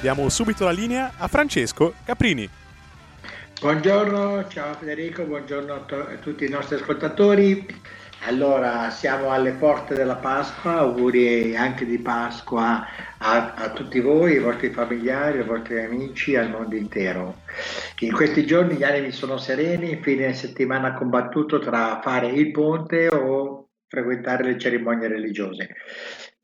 [0.00, 2.48] Diamo subito la linea a Francesco Caprini.
[3.60, 7.66] Buongiorno, ciao Federico, buongiorno a, to- a tutti i nostri ascoltatori.
[8.24, 12.86] Allora, siamo alle porte della Pasqua, auguri anche di Pasqua
[13.18, 17.38] a, a tutti voi, ai vostri familiari, ai vostri amici, al mondo intero.
[18.00, 23.70] In questi giorni gli animi sono sereni, fine settimana combattuto tra fare il ponte o
[23.88, 25.68] frequentare le cerimonie religiose.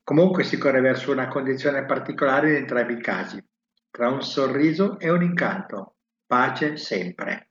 [0.03, 3.41] Comunque si corre verso una condizione particolare in entrambi i casi,
[3.89, 5.95] tra un sorriso e un incanto.
[6.25, 7.49] Pace sempre.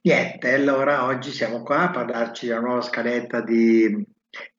[0.00, 4.06] Niente, allora oggi siamo qua a parlarci della nuova scaletta di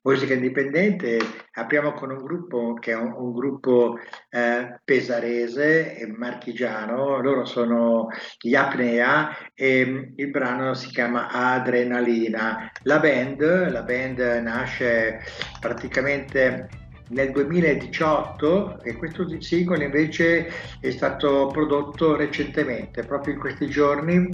[0.02, 1.18] musica indipendente.
[1.52, 8.08] Apriamo con un gruppo che è un, un gruppo eh, pesarese e marchigiano, loro sono
[8.38, 12.70] gli Apnea e mm, il brano si chiama Adrenalina.
[12.82, 15.20] La band, la band nasce
[15.60, 24.28] praticamente nel 2018 e questo singolo invece è stato prodotto recentemente, proprio in questi giorni,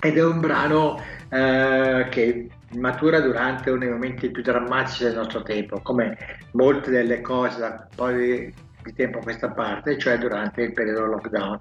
[0.00, 5.42] ed è un brano eh, che matura durante uno dei momenti più drammatici del nostro
[5.42, 6.16] tempo, come
[6.52, 11.60] molte delle cose da poi di tempo a questa parte, cioè durante il periodo lockdown.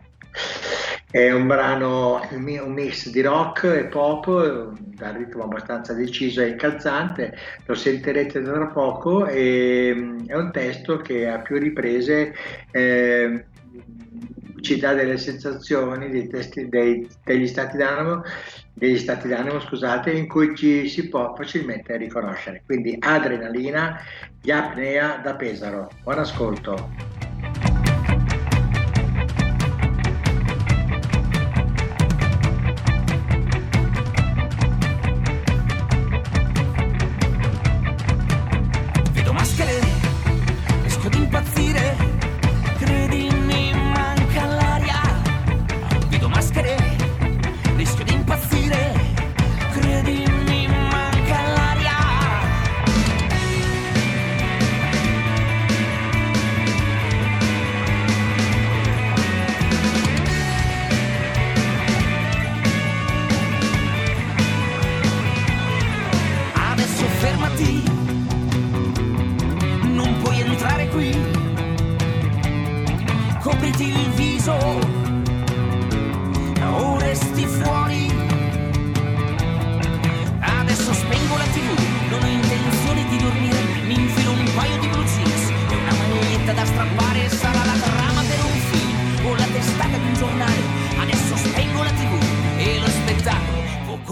[1.10, 6.42] È un brano, un mi- un mix di rock e pop, dal ritmo abbastanza deciso
[6.42, 7.34] e incalzante,
[7.66, 12.34] lo sentirete tra poco e mm, è un testo che a più riprese
[12.72, 13.46] eh,
[14.62, 18.22] ci dà delle sensazioni dei testi, dei- degli stati d'animo,
[18.74, 22.64] degli stati d'animo scusate, in cui ci si può facilmente riconoscere.
[22.66, 24.00] Quindi adrenalina,
[24.40, 25.98] gli apnea da Pesaro.
[26.04, 26.96] Buon ascolto.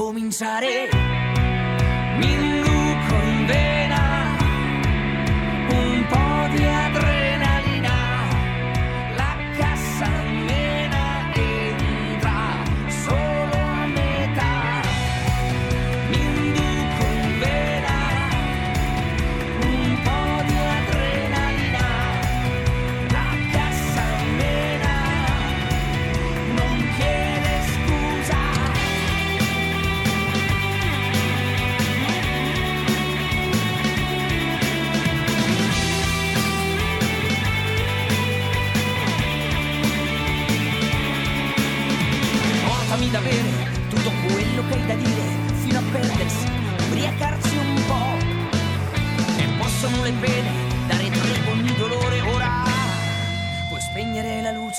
[0.10, 0.90] Cominciare.
[2.18, 3.79] Mi induco in vena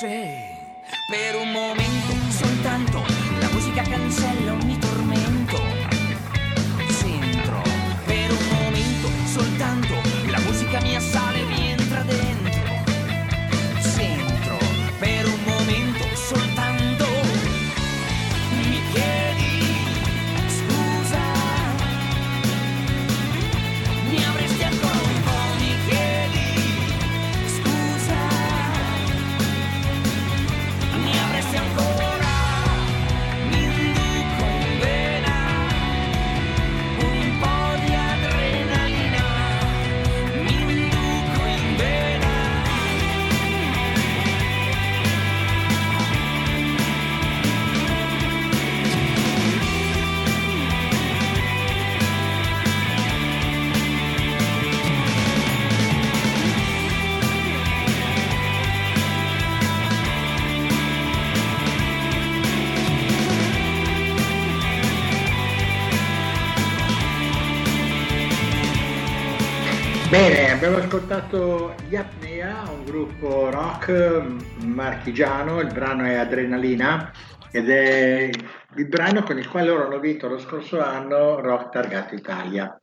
[0.01, 0.57] luce
[1.11, 3.03] per un momento soltanto.
[3.39, 4.90] La musica cancella ogni tormento.
[70.63, 74.23] Abbiamo ascoltato gli Apnea, un gruppo rock
[74.63, 77.11] marchigiano, il brano è Adrenalina
[77.51, 78.29] ed è
[78.77, 82.79] il brano con il quale loro hanno vinto lo scorso anno Rock Targato Italia.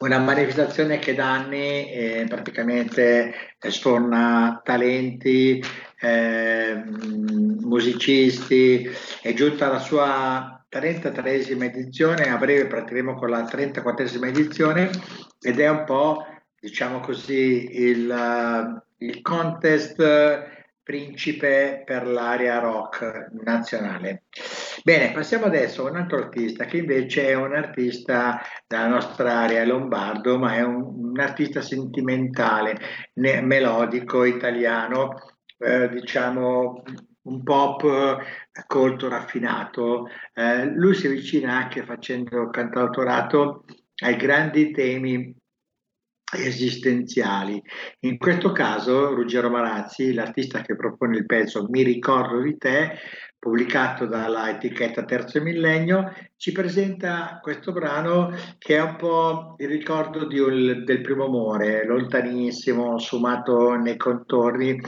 [0.00, 3.32] Una manifestazione che da anni eh, praticamente
[3.70, 5.64] sforna talenti,
[5.98, 6.74] eh,
[7.62, 8.86] musicisti,
[9.22, 14.90] è giunta alla sua 33esima edizione, a breve partiremo con la 34esima edizione
[15.40, 16.26] ed è un po',
[16.60, 24.24] diciamo così, il, il contest principe per l'area rock nazionale.
[24.82, 29.64] Bene, passiamo adesso a un altro artista che invece è un artista della nostra area
[29.64, 32.78] lombardo, ma è un, un artista sentimentale,
[33.14, 35.14] ne, melodico, italiano,
[35.58, 36.82] eh, diciamo
[37.22, 40.08] un pop eh, colto, raffinato.
[40.34, 43.64] Eh, lui si avvicina anche facendo cantautorato
[44.02, 45.39] ai grandi temi
[46.32, 47.62] esistenziali.
[48.00, 52.98] In questo caso Ruggero Marazzi, l'artista che propone il pezzo Mi ricordo di te,
[53.38, 60.26] pubblicato dalla etichetta Terzo Millennio, ci presenta questo brano che è un po' il ricordo
[60.26, 64.78] un, del primo amore, lontanissimo, sfumato nei contorni,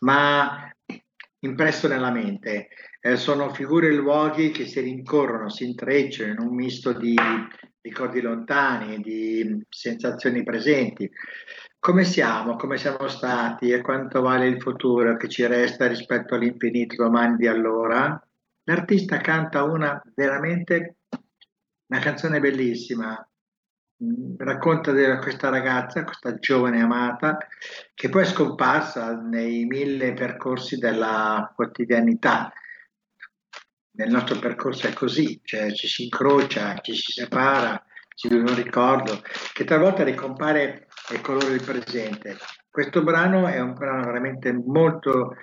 [0.00, 0.70] ma
[1.40, 2.68] impresso nella mente.
[3.00, 7.16] Eh, sono figure e luoghi che si rincorrono, si intrecciano in un misto di
[7.82, 11.10] ricordi lontani, di sensazioni presenti.
[11.78, 17.02] Come siamo, come siamo stati e quanto vale il futuro che ci resta rispetto all'infinito
[17.02, 18.20] domani di allora?
[18.64, 20.98] L'artista canta una veramente
[21.88, 23.28] una canzone bellissima,
[24.02, 27.36] mm, racconta di questa ragazza, questa giovane amata,
[27.92, 32.52] che poi è scomparsa nei mille percorsi della quotidianità,
[33.94, 37.82] nel nostro percorso è così, cioè ci si incrocia, ci si separa,
[38.14, 39.20] ci viene un ricordo
[39.52, 42.36] che talvolta ricompare il colore del presente.
[42.70, 45.36] Questo brano è un brano veramente molto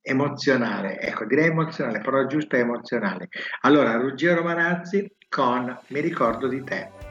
[0.00, 3.28] emozionale, ecco direi emozionale, però giusto è emozionale.
[3.62, 7.07] Allora, Ruggero Manazzi con Mi ricordo di te.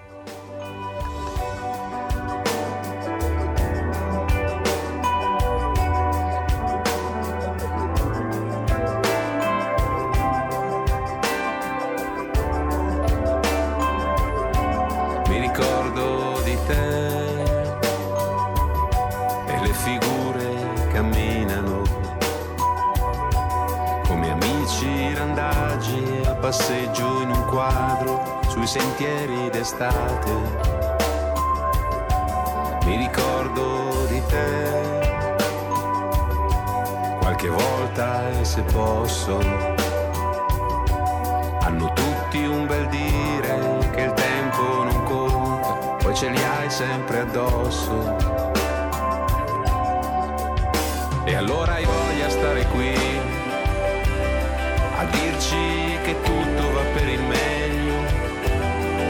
[28.97, 30.31] Sentieri d'estate.
[32.85, 34.99] Mi ricordo di te
[37.19, 39.37] qualche volta e se posso.
[41.59, 47.19] Hanno tutti un bel dire che il tempo non conta, poi ce li hai sempre
[47.19, 48.15] addosso.
[51.23, 52.95] E allora hai voglia stare qui
[54.97, 56.76] a dirci che tutto va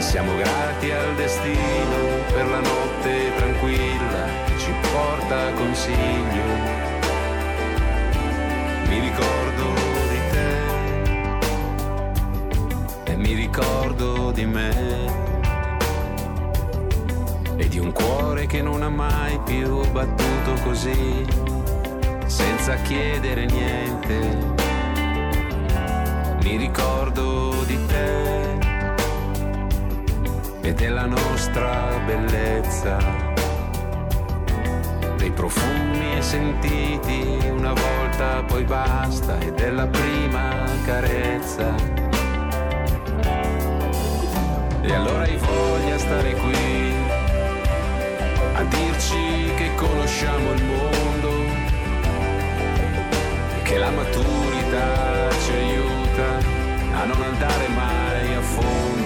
[0.08, 6.44] siamo grati al destino per la notte tranquilla che ci porta consiglio.
[8.88, 9.74] Mi ricordo
[10.08, 10.20] di
[13.04, 14.70] te e mi ricordo di me
[17.58, 21.26] e di un cuore che non ha mai più battuto così,
[22.24, 24.56] senza chiedere niente.
[26.40, 28.27] Mi ricordo di te
[30.68, 32.98] e della nostra bellezza,
[35.16, 41.74] dei profumi sentiti una volta poi basta e della prima carezza.
[44.82, 46.92] E allora hai voglia stare qui
[48.52, 51.30] a dirci che conosciamo il mondo
[53.62, 56.36] che la maturità ci aiuta
[57.00, 58.97] a non andare mai a fondo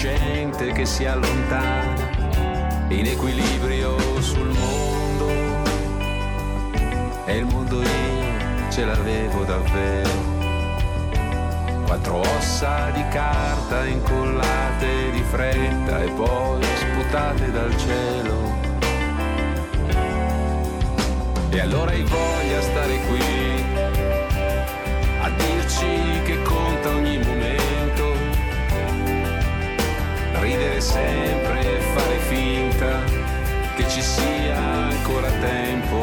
[0.00, 1.94] incosciente che si allontana,
[2.88, 5.28] in equilibrio sul mondo.
[7.26, 10.28] E il mondo io ce l'avevo davvero.
[11.84, 18.58] Quattro ossa di carta incollate di fretta e poi sputate dal cielo.
[21.50, 23.20] E allora hai voglia stare qui
[25.20, 27.09] a dirci che conta ogni
[30.50, 33.04] ridere sempre e fare finta
[33.76, 35.98] che ci sia ancora tempo.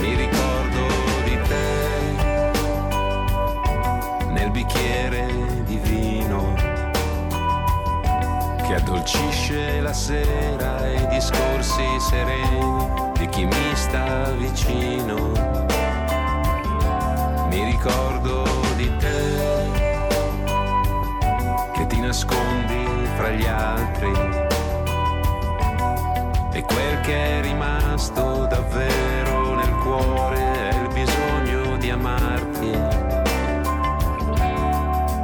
[0.00, 0.86] Mi ricordo
[1.24, 1.66] di te
[4.28, 5.26] nel bicchiere
[5.64, 6.54] di vino
[8.66, 15.16] che addolcisce la sera e i discorsi sereni di chi mi sta vicino.
[17.48, 18.44] Mi ricordo
[18.76, 19.87] di te
[22.08, 24.10] nascondi fra gli altri.
[26.52, 32.70] E quel che è rimasto davvero nel cuore è il bisogno di amarti,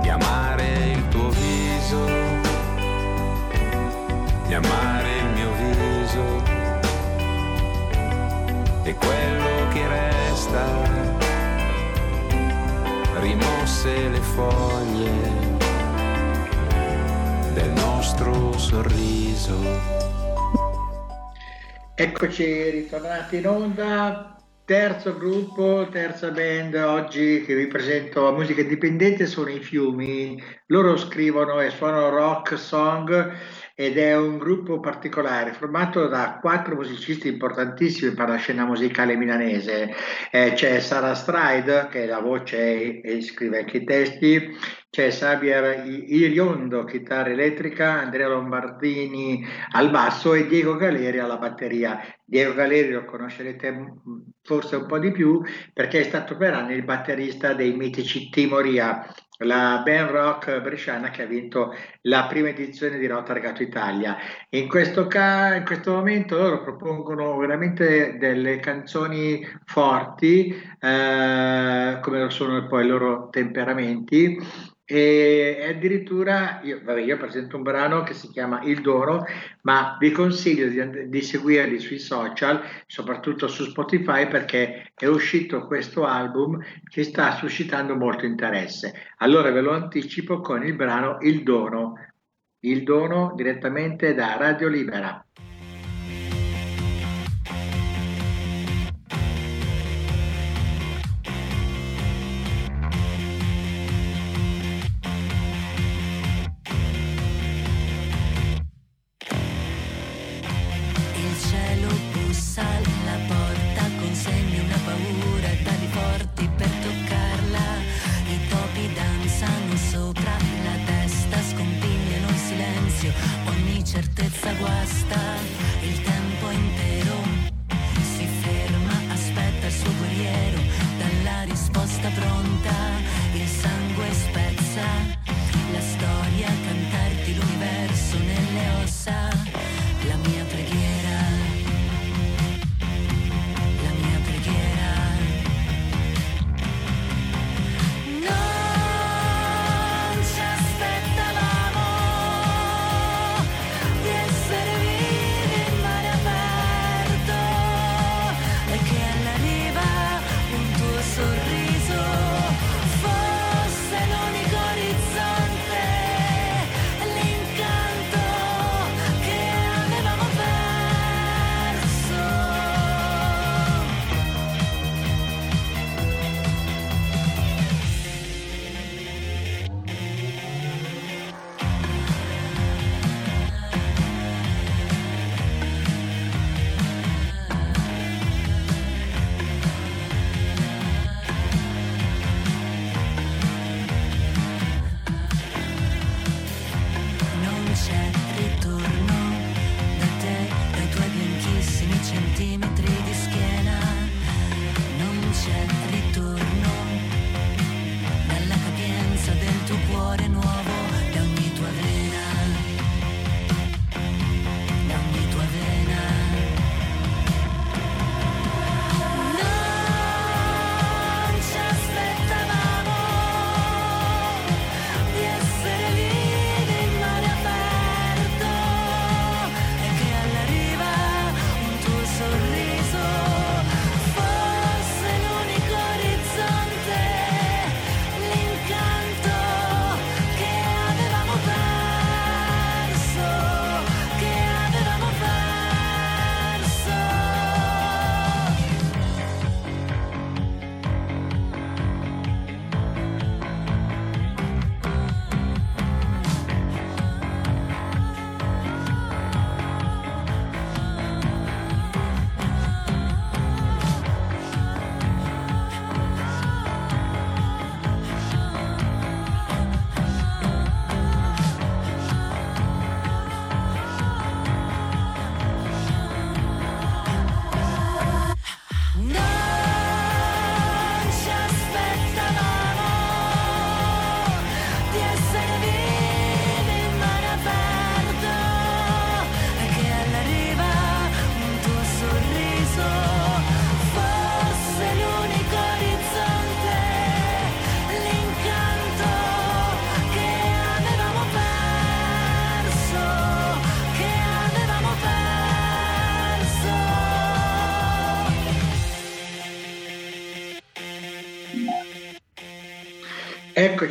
[0.02, 2.04] di amare il tuo viso,
[4.46, 6.42] di amare il mio viso.
[8.82, 10.64] E quello che resta
[13.20, 15.43] rimosse le foglie
[17.54, 19.56] del nostro sorriso.
[21.94, 26.74] Eccoci ritornati in onda, terzo gruppo, terza band.
[26.74, 32.58] Oggi che vi presento a musica indipendente sono i Fiumi, loro scrivono e suonano rock
[32.58, 33.32] song
[33.76, 39.92] ed è un gruppo particolare formato da quattro musicisti importantissimi per la scena musicale milanese.
[40.30, 44.56] Eh, c'è Sara Stride che è la voce e, scrive anche i testi,
[44.90, 52.00] c'è Xavier Iriondo, chitarra elettrica, Andrea Lombardini al basso e Diego Galeri alla batteria.
[52.24, 53.92] Diego Galeri lo conoscerete
[54.42, 59.04] forse un po' di più perché è stato per anni il batterista dei mitici Timoria,
[59.38, 64.16] la band rock bresciana che ha vinto la prima edizione di Rotargato Italia.
[64.50, 72.66] In questo, ca- in questo momento loro propongono veramente delle canzoni forti, eh, come sono
[72.66, 78.62] poi i loro temperamenti e addirittura io, vabbè, io, presento un brano che si chiama
[78.64, 79.24] Il Dono,
[79.62, 86.04] ma vi consiglio di, di, seguirli sui social, soprattutto su Spotify, perché è uscito questo
[86.04, 88.92] album che sta suscitando molto interesse.
[89.18, 91.94] Allora ve lo anticipo con il brano Il Dono,
[92.60, 95.24] Il Dono direttamente da Radio Libera.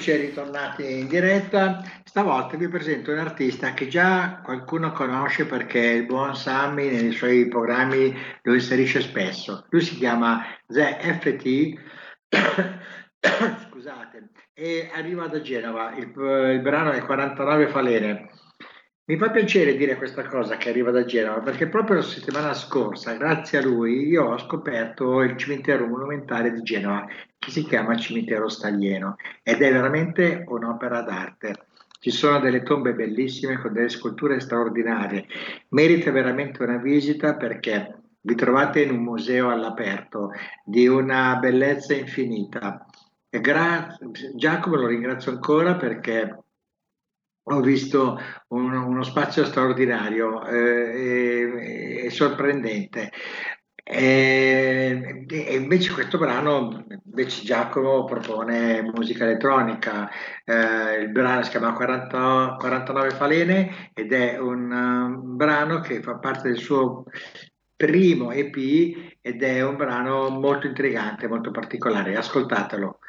[0.04, 1.82] Eccoci ritornati in diretta.
[2.04, 7.48] Stavolta vi presento un artista che già qualcuno conosce perché il buon Sammy nei suoi
[7.48, 9.66] programmi lo inserisce spesso.
[9.70, 11.80] Lui si chiama The FT,
[13.70, 15.94] scusate, e arriva da Genova.
[15.96, 16.12] Il,
[16.54, 18.30] il brano è 49 falene.
[19.06, 23.14] Mi fa piacere dire questa cosa che arriva da Genova perché proprio la settimana scorsa,
[23.16, 27.06] grazie a lui, io ho scoperto il cimitero monumentale di Genova
[27.44, 31.68] che si chiama Cimitero Staglieno ed è veramente un'opera d'arte.
[32.00, 35.26] Ci sono delle tombe bellissime con delle sculture straordinarie.
[35.70, 40.32] Merita veramente una visita perché vi trovate in un museo all'aperto
[40.64, 42.86] di una bellezza infinita.
[43.30, 43.98] Gra-
[44.36, 46.44] Giacomo lo ringrazio ancora perché
[47.46, 53.12] ho visto uno, uno spazio straordinario eh, e, e, sorprendente.
[53.86, 60.10] E, invece questo brano, invece Giacomo propone musica elettronica,
[60.46, 66.16] eh, il brano si chiama 40, 49 falene ed è un, un brano che fa
[66.18, 67.04] parte del suo
[67.76, 72.16] primo EP ed è un brano molto intrigante, molto particolare.
[72.16, 73.00] Ascoltatelo.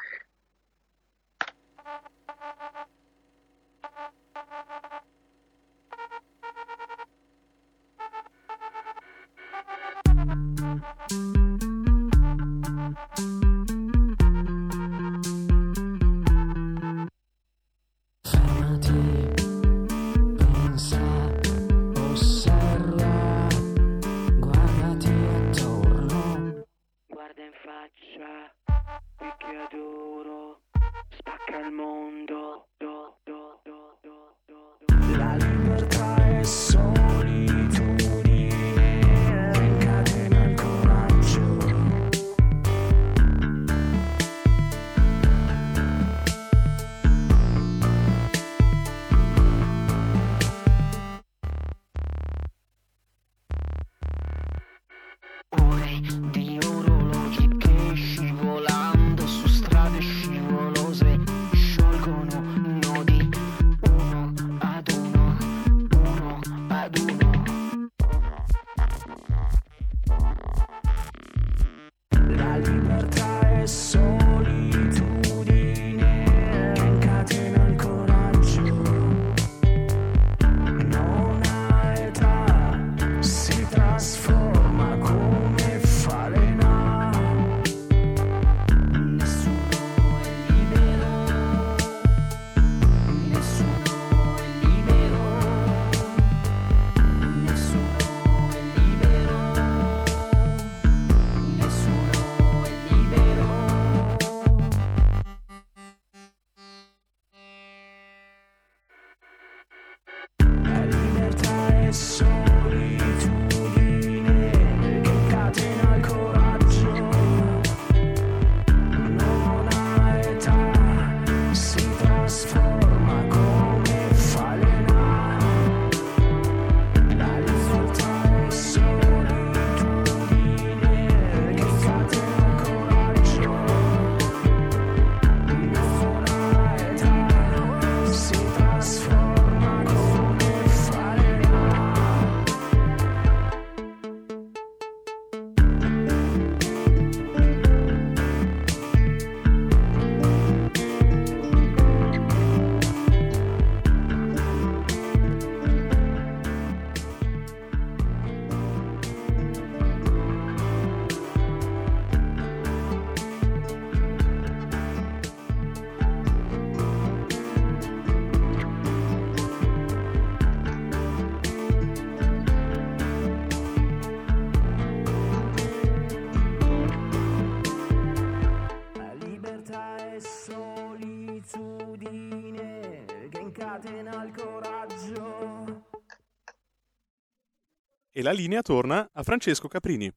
[188.25, 190.11] La linea torna a Francesco Caprini.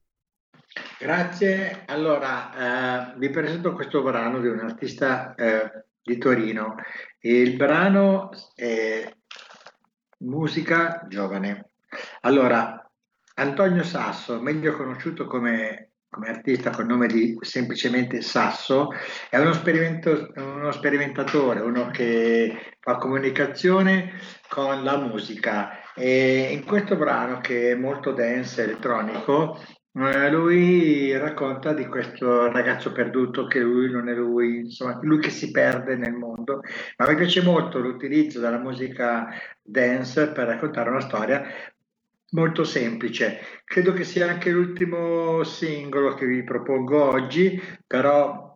[0.97, 6.75] Grazie, allora eh, vi presento questo brano di un artista eh, di Torino.
[7.19, 9.07] Il brano è
[10.21, 11.69] musica giovane.
[12.21, 12.83] Allora,
[13.35, 18.87] Antonio Sasso, meglio conosciuto come, come artista con il nome di semplicemente Sasso,
[19.29, 19.51] è uno,
[20.35, 24.13] uno sperimentatore, uno che fa comunicazione
[24.47, 29.57] con la musica e in questo brano che è molto dance elettronico
[29.91, 35.31] Eh, lui racconta di questo ragazzo perduto che lui non è lui, insomma, lui che
[35.31, 36.61] si perde nel mondo.
[36.97, 39.27] Ma mi piace molto l'utilizzo della musica
[39.61, 41.43] dance per raccontare una storia
[42.31, 43.39] molto semplice.
[43.65, 48.47] Credo che sia anche l'ultimo singolo che vi propongo oggi, però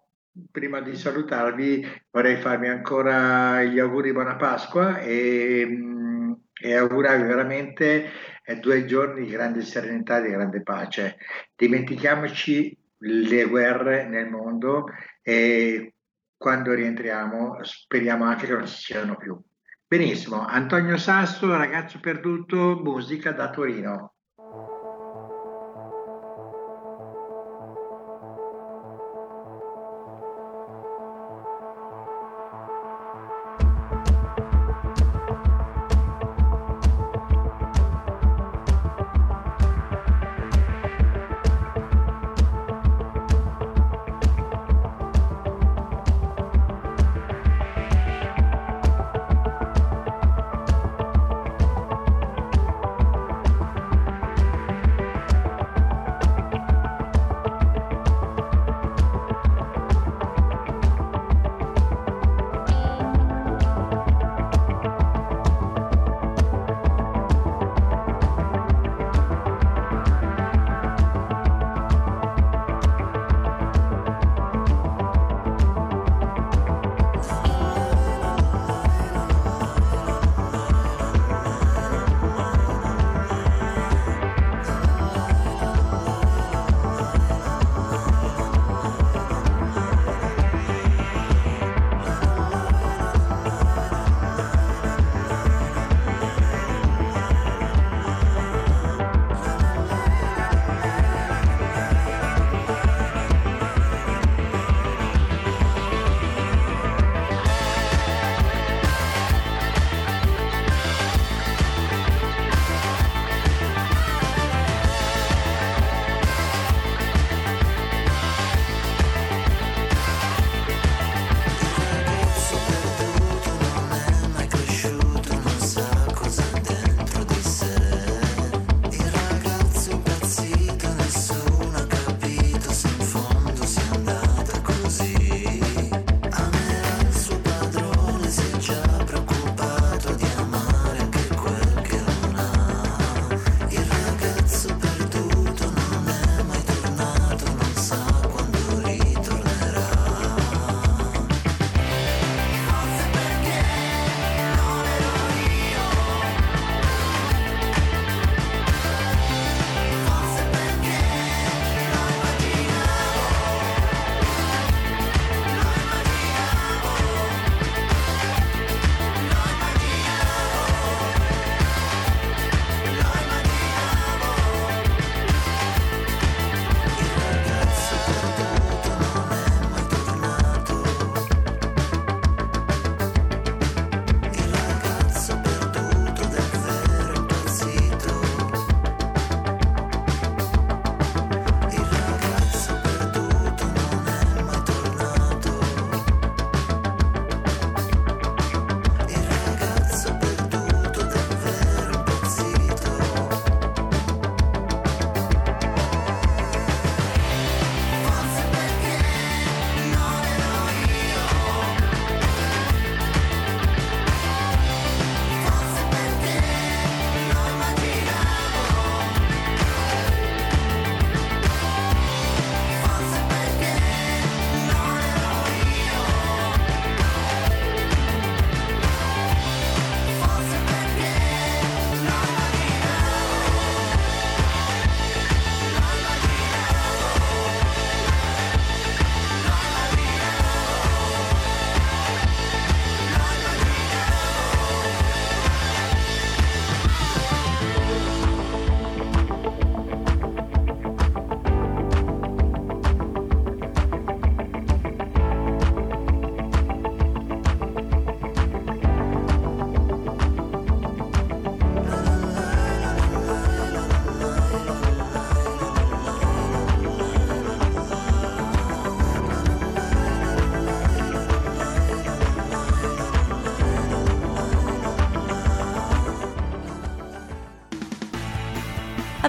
[0.52, 5.93] prima di salutarvi vorrei farvi ancora gli auguri di buona Pasqua e, mm,
[6.64, 8.10] e augurarvi veramente
[8.42, 11.18] eh, due giorni di grande serenità di grande pace.
[11.54, 14.86] Dimentichiamoci le guerre nel mondo
[15.22, 15.96] e
[16.38, 19.38] quando rientriamo speriamo anche che non ci siano più.
[19.86, 24.13] Benissimo, Antonio Sasso, ragazzo perduto, musica da Torino.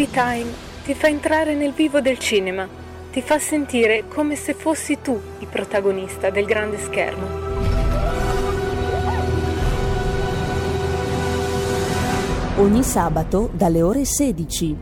[0.00, 0.50] Movie Time
[0.82, 2.66] ti fa entrare nel vivo del cinema,
[3.12, 7.26] ti fa sentire come se fossi tu il protagonista del grande schermo.
[12.56, 14.76] Ogni sabato dalle ore 16.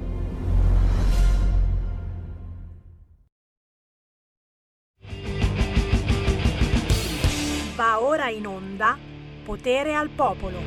[7.74, 8.96] Va ora in onda
[9.44, 10.58] Potere al Popolo.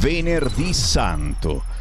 [0.00, 1.73] Venerdì Santo.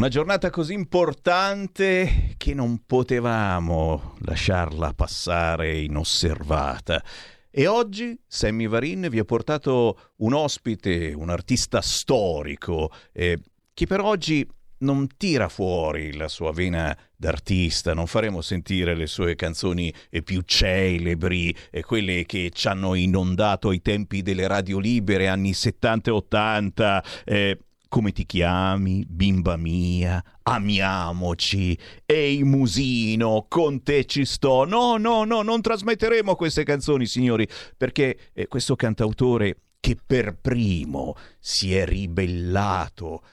[0.00, 7.04] Una giornata così importante che non potevamo lasciarla passare inosservata.
[7.50, 13.40] E oggi Sammy Varin vi ha portato un ospite, un artista storico, eh,
[13.74, 19.34] che per oggi non tira fuori la sua vena d'artista, non faremo sentire le sue
[19.34, 25.28] canzoni eh, più celebri, eh, quelle che ci hanno inondato ai tempi delle radio libere,
[25.28, 27.04] anni 70 e 80.
[27.26, 27.58] Eh,
[27.90, 30.22] come ti chiami, bimba mia?
[30.44, 31.76] Amiamoci.
[32.06, 34.64] Ehi musino, con te ci sto.
[34.64, 41.16] No, no, no, non trasmetteremo queste canzoni, signori, perché eh, questo cantautore che per primo
[41.40, 43.24] si è ribellato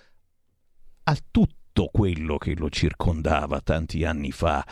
[1.04, 4.66] a tutto quello che lo circondava tanti anni fa,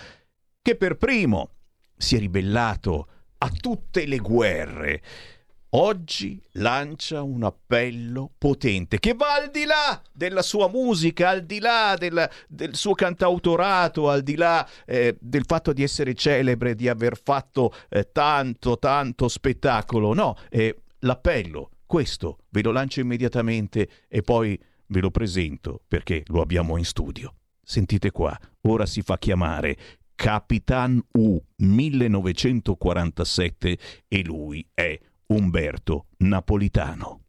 [0.64, 1.52] che per primo
[1.96, 5.04] si è ribellato a tutte le guerre,
[5.70, 11.60] oggi lancia un appello potente che va al di là della sua musica, al di
[11.60, 16.88] là del, del suo cantautorato, al di là eh, del fatto di essere celebre, di
[16.88, 20.14] aver fatto eh, tanto, tanto spettacolo.
[20.14, 26.42] No, eh, l'appello, questo ve lo lancio immediatamente e poi ve lo presento perché lo
[26.42, 27.34] abbiamo in studio.
[27.62, 29.76] Sentite qua, ora si fa chiamare
[30.16, 34.98] Capitan U 1947 e lui è
[35.28, 37.22] Umberto Napolitano.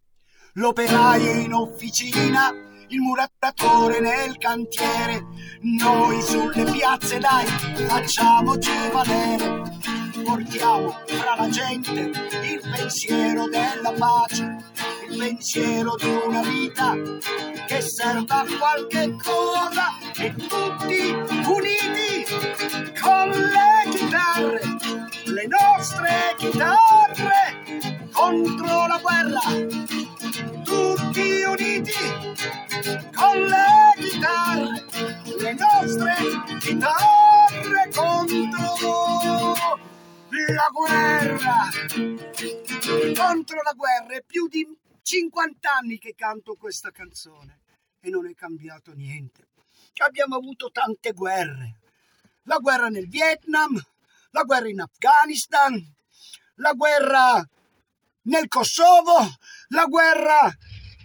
[0.55, 2.51] L'operaio in officina,
[2.89, 5.25] il murattatore nel cantiere,
[5.63, 7.47] noi sulle piazze dai
[7.87, 9.63] facciamoci valere,
[10.23, 14.57] portiamo fra la gente il pensiero della pace,
[15.09, 16.95] il pensiero di una vita
[17.67, 20.05] che serva a qualche cosa.
[20.19, 21.13] E tutti
[21.49, 22.25] uniti
[23.01, 24.61] con le chitarre,
[25.25, 26.76] le nostre chitarre
[28.16, 29.40] contro la guerra
[30.64, 31.92] tutti uniti
[33.14, 34.87] con le chitarre,
[35.38, 36.14] le nostre
[36.59, 39.55] chitarre contro
[40.48, 41.68] la guerra.
[43.14, 44.66] Contro la guerra è più di
[45.02, 47.61] 50 anni che canto questa canzone
[48.00, 49.48] e non è cambiato niente.
[49.98, 51.81] Abbiamo avuto tante guerre.
[52.44, 53.79] La guerra nel Vietnam,
[54.31, 55.74] la guerra in Afghanistan,
[56.57, 57.46] la guerra
[58.27, 59.19] nel Kosovo,
[59.69, 60.53] la guerra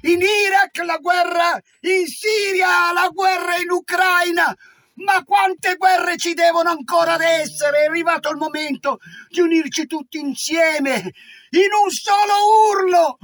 [0.01, 4.55] in Iraq, la guerra in Siria, la guerra in Ucraina.
[4.93, 7.83] Ma quante guerre ci devono ancora essere?
[7.83, 11.11] È arrivato il momento di unirci tutti insieme
[11.51, 12.33] in un solo
[12.69, 13.17] urlo.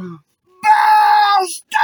[0.60, 1.78] Basta!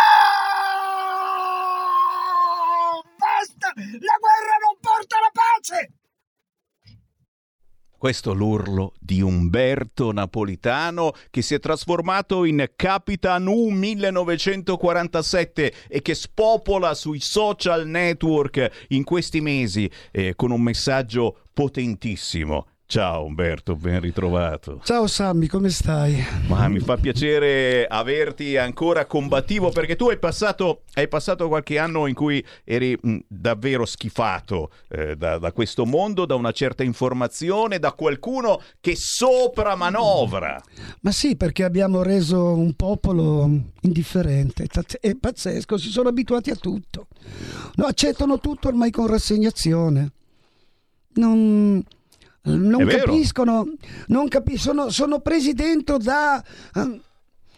[3.17, 3.73] Basta!
[3.75, 6.02] La guerra non porta la pace!
[8.03, 16.13] Questo l'urlo di Umberto Napolitano che si è trasformato in Capitan U 1947 e che
[16.13, 22.72] spopola sui social network in questi mesi eh, con un messaggio potentissimo.
[22.85, 24.79] Ciao Umberto, ben ritrovato.
[24.83, 26.23] Ciao Sammy, come stai?
[26.47, 32.05] Ma mi fa piacere averti ancora combattivo perché tu hai passato, hai passato qualche anno
[32.05, 37.79] in cui eri mh, davvero schifato eh, da, da, questo mondo, da una certa informazione,
[37.79, 40.61] da qualcuno che sopra manovra.
[40.99, 43.49] Ma sì, perché abbiamo reso un popolo
[43.81, 44.67] indifferente,
[44.99, 47.07] è pazzesco, si sono abituati a tutto.
[47.75, 50.11] No, accettano tutto ormai con rassegnazione.
[51.15, 51.83] Non
[52.43, 53.65] non capiscono,
[54.07, 56.43] non capiscono, sono, sono, presi dentro da,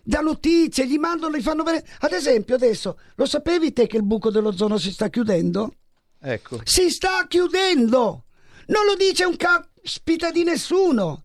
[0.04, 1.86] da notizie, gli mandano, gli fanno vedere.
[2.00, 5.74] Ad esempio, adesso lo sapevi te che il buco dell'ozono si sta chiudendo?
[6.22, 6.60] Ecco.
[6.64, 8.26] Si sta chiudendo!
[8.68, 11.22] Non lo dice un caspita di nessuno!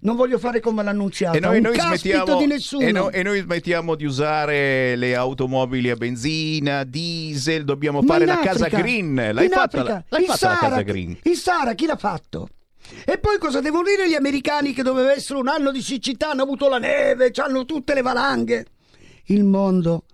[0.00, 2.84] Non voglio fare come l'annunziata, E noi, noi smettiamo, di nessuno.
[2.86, 8.24] e, no- e noi smettiamo di usare le automobili a benzina, diesel, dobbiamo Ma fare
[8.24, 9.14] in la casa Africa, green.
[9.14, 11.18] L'hai in fatta, Africa, la, l'hai fatta la Sahara- casa green?
[11.22, 12.48] Il Sahara chi l'ha fatto?
[13.04, 16.42] E poi cosa devono dire gli americani che doveva essere un anno di siccità, hanno
[16.42, 18.66] avuto la neve, hanno tutte le valanghe?
[19.26, 20.04] Il mondo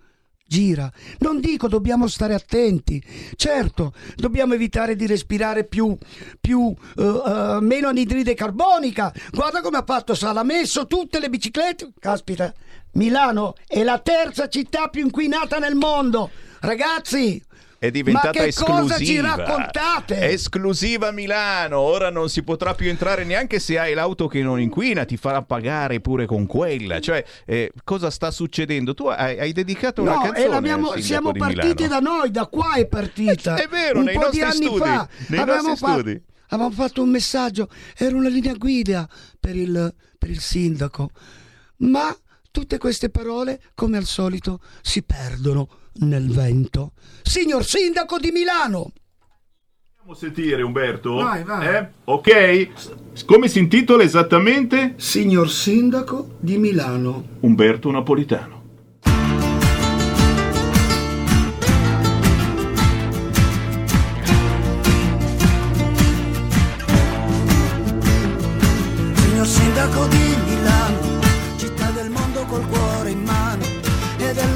[0.51, 0.91] gira.
[1.19, 3.01] Non dico dobbiamo stare attenti.
[3.37, 5.97] Certo, dobbiamo evitare di respirare più,
[6.41, 9.13] più eh, eh, meno anidride carbonica.
[9.31, 11.93] Guarda come ha fatto Sala, ha messo tutte le biciclette.
[11.97, 12.53] Caspita,
[12.93, 16.29] Milano è la terza città più inquinata nel mondo.
[16.59, 17.41] Ragazzi,
[17.81, 18.79] È diventata ma che esclusiva.
[18.81, 20.29] cosa ci raccontate?
[20.29, 21.79] Esclusiva Milano.
[21.79, 25.41] Ora non si potrà più entrare neanche se hai l'auto che non inquina, ti farà
[25.41, 26.99] pagare pure con quella.
[26.99, 28.93] Cioè, eh, cosa sta succedendo?
[28.93, 32.85] Tu hai, hai dedicato una No, canzone e siamo partiti da noi, da qua è
[32.85, 33.55] partita.
[33.55, 36.21] È vero, un nei nostri studi, fa nei nostri fa- studi.
[36.49, 37.67] avevamo fatto un messaggio,
[37.97, 41.09] era una linea guida per il, per il sindaco,
[41.77, 42.15] ma
[42.51, 45.69] tutte queste parole, come al solito, si perdono
[46.01, 46.91] nel vento.
[47.23, 48.91] Signor sindaco di Milano!
[50.03, 51.13] Possiamo sentire Umberto?
[51.13, 51.75] Vai, vai.
[51.75, 51.87] Eh?
[52.05, 53.23] Ok?
[53.25, 54.95] Come si intitola esattamente?
[54.97, 57.37] Signor sindaco di Milano.
[57.41, 58.59] Umberto Napolitano.
[69.13, 70.20] Signor sindaco di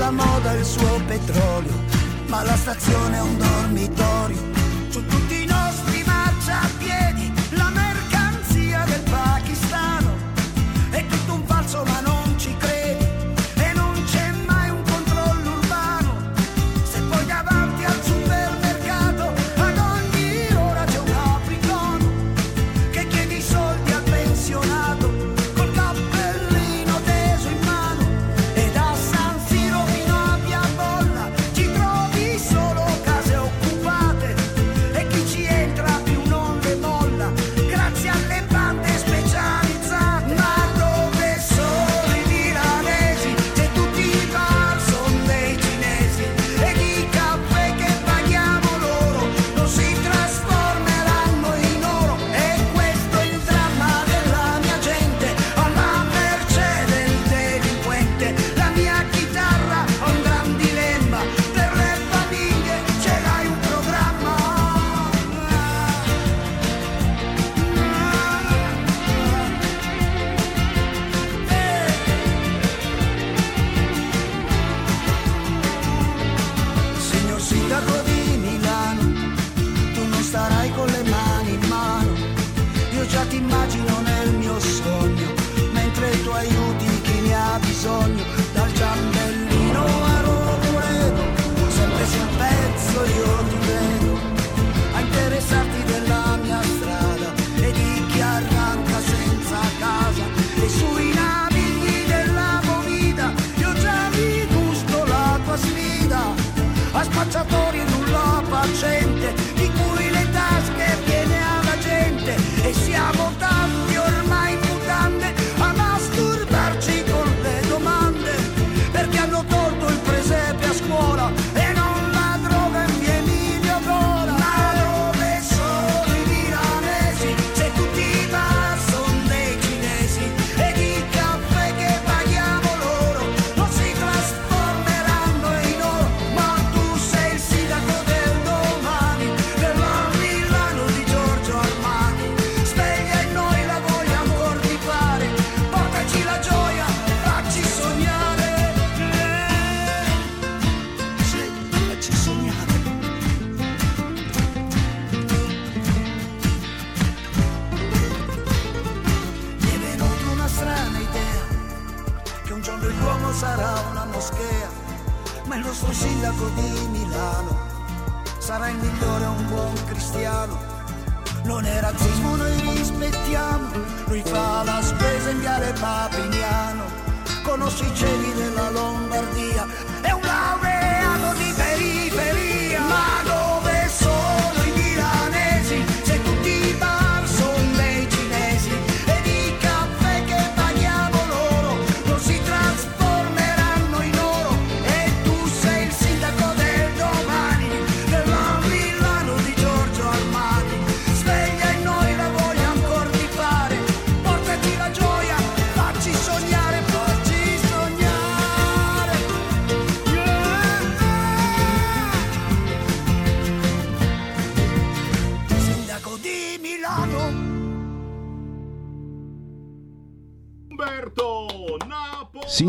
[0.05, 1.83] della moda il suo petrolio,
[2.27, 4.37] ma la stazione è un dormitorio,
[4.89, 5.44] su tutti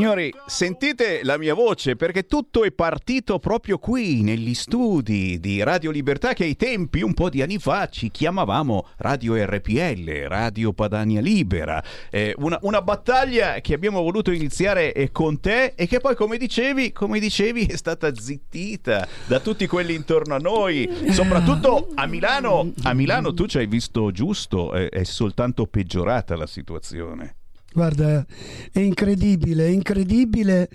[0.06, 5.90] Signori, sentite la mia voce perché tutto è partito proprio qui, negli studi di Radio
[5.90, 11.20] Libertà che ai tempi, un po' di anni fa, ci chiamavamo Radio RPL, Radio Padania
[11.20, 11.82] Libera.
[12.08, 16.36] Eh, una, una, battaglia che abbiamo voluto iniziare eh, con te e che poi, come
[16.36, 22.72] dicevi, come dicevi, è stata zittita da tutti quelli intorno a noi, soprattutto a Milano.
[22.84, 27.38] A Milano tu ci hai visto giusto, è, è soltanto peggiorata la situazione.
[27.76, 28.24] Guarda,
[28.72, 30.70] è incredibile, è incredibile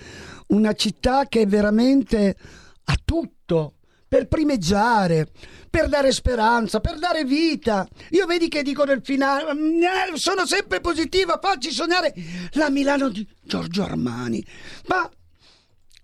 [0.49, 2.37] una città che veramente
[2.83, 3.77] ha tutto
[4.07, 5.27] per primeggiare,
[5.67, 7.87] per dare speranza, per dare vita.
[8.11, 12.13] Io vedi che dico nel finale, eh, sono sempre positiva, facci sognare
[12.51, 14.45] la Milano di Giorgio Armani.
[14.85, 15.09] Ma,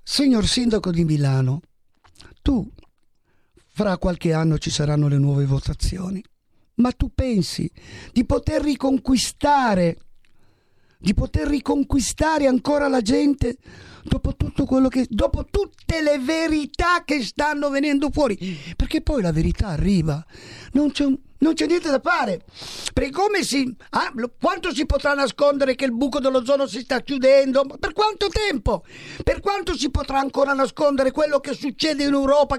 [0.02, 1.62] signor sindaco di Milano,
[2.42, 2.68] tu,
[3.68, 6.24] fra qualche anno ci saranno le nuove votazioni,
[6.78, 7.72] ma tu pensi
[8.12, 10.00] di poter riconquistare
[10.98, 13.58] di poter riconquistare ancora la gente
[14.08, 18.58] dopo tutto quello che dopo tutte le verità che stanno venendo fuori.
[18.76, 20.26] Perché poi la verità arriva.
[20.72, 21.06] Non c'è,
[21.40, 22.44] non c'è niente da fare.
[22.94, 27.66] Perché come si ah, quanto si potrà nascondere che il buco dell'ozono si sta chiudendo?
[27.80, 28.84] Per quanto tempo?
[29.24, 32.56] Per quanto si potrà ancora nascondere quello che succede in Europa?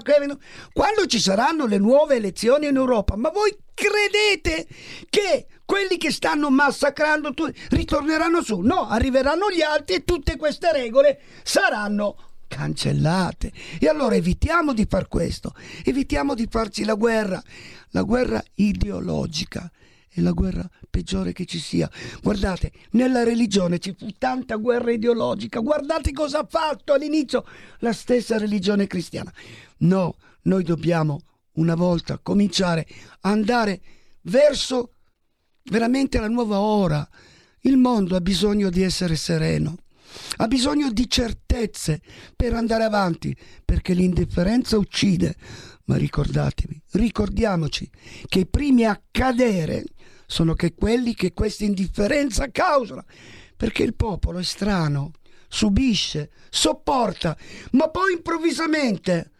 [0.71, 3.15] Quando ci saranno le nuove elezioni in Europa?
[3.15, 4.67] Ma voi credete
[5.09, 7.31] che quelli che stanno massacrando
[7.69, 8.59] ritorneranno su.
[8.61, 12.15] No, arriveranno gli altri e tutte queste regole saranno
[12.47, 13.51] cancellate.
[13.79, 17.41] E allora evitiamo di far questo, evitiamo di farci la guerra,
[17.89, 19.71] la guerra ideologica
[20.11, 21.89] è la guerra peggiore che ci sia.
[22.21, 25.59] Guardate, nella religione ci fu tanta guerra ideologica.
[25.59, 27.45] Guardate cosa ha fatto all'inizio
[27.79, 29.31] la stessa religione cristiana.
[29.79, 31.21] No, noi dobbiamo
[31.53, 32.87] una volta cominciare
[33.21, 33.81] a andare
[34.23, 34.93] verso
[35.63, 37.07] veramente la nuova ora.
[37.61, 39.77] Il mondo ha bisogno di essere sereno,
[40.37, 42.01] ha bisogno di certezze
[42.35, 45.35] per andare avanti, perché l'indifferenza uccide.
[45.85, 47.89] Ma ricordatevi, ricordiamoci
[48.27, 49.83] che i primi a cadere
[50.27, 53.05] sono che quelli che questa indifferenza causano,
[53.57, 55.11] perché il popolo è strano,
[55.47, 57.35] subisce, sopporta,
[57.71, 59.31] ma poi improvvisamente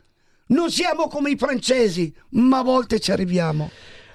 [0.48, 3.70] non siamo come i francesi, ma a volte ci arriviamo.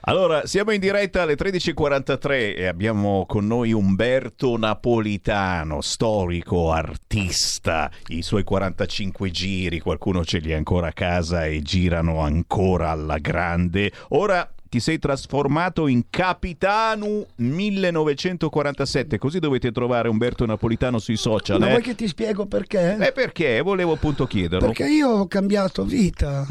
[0.06, 8.20] Allora, siamo in diretta alle 13.43 e abbiamo con noi Umberto Napolitano, storico, artista, i
[8.20, 13.90] suoi 45 giri, qualcuno ce li ha ancora a casa e girano ancora alla grande.
[14.08, 21.58] Ora ti sei trasformato in Capitano 1947, così dovete trovare Umberto Napolitano sui social.
[21.58, 21.70] Ma eh?
[21.70, 22.98] vuoi che ti spiego perché?
[23.00, 23.62] Eh perché?
[23.62, 24.66] Volevo appunto chiederlo.
[24.66, 26.46] Perché io ho cambiato vita,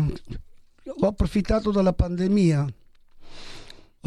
[1.02, 2.66] ho approfittato della pandemia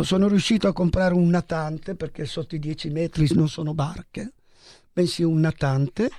[0.05, 4.33] sono riuscito a comprare un natante perché sotto i 10 metri non sono barche,
[4.93, 6.11] bensì un natante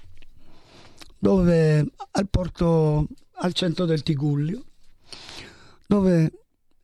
[1.20, 3.08] dove al porto
[3.40, 4.64] al centro del Tigullio,
[5.86, 6.32] dove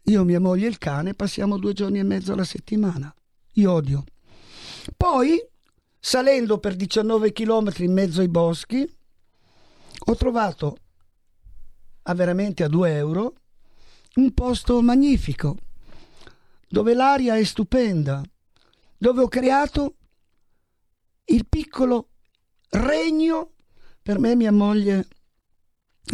[0.04, 3.14] io, mia moglie e il cane passiamo due giorni e mezzo alla settimana.
[3.54, 4.04] Io odio.
[4.98, 5.44] Poi,
[6.00, 8.88] salendo per 19 km in mezzo ai boschi,
[10.06, 10.78] ho trovato
[12.04, 13.34] a veramente a 2 euro
[14.16, 15.58] un posto magnifico
[16.74, 18.24] dove l'aria è stupenda,
[18.98, 19.94] dove ho creato
[21.26, 22.10] il piccolo
[22.72, 23.52] regno.
[24.02, 25.06] Per me e mia moglie,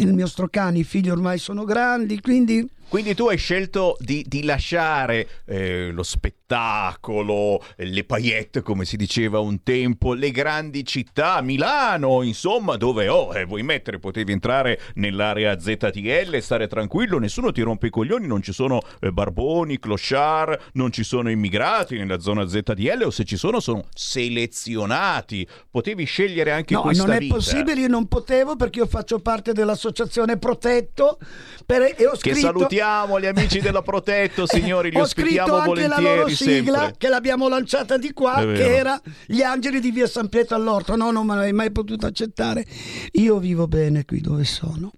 [0.00, 4.42] il mio strocani, i figli ormai sono grandi, quindi quindi tu hai scelto di, di
[4.42, 12.22] lasciare eh, lo spettacolo, le paillette come si diceva un tempo, le grandi città, Milano,
[12.22, 17.86] insomma, dove oh, eh, vuoi mettere, potevi entrare nell'area ZTL, stare tranquillo, nessuno ti rompe
[17.86, 23.02] i coglioni, non ci sono eh, barboni, clochard, non ci sono immigrati nella zona ZTL
[23.04, 25.46] o se ci sono sono selezionati.
[25.70, 27.34] Potevi scegliere anche no, questa non è vita.
[27.34, 31.18] possibile, io non potevo perché io faccio parte dell'associazione Protetto
[31.64, 32.34] per, e ho scritto...
[32.34, 36.28] Che salutiamo Salutiamo gli amici della Protetto, signori, li Ho ospitiamo anche volentieri la loro
[36.28, 36.94] sigla sempre.
[36.96, 40.96] che l'abbiamo lanciata di qua, che era Gli Angeli di Via San Pietro all'Orto.
[40.96, 42.64] No, non me l'hai mai potuto accettare.
[43.12, 44.92] Io vivo bene qui dove sono.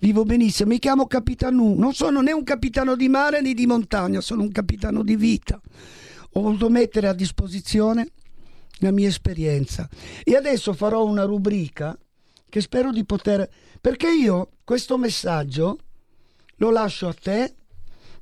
[0.00, 1.74] Vivo benissimo, mi chiamo Capitano.
[1.76, 5.60] Non sono né un capitano di mare né di montagna, sono un capitano di vita.
[6.32, 8.08] Ho voluto mettere a disposizione
[8.78, 9.88] la mia esperienza
[10.24, 11.96] e adesso farò una rubrica
[12.48, 13.48] che spero di poter
[13.80, 15.78] perché io questo messaggio
[16.62, 17.52] lo lascio a te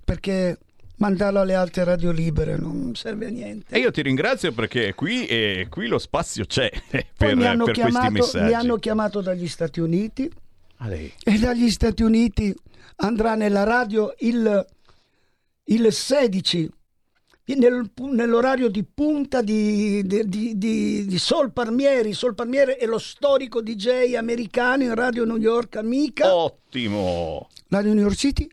[0.03, 0.59] perché
[0.97, 3.75] mandarlo alle altre radio libere non serve a niente.
[3.75, 7.65] E io ti ringrazio perché qui, eh, qui lo spazio c'è Poi per, mi, hanno
[7.65, 8.45] per questi chiamato, messaggi.
[8.45, 10.31] mi hanno chiamato dagli Stati Uniti
[11.25, 12.55] e dagli Stati Uniti
[12.97, 14.67] andrà nella radio il,
[15.65, 16.71] il 16
[17.57, 22.15] nel- nell'orario di punta di, di, di- di- di Sol Palmieri.
[22.15, 26.35] Sol Palmieri è lo storico DJ americano in Radio New York, amica.
[26.35, 27.49] Ottimo!
[27.71, 28.49] Radio New York City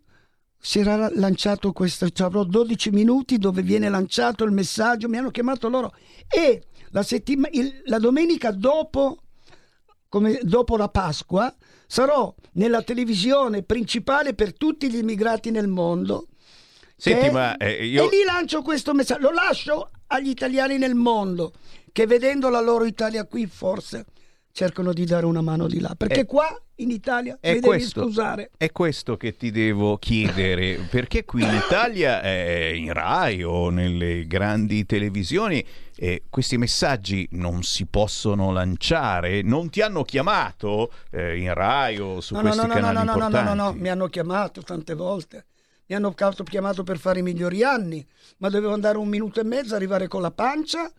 [0.59, 5.32] si era lanciato questo, ci avrò 12 minuti dove viene lanciato il messaggio, mi hanno
[5.32, 5.93] chiamato loro
[6.28, 9.20] e la, settima- il- la domenica dopo,
[10.09, 11.53] come- dopo la Pasqua
[11.88, 16.28] sarò nella televisione principale per tutti gli immigrati nel mondo.
[16.95, 18.05] Senti, che- ma eh, io...
[18.05, 21.53] E lì lancio questo messaggio, lo lascio agli italiani nel mondo
[21.91, 24.05] che vedendo la loro Italia qui forse
[24.58, 26.47] cercano di dare una mano di là, perché Eh, qua
[26.78, 28.49] in Italia È mi devi questo, scusare.
[28.58, 34.26] è questo che ti devo chiedere, perché qui in Italia, eh, in Rai o nelle
[34.26, 35.64] grandi televisioni,
[35.97, 39.43] eh, questi messaggi non si possono lanciare?
[39.43, 42.80] Non ti hanno chiamato eh, in Rai o su No, no, questi no, no, no,
[42.88, 43.58] canali no, no, no, importanti?
[43.58, 45.45] no, no, mi hanno chiamato tante volte.
[45.86, 48.03] Mi hanno chiamato per fare i migliori anni,
[48.39, 50.91] ma dovevo andare un minuto e mezzo, arrivare con la pancia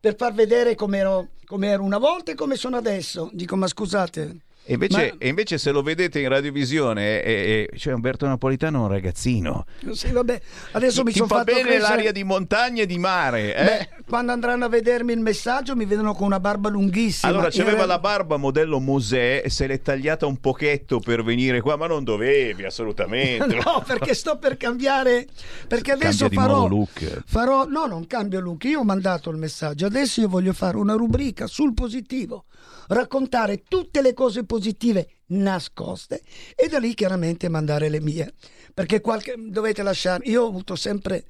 [0.00, 3.28] per far vedere com'ero, com'ero una volta e come sono adesso.
[3.32, 8.26] Dico, ma scusate, E invece, Ma- e invece se lo vedete in radiovisione, c'è Umberto
[8.26, 9.64] Napolitano è un ragazzino.
[9.92, 10.40] sì, vabbè,
[10.72, 13.56] adesso mi sono fa fatto bene crescere- l'aria di montagna e di mare.
[13.56, 13.64] eh?
[13.64, 17.32] Beh, quando andranno a vedermi il messaggio mi vedono con una barba lunghissima.
[17.32, 21.76] Allora c'aveva real- la barba modello Mosè, se l'è tagliata un pochetto per venire qua,
[21.76, 23.58] ma non dovevi assolutamente.
[23.70, 25.26] No, perché sto per cambiare.
[25.66, 27.22] Perché adesso Cambia farò, look.
[27.26, 27.66] farò.
[27.66, 28.64] No, non cambio look.
[28.64, 29.86] Io ho mandato il messaggio.
[29.86, 32.44] Adesso io voglio fare una rubrica sul positivo,
[32.90, 36.22] raccontare tutte le cose positive nascoste
[36.54, 38.34] e da lì chiaramente mandare le mie.
[38.72, 40.24] Perché qualche, dovete lasciare.
[40.26, 41.24] Io ho avuto sempre.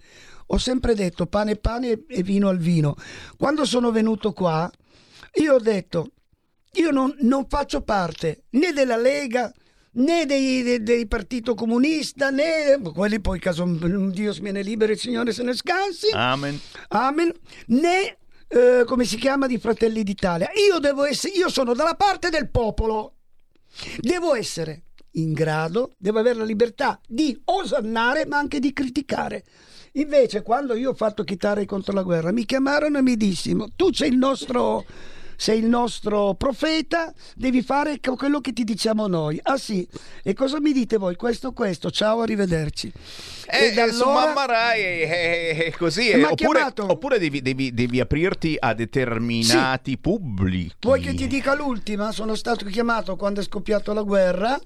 [0.53, 2.97] Ho sempre detto pane pane e vino al vino.
[3.37, 4.69] Quando sono venuto qua,
[5.35, 6.11] io ho detto
[6.75, 9.53] io non, non faccio parte né della Lega
[9.93, 14.93] né dei, dei- dei Partito Comunista né quelli poi caso Dio se me ne liberi
[14.93, 16.61] il Signore se ne scansi Amen.
[16.89, 17.33] Amen
[17.67, 18.19] né
[18.53, 20.51] eh, come si chiama di Fratelli d'Italia?
[20.69, 23.15] Io devo essere io sono dalla parte del popolo.
[24.01, 24.83] Devo essere
[25.15, 29.45] in grado devo avere la libertà di osannare ma anche di criticare.
[29.93, 33.93] Invece quando io ho fatto chitarre contro la guerra mi chiamarono e mi dissero tu
[33.93, 34.85] sei il nostro
[35.41, 39.41] sei il nostro profeta, devi fare quello che ti diciamo noi.
[39.45, 39.89] Ah sì,
[40.23, 41.17] e cosa mi dite voi?
[41.17, 42.93] Questo, questo, ciao, arrivederci.
[43.47, 46.11] Eh, da eh, allora- Mamma Rai è, è- è così.
[46.11, 46.91] E eh, m'ha oppure chiamato.
[46.91, 50.77] oppure devi, devi- devi aprirti a determinati pubblici.
[50.81, 52.13] Vuoi che ti dica l'ultima?
[52.13, 54.61] Sono stato chiamato quando è scoppiata la guerra.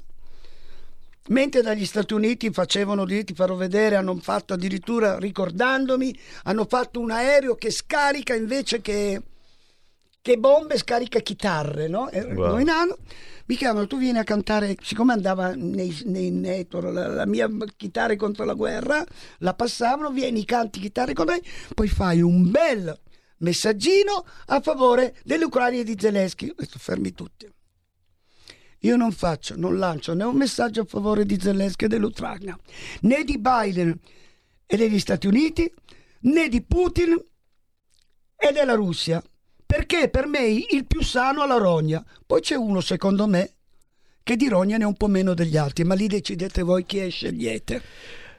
[1.29, 6.99] Mentre dagli Stati Uniti facevano di ti farò vedere, hanno fatto addirittura ricordandomi, hanno fatto
[6.99, 9.22] un aereo che scarica invece che,
[10.25, 12.09] che bombe, scarica chitarre, no?
[12.09, 12.53] E- Wow.
[12.53, 12.97] noi nano,
[13.45, 17.47] mi chiamano, tu vieni a cantare, siccome andava nei, nei network la, la mia
[17.77, 19.05] chitarra contro la guerra,
[19.41, 21.43] la passavano, vieni, canti chitarre con me,
[21.75, 22.99] poi fai un bel
[23.41, 26.49] messaggino a favore dell'Ucraina e di Zelensky.
[26.49, 27.47] Ho detto, fermi tutti.
[28.79, 32.59] Io non faccio, non lancio né un messaggio a favore di Zelensky e dell'Ucraina,
[33.03, 33.95] né di Biden
[34.64, 35.70] e degli Stati Uniti,
[36.20, 37.14] né di Putin
[38.39, 39.22] e della Russia.
[39.67, 42.05] Perché per me il più sano è la rogna.
[42.27, 43.51] Poi c'è uno, secondo me,
[44.23, 46.99] che di rogna ne ha un po' meno degli altri, ma lì decidete voi chi
[46.99, 47.83] è scegliete.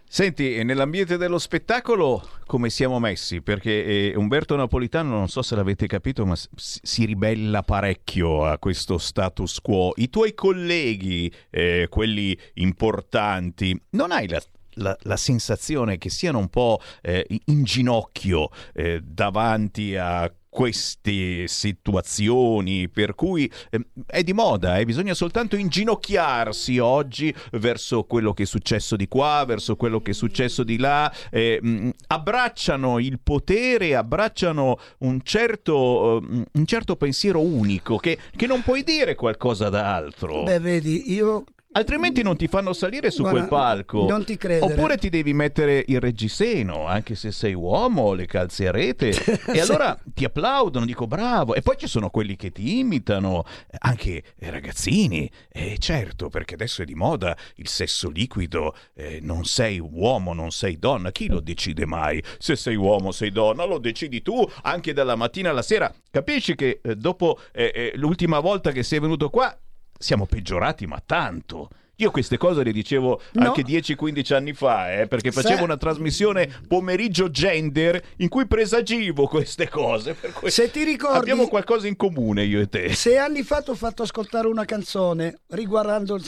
[0.07, 3.41] Senti, nell'ambiente dello spettacolo come siamo messi?
[3.41, 8.97] Perché eh, Umberto Napolitano, non so se l'avete capito, ma si ribella parecchio a questo
[8.97, 9.93] status quo.
[9.95, 14.41] I tuoi colleghi, eh, quelli importanti, non hai la,
[14.75, 22.87] la- la sensazione che siano un po' eh, in ginocchio eh, davanti a queste situazioni
[22.87, 28.45] per cui eh, è di moda, eh, bisogna soltanto inginocchiarsi oggi verso quello che è
[28.45, 33.97] successo di qua, verso quello che è successo di là, eh, mh, abbracciano il potere,
[33.97, 40.43] abbracciano un certo, eh, un certo pensiero unico che, che non puoi dire qualcosa d'altro.
[40.43, 41.43] Beh, vedi, io
[41.77, 44.07] Altrimenti non ti fanno salire su Guarda, quel palco.
[44.07, 44.71] non ti credere.
[44.71, 49.09] Oppure ti devi mettere il reggiseno, anche se sei uomo, le calze a rete.
[49.53, 51.53] e allora ti applaudono, dico bravo.
[51.53, 53.43] E poi ci sono quelli che ti imitano,
[53.79, 55.29] anche eh, ragazzini.
[55.49, 58.73] E certo, perché adesso è di moda il sesso liquido.
[58.93, 61.11] eh, non sei uomo, non sei donna.
[61.11, 62.23] Chi lo decide mai?
[62.37, 65.93] Se sei uomo, sei donna, lo decidi tu anche dalla mattina alla sera.
[66.09, 69.53] Capisci che eh, dopo eh, eh, l'ultima volta che sei venuto qua
[69.97, 71.69] siamo peggiorati, ma tanto.
[71.99, 73.45] Io queste cose le dicevo No.
[73.47, 79.27] anche 10-15 anni fa, eh, perché facevo Se- una trasmissione pomeriggio gender in cui presagivo
[79.27, 80.13] queste cose.
[80.47, 82.93] Se ti ricordi- Abbiamo qualcosa in comune io e te.
[82.93, 86.19] Sei anni fa ti ho fatto ascoltare una canzone riguardando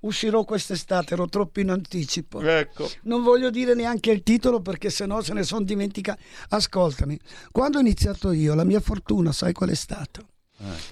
[0.00, 2.42] uscirò quest'estate, ero troppo in anticipo.
[2.42, 2.86] Ecco.
[3.04, 6.22] Non voglio dire neanche il titolo perché sennò se ne sono dimenticati.
[6.50, 7.18] Ascoltami,
[7.50, 10.20] quando ho iniziato io, la mia fortuna, sai qual è stata?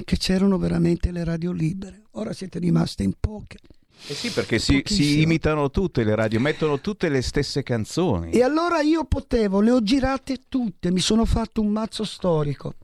[0.04, 2.02] Che c'erano veramente le radio libere.
[2.12, 3.58] Ora siete rimaste in poche.
[4.06, 8.32] Eh sì, perché si, si imitano tutte le radio, mettono tutte le stesse canzoni.
[8.32, 12.74] E allora io potevo, le ho girate tutte, mi sono fatto un mazzo storico.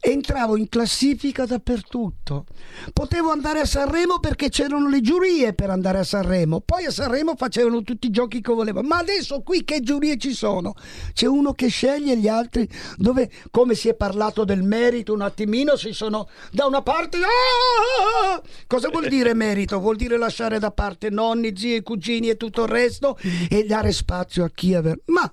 [0.00, 2.44] Entravo in classifica dappertutto.
[2.92, 6.60] Potevo andare a Sanremo perché c'erano le giurie per andare a Sanremo.
[6.60, 8.86] Poi a Sanremo facevano tutti i giochi che volevano.
[8.86, 10.74] Ma adesso qui che giurie ci sono?
[11.14, 15.76] C'è uno che sceglie gli altri dove, come si è parlato del merito, un attimino
[15.76, 17.16] si sono da una parte...
[17.16, 18.42] Ah!
[18.66, 19.80] Cosa vuol dire merito?
[19.80, 23.18] Vuol dire lasciare da parte nonni, zii, cugini e tutto il resto
[23.48, 25.30] e dare spazio a chi ver- Ma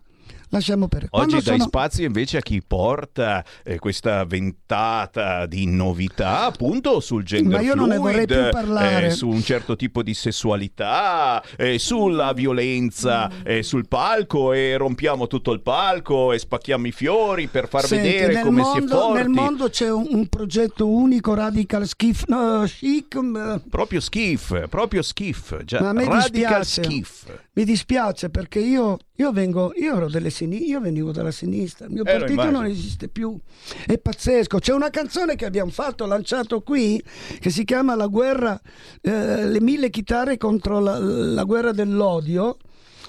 [0.49, 1.09] lasciamo perdere.
[1.11, 6.99] Oggi Quando dai sono- spazio invece a chi porta eh, questa ventata di novità appunto
[6.99, 9.05] sul gender Ma io non ne vorrei fluid, più parlare.
[9.07, 15.27] eh, su un certo tipo di sessualità, eh, sulla violenza eh, sul palco e rompiamo
[15.27, 18.95] tutto il palco e spacchiamo i fiori per far Senti, vedere come si è mondo,
[18.99, 19.17] forti.
[19.21, 25.01] Nel mondo c'è un, un progetto unico, radical schif, no, chic, m- Proprio schif, proprio
[25.01, 26.83] schif, già, ma a me radical dispiace.
[26.83, 27.25] schif.
[27.57, 31.91] Mi dispiace perché io, io vengo, io ero delle sini- io venivo dalla sinistra, il
[31.91, 33.35] mio Eh, partito non esiste più.
[33.83, 34.59] È pazzesco.
[34.59, 37.03] C'è una canzone che abbiamo fatto, lanciato qui,
[37.39, 38.61] che si chiama La guerra,
[39.01, 42.57] eh, le mille chitarre contro la, la guerra dell'odio,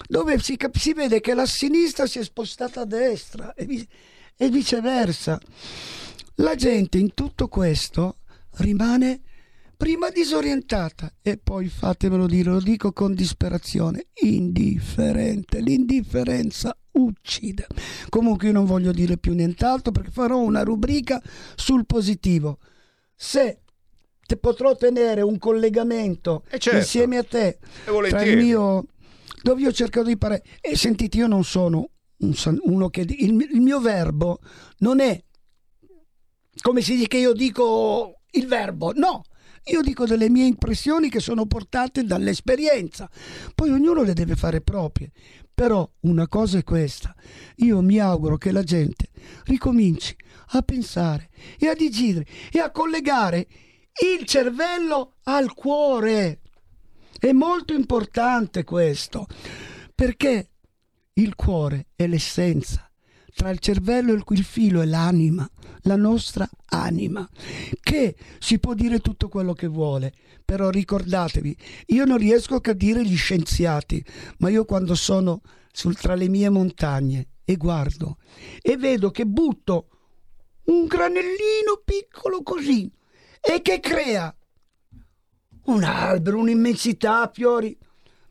[0.07, 3.87] dove si, cap- si vede che la sinistra si è spostata a destra e, vi-
[4.35, 5.39] e viceversa.
[6.37, 8.15] La gente in tutto questo
[8.55, 9.19] rimane
[9.79, 15.61] prima disorientata e poi fatemelo dire, lo dico con disperazione, indifferente.
[15.61, 17.65] L'indifferenza uccide.
[18.09, 21.21] Comunque io non voglio dire più nient'altro perché farò una rubrica
[21.55, 22.57] sul positivo.
[23.15, 23.61] Se
[24.25, 26.75] te potrò tenere un collegamento certo.
[26.75, 27.59] insieme a te
[28.09, 28.85] tra il mio
[29.41, 33.61] dove io cerco di parlare e sentite io non sono un uno che il, il
[33.61, 34.39] mio verbo
[34.79, 35.19] non è
[36.61, 39.23] come si dice che io dico il verbo no
[39.65, 43.09] io dico delle mie impressioni che sono portate dall'esperienza.
[43.53, 45.11] Poi ognuno le deve fare proprie.
[45.53, 47.13] Però una cosa è questa.
[47.57, 49.09] Io mi auguro che la gente
[49.43, 50.15] ricominci
[50.51, 53.47] a pensare e a digerire e a collegare
[54.17, 56.39] il cervello al cuore.
[57.19, 59.27] È molto importante questo,
[59.93, 60.51] perché
[61.13, 62.89] il cuore è l'essenza,
[63.35, 65.49] tra il cervello e il, il filo è l'anima,
[65.89, 67.27] la nostra anima,
[67.81, 70.13] che si può dire tutto quello che vuole,
[70.45, 74.03] però ricordatevi, io non riesco a dire gli scienziati,
[74.37, 78.17] ma io quando sono sul- tra le mie montagne e guardo
[78.61, 79.87] e vedo che butto
[80.65, 82.91] un granellino piccolo così
[83.41, 84.31] e che crea
[85.65, 87.75] un albero, un'immensità, fiori.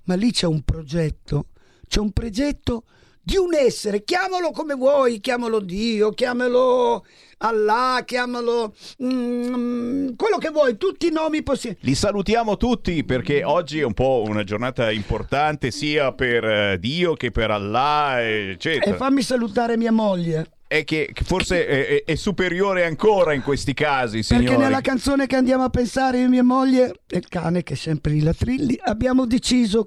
[0.05, 1.49] Ma lì c'è un progetto,
[1.89, 2.85] c'è un progetto
[3.23, 7.05] di un essere, chiamalo come vuoi, chiamalo Dio, chiamalo
[7.39, 11.81] Allah, chiamalo mm, quello che vuoi, tutti i nomi possibili.
[11.83, 17.15] Li salutiamo tutti perché oggi è un po' una giornata importante sia per eh, Dio
[17.15, 18.95] che per Allah, eccetera.
[18.95, 20.51] E fammi salutare mia moglie.
[20.67, 24.47] È che forse è, è- superiore ancora in questi casi, signori.
[24.47, 27.73] Perché nella canzone che andiamo a pensare io e mia moglie e il cane che
[27.73, 29.87] è sempre lì la trilli abbiamo deciso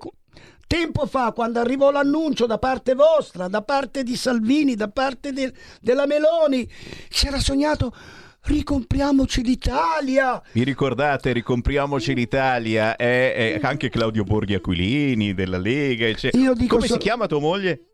[0.72, 5.52] tempo fa quando arrivò l'annuncio da parte vostra, da parte di Salvini, da parte de-
[5.82, 6.66] della Meloni,
[7.10, 7.94] si era sognato
[8.44, 10.42] ricompriamoci l'Italia.
[10.54, 16.06] Vi ricordate, ricompriamoci l'Italia, è, è anche Claudio Borghi Aquilini della Lega.
[16.54, 17.91] dico Come so- si chiama tua moglie?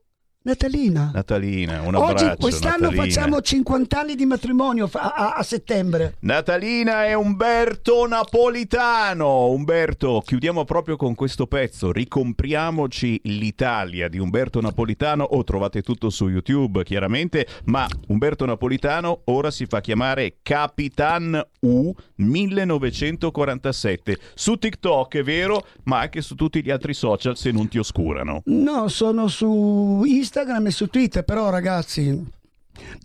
[0.47, 1.11] Natalina.
[1.13, 2.37] Natalina, un Oggi, abbraccio.
[2.39, 3.03] quest'anno Natalina.
[3.03, 6.15] facciamo 50 anni di matrimonio fa- a, a settembre.
[6.21, 9.47] Natalina e Umberto Napolitano.
[9.49, 11.91] Umberto, chiudiamo proprio con questo pezzo.
[11.91, 15.25] Ricompriamoci l'Italia di Umberto Napolitano.
[15.25, 17.45] O trovate tutto su YouTube, chiaramente.
[17.65, 24.17] Ma Umberto Napolitano ora si fa chiamare Capitan U 1947.
[24.33, 28.43] Su TikTok, è vero, ma anche su tutti gli altri social se non ti oscurano.
[28.45, 30.35] No, sono su Instagram
[30.67, 32.35] e su Twitter, però ragazzi,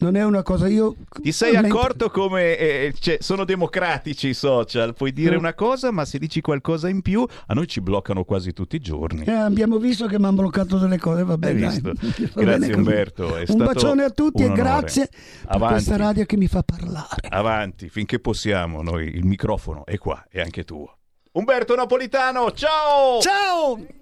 [0.00, 0.94] non è una cosa io...
[1.22, 4.92] Ti sei mentre- accorto come eh, cioè, sono democratici i social?
[4.94, 5.38] Puoi dire Mm.
[5.38, 8.80] una cosa, ma se dici qualcosa in più, a noi ci bloccano quasi tutti i
[8.80, 9.24] giorni.
[9.24, 11.80] Eh, abbiamo visto che mi hanno bloccato delle cose, va bene.
[12.34, 12.74] Grazie.
[12.74, 13.34] Umberto.
[13.36, 15.72] È Un stato bacione a tutti un e grazie per Avanti.
[15.74, 17.28] questa radio che mi fa parlare.
[17.30, 20.98] Avanti, finché possiamo, noi il microfono è qua, è anche tuo.
[21.32, 23.20] Umberto Napolitano, ciao!
[23.22, 24.00] Ciao!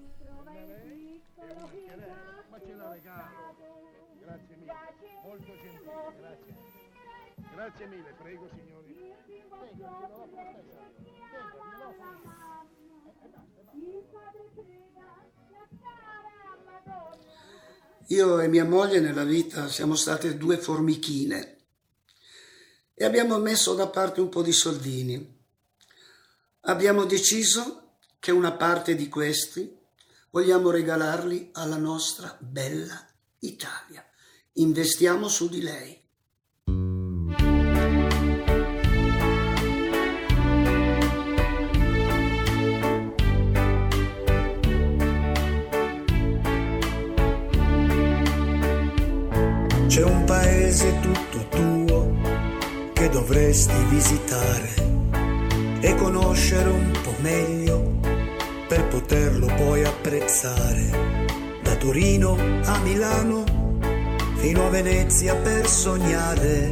[18.10, 21.58] Io e mia moglie nella vita siamo state due formichine
[22.92, 25.38] e abbiamo messo da parte un po' di soldini.
[26.62, 29.78] Abbiamo deciso che una parte di questi
[30.30, 33.00] vogliamo regalarli alla nostra bella
[33.38, 34.04] Italia.
[34.54, 35.99] Investiamo su di lei.
[49.90, 52.12] C'è un paese tutto tuo
[52.92, 54.72] che dovresti visitare
[55.80, 57.98] e conoscere un po' meglio
[58.68, 61.58] per poterlo poi apprezzare.
[61.64, 62.36] Da Torino
[62.66, 63.42] a Milano
[64.36, 66.70] fino a Venezia per sognare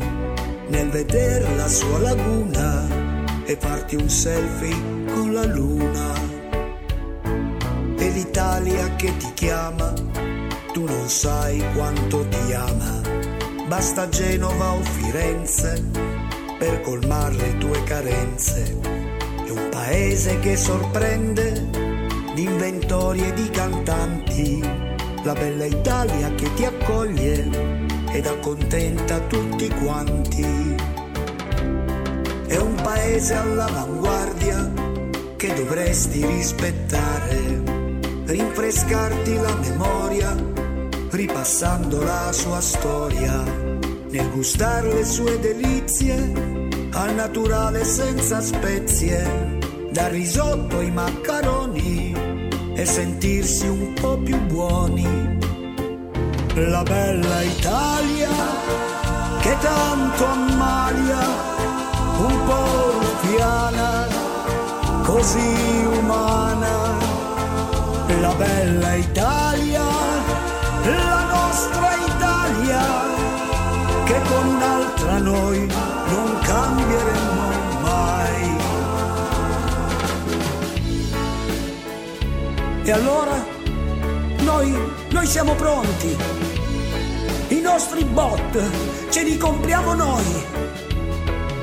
[0.69, 2.87] nel vedere la sua laguna
[3.45, 4.77] e farti un selfie
[5.12, 6.12] con la luna.
[7.99, 9.93] E l'Italia che ti chiama,
[10.73, 13.07] tu non sai quanto ti ama.
[13.69, 15.85] Basta Genova o Firenze
[16.59, 18.79] per colmare le tue carenze.
[19.45, 21.69] È un paese che sorprende
[22.35, 24.61] di inventori e di cantanti,
[25.23, 27.47] la bella Italia che ti accoglie
[28.11, 30.75] ed accontenta tutti quanti.
[32.47, 34.73] È un paese all'avanguardia
[35.37, 37.62] che dovresti rispettare,
[38.25, 40.57] rinfrescarti la memoria,
[41.11, 43.42] ripassando la sua storia,
[44.11, 46.32] nel gustare le sue delizie,
[46.92, 49.59] al naturale senza spezie,
[49.90, 52.14] dal risotto ai maccheroni
[52.74, 55.36] e sentirsi un po' più buoni.
[56.54, 58.30] La bella Italia
[59.40, 61.18] che tanto ammalia,
[62.18, 64.06] un po' piana,
[65.04, 66.96] così umana.
[68.20, 69.68] La bella Italia,
[70.85, 72.83] la nostra Italia,
[74.05, 77.43] che con un'altra noi non cambieremo
[77.81, 78.57] mai.
[82.85, 83.45] E allora
[84.41, 84.79] noi,
[85.11, 86.16] noi siamo pronti.
[87.49, 88.61] I nostri bot
[89.11, 90.47] ce li compriamo noi.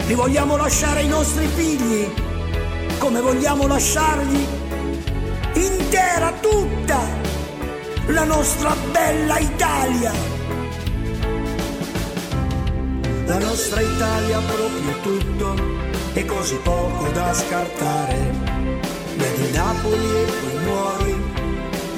[0.07, 2.11] Li vogliamo lasciare ai nostri figli,
[2.99, 4.63] come vogliamo lasciargli
[5.53, 7.14] intera tutta
[8.07, 10.11] la nostra bella Italia.
[13.25, 15.55] La nostra Italia proprio tutto
[16.13, 18.33] e così poco da scartare.
[19.15, 21.23] Vedi Napoli e poi muori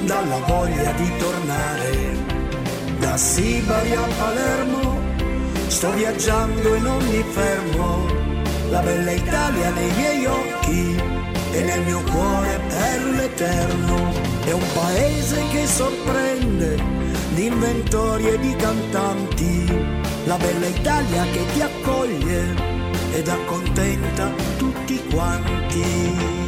[0.04, 2.16] dalla voglia di tornare.
[2.98, 5.00] Da Sibari a Palermo
[5.66, 8.06] sto viaggiando e non mi fermo.
[8.70, 11.17] La bella Italia nei miei occhi
[11.58, 14.12] e nel mio cuore per l'eterno.
[14.44, 16.76] È un paese che sorprende
[17.34, 19.66] di inventori e di cantanti.
[20.24, 22.54] La bella Italia che ti accoglie
[23.12, 26.47] ed accontenta tutti quanti.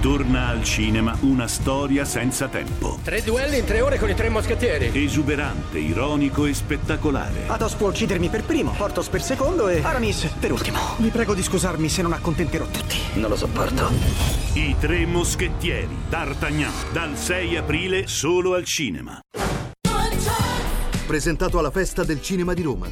[0.00, 2.98] Torna al cinema una storia senza tempo.
[3.04, 4.90] Tre duelli in tre ore con i tre moschettieri.
[4.94, 7.42] Esuberante, ironico e spettacolare.
[7.48, 10.78] Athos può uccidermi per primo, Portos per secondo e Aramis per ultimo.
[10.96, 12.96] Vi prego di scusarmi se non accontenterò tutti.
[13.16, 13.90] Non lo sopporto.
[14.54, 15.94] I tre moschettieri.
[16.08, 16.72] D'Artagnan.
[16.92, 19.20] Dal 6 aprile solo al cinema.
[21.06, 22.86] Presentato alla Festa del Cinema di Roma.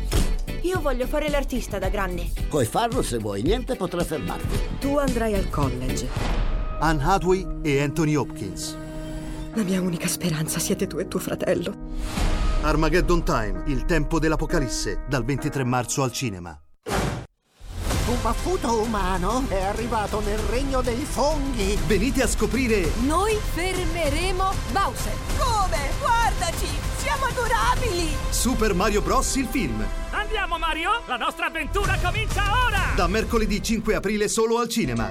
[0.61, 2.27] Io voglio fare l'artista da grande.
[2.51, 4.59] Puoi farlo se vuoi, niente potrà fermarti.
[4.79, 6.58] Tu andrai al college.
[6.81, 8.76] Anne Hathaway e Anthony Hopkins.
[9.55, 11.74] La mia unica speranza siete tu e tuo fratello.
[12.62, 16.59] Armageddon Time, il tempo dell'apocalisse, dal 23 marzo al cinema.
[18.09, 21.79] Un baffuto umano è arrivato nel regno dei funghi.
[21.87, 25.12] Venite a scoprire Noi fermeremo Bowser.
[25.37, 25.91] Come?
[26.01, 26.68] Guardaci!
[26.97, 28.09] Siamo adorabili!
[28.31, 29.35] Super Mario Bros.
[29.37, 29.85] il film.
[30.11, 32.95] Andiamo Mario, la nostra avventura comincia ora!
[32.97, 35.11] Da mercoledì 5 aprile solo al cinema.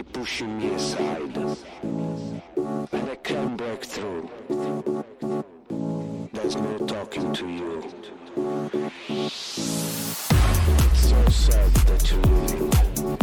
[0.00, 4.30] Keep pushing me aside, and I can't break through.
[6.32, 7.84] There's no talking to you.
[9.08, 9.34] It's
[11.10, 13.19] so sad that you're leaving.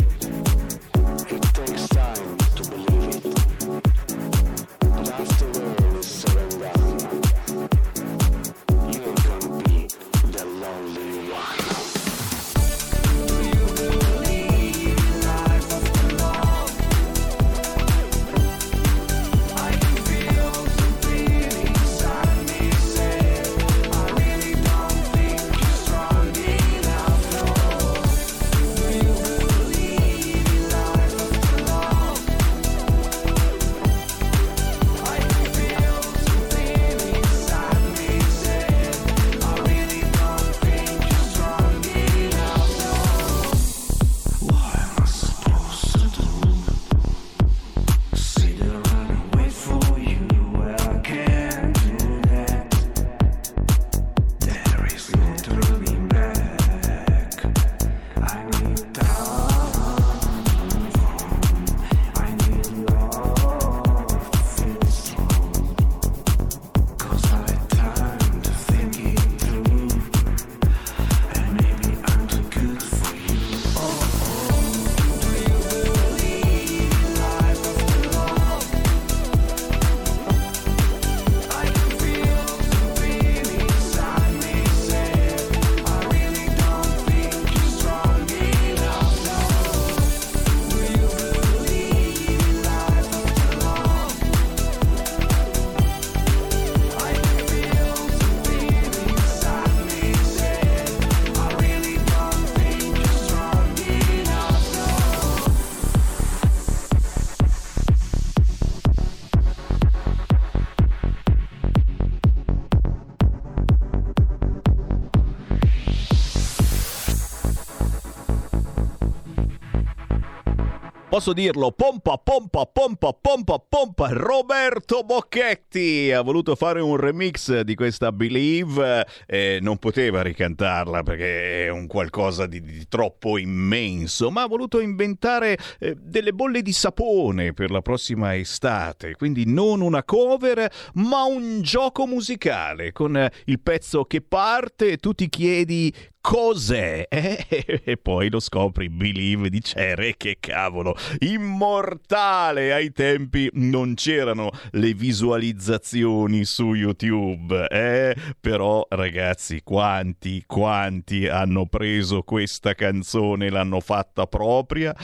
[121.28, 124.08] Posso dirlo, pompa, pompa, pompa, pompa, pompa.
[124.12, 131.66] Roberto Bocchetti ha voluto fare un remix di questa Believe e non poteva ricantarla perché
[131.66, 136.72] è un qualcosa di, di troppo immenso, ma ha voluto inventare eh, delle bolle di
[136.72, 139.16] sapone per la prossima estate.
[139.16, 144.98] Quindi non una cover, ma un gioco musicale con eh, il pezzo che parte e
[144.98, 147.06] tu ti chiedi cos'è?
[147.10, 147.46] Eh,
[147.84, 152.74] e poi lo scopri, Believe di Cere, che cavolo, immortale!
[152.74, 158.16] Ai tempi non c'erano le visualizzazioni su YouTube, eh?
[158.40, 164.96] Però ragazzi, quanti, quanti hanno preso questa canzone l'hanno fatta propria?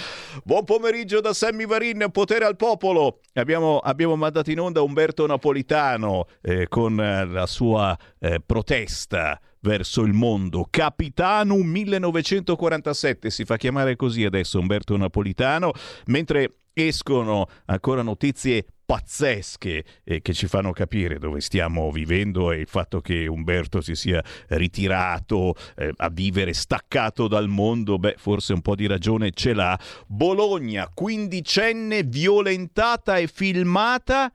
[0.43, 3.19] Buon pomeriggio da Sammy Varin, potere al popolo!
[3.33, 10.13] Abbiamo, abbiamo mandato in onda Umberto Napolitano eh, con la sua eh, protesta verso il
[10.13, 10.67] mondo.
[10.69, 15.71] Capitano 1947 si fa chiamare così adesso Umberto Napolitano,
[16.05, 22.67] mentre escono ancora notizie pazzesche eh, che ci fanno capire dove stiamo vivendo e il
[22.67, 28.61] fatto che Umberto si sia ritirato eh, a vivere staccato dal mondo, beh, forse un
[28.61, 29.79] po' di ragione ce l'ha.
[30.07, 34.31] Bologna, quindicenne violentata e filmata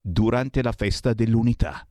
[0.00, 1.86] durante la festa dell'unità.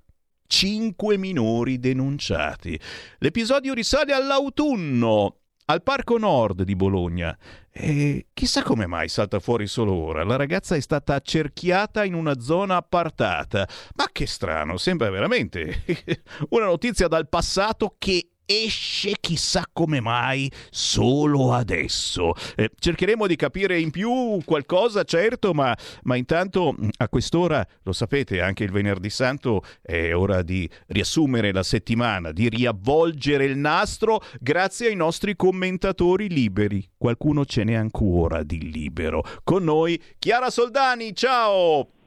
[0.48, 2.80] Cinque minori denunciati.
[3.20, 7.38] L'episodio risale all'autunno al Parco Nord di Bologna.
[7.72, 10.24] E chissà come mai salta fuori solo ora.
[10.24, 13.68] La ragazza è stata accerchiata in una zona appartata.
[13.96, 15.84] Ma che strano, sembra veramente
[16.50, 22.34] una notizia dal passato che esce chissà come mai solo adesso.
[22.56, 27.91] Eh, cercheremo di capire in più qualcosa, certo, ma, ma, intanto mm, a quest'ora, lo
[27.94, 34.22] sapete, anche il venerdì santo è ora di riassumere la settimana, di riavvolgere il nastro
[34.39, 36.89] grazie ai nostri commentatori liberi.
[36.98, 39.24] Qualcuno ce n'è ancora di libero.
[39.44, 42.03] Con noi Chiara Soldani, ciao!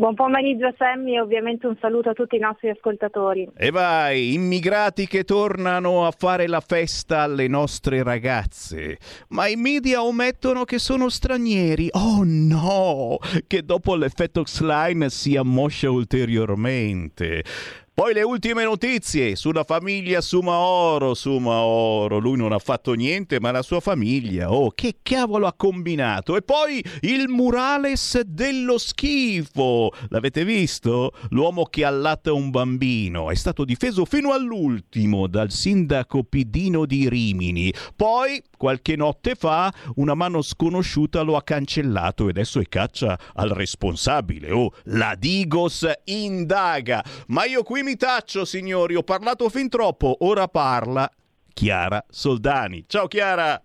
[0.00, 3.46] Buon pomeriggio Sammy e ovviamente un saluto a tutti i nostri ascoltatori.
[3.54, 8.96] E vai, immigrati che tornano a fare la festa alle nostre ragazze.
[9.28, 11.88] Ma i media omettono che sono stranieri.
[11.90, 17.44] Oh no, che dopo l'effetto X-Line si ammoscia ulteriormente.
[18.00, 21.12] Poi le ultime notizie sulla famiglia Sumaoro.
[21.12, 24.50] Sumaoro, lui non ha fatto niente, ma la sua famiglia.
[24.50, 26.34] Oh, che cavolo ha combinato?
[26.34, 29.92] E poi il murales dello schifo.
[30.08, 31.12] L'avete visto?
[31.28, 37.70] L'uomo che allatta un bambino è stato difeso fino all'ultimo dal sindaco Pidino di Rimini.
[37.94, 43.50] Poi, qualche notte fa, una mano sconosciuta lo ha cancellato e adesso è caccia al
[43.50, 44.52] responsabile.
[44.52, 47.04] Oh, la Digos indaga.
[47.26, 51.10] Ma io qui mi mi taccio, signori, ho parlato fin troppo, ora parla
[51.52, 52.84] Chiara Soldani.
[52.86, 53.60] Ciao Chiara!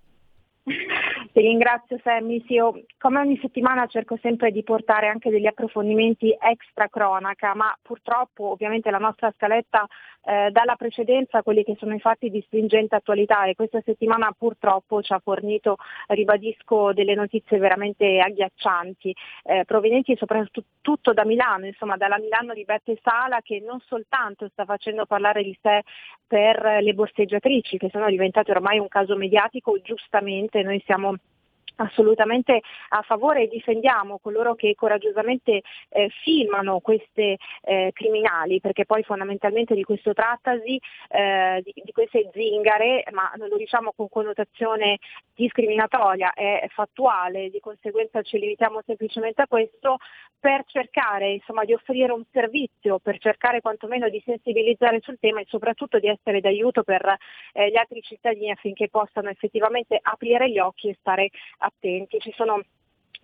[1.36, 6.34] Ti ringrazio Sammy, sì, io, come ogni settimana cerco sempre di portare anche degli approfondimenti
[6.40, 9.86] extra cronaca, ma purtroppo ovviamente la nostra scaletta
[10.24, 13.82] eh, dà la precedenza a quelli che sono i fatti di stringente attualità e questa
[13.84, 15.76] settimana purtroppo ci ha fornito,
[16.08, 19.14] ribadisco, delle notizie veramente agghiaccianti,
[19.44, 24.64] eh, provenienti soprattutto da Milano, insomma dalla Milano di Beppe Sala che non soltanto sta
[24.64, 25.82] facendo parlare di sé
[26.26, 31.18] per le borseggiatrici che sono diventate ormai un caso mediatico, giustamente noi siamo
[31.78, 39.04] assolutamente a favore e difendiamo coloro che coraggiosamente eh, filmano queste eh, criminali, perché poi
[39.04, 45.00] fondamentalmente di questo trattasi, eh, di, di, queste zingare, ma non lo diciamo con connotazione
[45.34, 49.98] discriminatoria, è fattuale, di conseguenza ci limitiamo semplicemente a questo,
[50.40, 55.46] per cercare insomma, di offrire un servizio, per cercare quantomeno di sensibilizzare sul tema e
[55.48, 57.18] soprattutto di essere d'aiuto per
[57.54, 61.30] eh, gli altri cittadini affinché possano effettivamente aprire gli occhi e stare
[61.66, 62.20] attenti.
[62.20, 62.61] Ci sono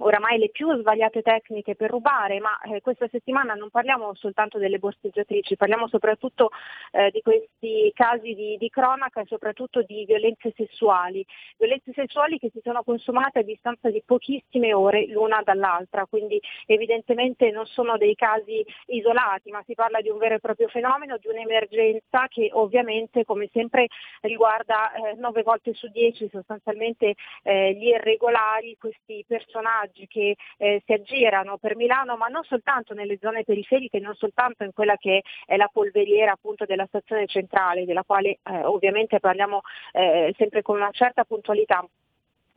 [0.01, 4.79] oramai le più sbagliate tecniche per rubare, ma eh, questa settimana non parliamo soltanto delle
[4.79, 6.49] borseggiatrici, parliamo soprattutto
[6.91, 11.25] eh, di questi casi di, di, cronaca e soprattutto di violenze sessuali,
[11.57, 17.51] violenze sessuali che si sono consumate a distanza di pochissime ore l'una dall'altra, quindi evidentemente
[17.51, 21.27] non sono dei casi isolati, ma si parla di un vero e proprio fenomeno, di
[21.27, 23.87] un'emergenza che ovviamente come sempre
[24.21, 30.81] riguarda eh, 9 volte su 10 sostanzialmente eh, gli irregolari, questi personaggi personaggi che eh,
[30.85, 35.21] si aggirano per Milano, ma non soltanto nelle zone periferiche, non soltanto in quella che
[35.45, 39.61] è la polveriera appunto della stazione centrale, della quale eh, ovviamente parliamo
[39.91, 41.85] eh, sempre con una certa puntualità.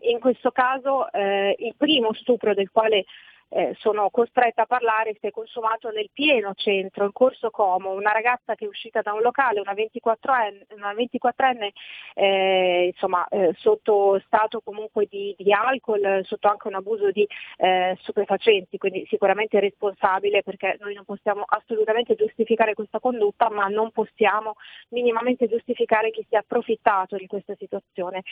[0.07, 3.05] In questo caso eh, il primo stupro del quale
[3.49, 8.13] eh, sono costretta a parlare si è consumato nel pieno centro, in Corso Como, una
[8.13, 11.71] ragazza che è uscita da un locale, una 24enne, una 24enne
[12.15, 17.27] eh, insomma, eh, sotto stato comunque di, di, alcol, sotto anche un abuso di
[17.59, 23.91] eh, stupefacenti, quindi sicuramente responsabile perché noi non possiamo assolutamente giustificare questa condotta, ma non
[23.91, 24.55] possiamo
[24.89, 28.23] minimamente giustificare chi si è approfittato di questa situazione.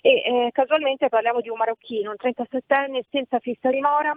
[0.00, 4.12] E eh, casualmente parliamo di un marocchino, un 37enne senza fissa dimora,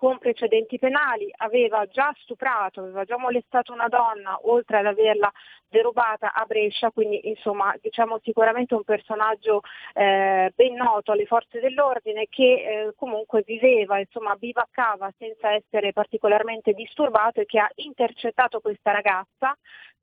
[0.00, 5.30] con precedenti penali, aveva già stuprato, aveva già molestato una donna, oltre ad averla
[5.68, 9.60] derubata a Brescia, quindi insomma diciamo sicuramente un personaggio
[9.92, 16.72] eh, ben noto alle forze dell'ordine che eh, comunque viveva, insomma bivaccava senza essere particolarmente
[16.72, 19.54] disturbato e che ha intercettato questa ragazza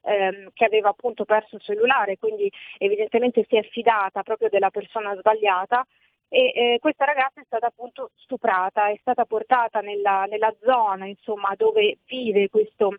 [0.04, 5.16] ehm, che aveva appunto perso il cellulare, quindi evidentemente si è fidata proprio della persona
[5.16, 5.84] sbagliata
[6.30, 11.54] e eh, questa ragazza è stata appunto stuprata, è stata portata nella, nella zona insomma,
[11.56, 12.96] dove vive questo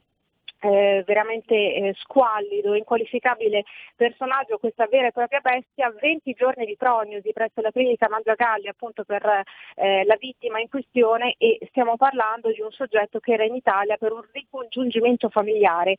[0.60, 7.32] eh, veramente eh, squallido, inqualificabile personaggio, questa vera e propria bestia, 20 giorni di prognosi
[7.32, 9.42] presso la clinica Mangiagalli appunto per
[9.76, 13.96] eh, la vittima in questione e stiamo parlando di un soggetto che era in Italia
[13.96, 15.96] per un ricongiungimento familiare.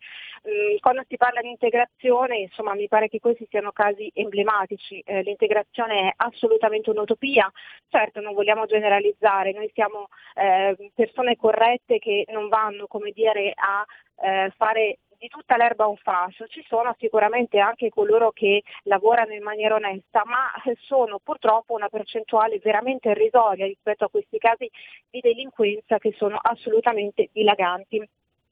[0.48, 5.22] Mm, quando si parla di integrazione, insomma, mi pare che questi siano casi emblematici, eh,
[5.22, 7.52] l'integrazione è assolutamente un'utopia,
[7.90, 13.86] certo non vogliamo generalizzare, noi siamo eh, persone corrette che non vanno come dire a
[14.22, 19.44] eh, fare di tutta l'erba un fascio, ci sono sicuramente anche coloro che lavorano in
[19.44, 20.50] maniera onesta, ma
[20.80, 24.70] sono purtroppo una percentuale veramente irrisoria rispetto a questi casi
[25.10, 28.08] di delinquenza che sono assolutamente dilaganti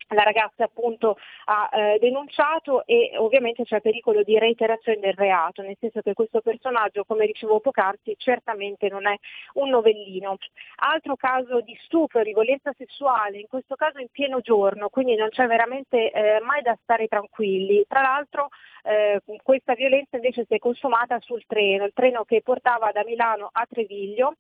[0.10, 5.78] la ragazza appunto ha eh, denunciato e ovviamente c'è pericolo di reiterazione del reato, nel
[5.80, 9.16] senso che questo personaggio, come dicevo poc'anzi, certamente non è
[9.54, 10.38] un novellino.
[10.78, 15.30] Altro caso di stupro, di violenza sessuale, in questo caso in pieno giorno, quindi non
[15.30, 17.86] c'è veramente eh, mai da stare tranquilli.
[17.88, 18.50] Tra l'altro
[18.84, 23.50] eh, questa violenza invece si è consumata sul treno, il treno che portava da Milano
[23.52, 24.36] a Treviglio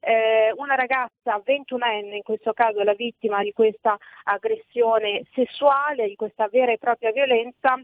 [0.00, 6.48] eh, una ragazza 21enne, in questo caso la vittima di questa aggressione sessuale, di questa
[6.48, 7.80] vera e propria violenza,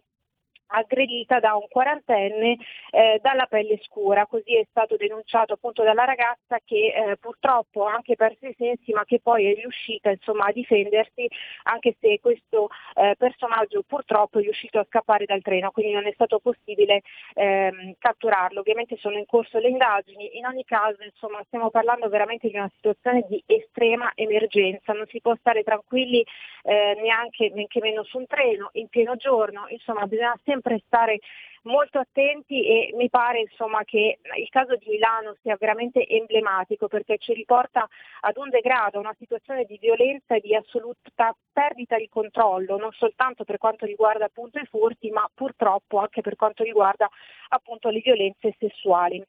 [0.69, 2.57] aggredita da un quarantenne
[2.91, 8.17] eh, dalla pelle scura, così è stato denunciato appunto dalla ragazza che eh, purtroppo anche
[8.17, 11.29] perso i sensi ma che poi è riuscita insomma, a difendersi
[11.65, 16.13] anche se questo eh, personaggio purtroppo è riuscito a scappare dal treno, quindi non è
[16.13, 17.03] stato possibile
[17.35, 18.61] ehm, catturarlo.
[18.61, 22.71] Ovviamente sono in corso le indagini, in ogni caso insomma, stiamo parlando veramente di una
[22.75, 26.25] situazione di estrema emergenza, non si può stare tranquilli
[26.63, 31.19] eh, neanche, neanche meno su un treno in pieno giorno, insomma bisogna sempre sempre stare
[31.63, 37.19] molto attenti e mi pare insomma, che il caso di Milano sia veramente emblematico perché
[37.19, 37.87] ci riporta
[38.21, 42.93] ad un degrado, a una situazione di violenza e di assoluta perdita di controllo, non
[42.93, 47.09] soltanto per quanto riguarda appunto i furti, ma purtroppo anche per quanto riguarda
[47.49, 49.23] appunto le violenze sessuali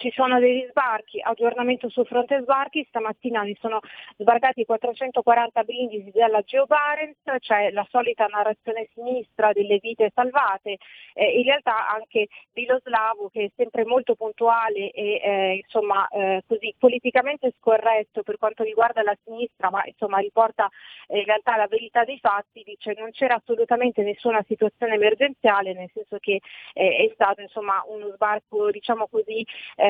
[0.00, 3.80] ci sono degli sbarchi, aggiornamento sul fronte sbarchi, stamattina mi sono
[4.16, 10.78] sbarcati 440 brindisi della Geo Barents, c'è la solita narrazione sinistra delle vite salvate,
[11.12, 16.74] eh, in realtà anche Biloslavo che è sempre molto puntuale e eh, insomma eh, così
[16.78, 20.66] politicamente scorretto per quanto riguarda la sinistra, ma insomma riporta
[21.08, 25.90] eh, in realtà la verità dei fatti, dice non c'era assolutamente nessuna situazione emergenziale, nel
[25.92, 26.40] senso che
[26.72, 29.44] eh, è stato insomma uno sbarco diciamo così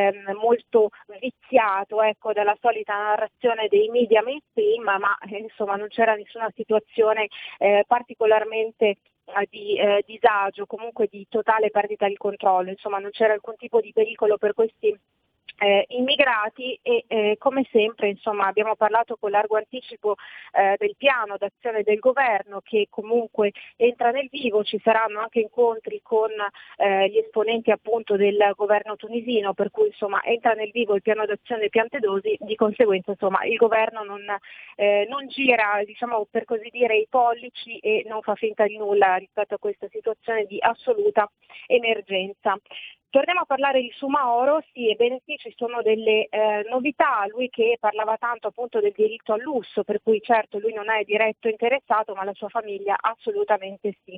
[0.09, 6.15] ehm, molto viziato ecco, dalla solita narrazione dei media mainstream, ma eh, insomma non c'era
[6.15, 7.29] nessuna situazione
[7.59, 13.33] eh, particolarmente eh, di eh, disagio, comunque di totale perdita di controllo, insomma non c'era
[13.33, 14.99] alcun tipo di pericolo per questi
[15.61, 20.15] eh, immigrati e eh, come sempre insomma, abbiamo parlato con largo anticipo
[20.53, 26.01] eh, del piano d'azione del governo che comunque entra nel vivo, ci saranno anche incontri
[26.03, 26.31] con
[26.77, 31.27] eh, gli esponenti appunto del governo tunisino per cui insomma, entra nel vivo il piano
[31.27, 34.23] d'azione Piantedosi, di conseguenza insomma, il governo non,
[34.77, 39.17] eh, non gira diciamo, per così dire i pollici e non fa finta di nulla
[39.17, 41.31] rispetto a questa situazione di assoluta
[41.67, 42.57] emergenza.
[43.11, 47.77] Torniamo a parlare di Sumaoro, sì, ebbene sì, ci sono delle eh, novità, lui che
[47.81, 52.15] parlava tanto appunto del diritto al lusso, per cui certo lui non è diretto interessato,
[52.15, 54.17] ma la sua famiglia assolutamente sì.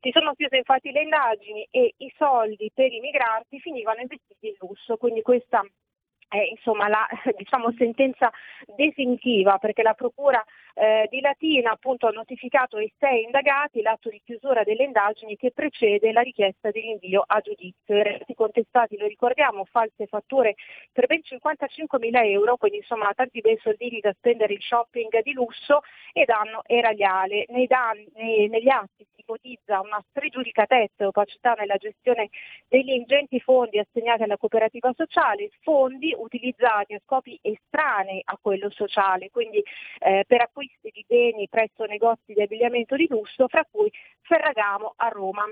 [0.00, 4.54] Si sono chiuse infatti le indagini e i soldi per i migranti finivano investiti in
[4.60, 5.64] lusso, quindi questa
[6.28, 8.30] è insomma la diciamo, sentenza
[8.76, 10.44] definitiva perché la Procura
[10.78, 15.50] eh, di Latina appunto ha notificato ai sei indagati l'atto di chiusura delle indagini che
[15.50, 17.96] precede la richiesta di rinvio a giudizio.
[17.96, 20.54] I reati contestati, lo ricordiamo, false fatture
[20.92, 25.32] per ben 55 mila euro, quindi insomma tanti bei soldini da spendere in shopping di
[25.32, 25.80] lusso
[26.12, 27.46] e danno erariale.
[27.48, 32.28] Nei danni, negli atti si ipotizza una spregiudicatezza e opacità nella gestione
[32.68, 39.30] degli ingenti fondi assegnati alla cooperativa sociale, fondi utilizzati a scopi estranei a quello sociale,
[39.30, 39.62] quindi
[39.98, 43.90] eh, per acquisti di beni presso negozi di abbigliamento di lusso, fra cui
[44.20, 45.44] Ferragamo a Roma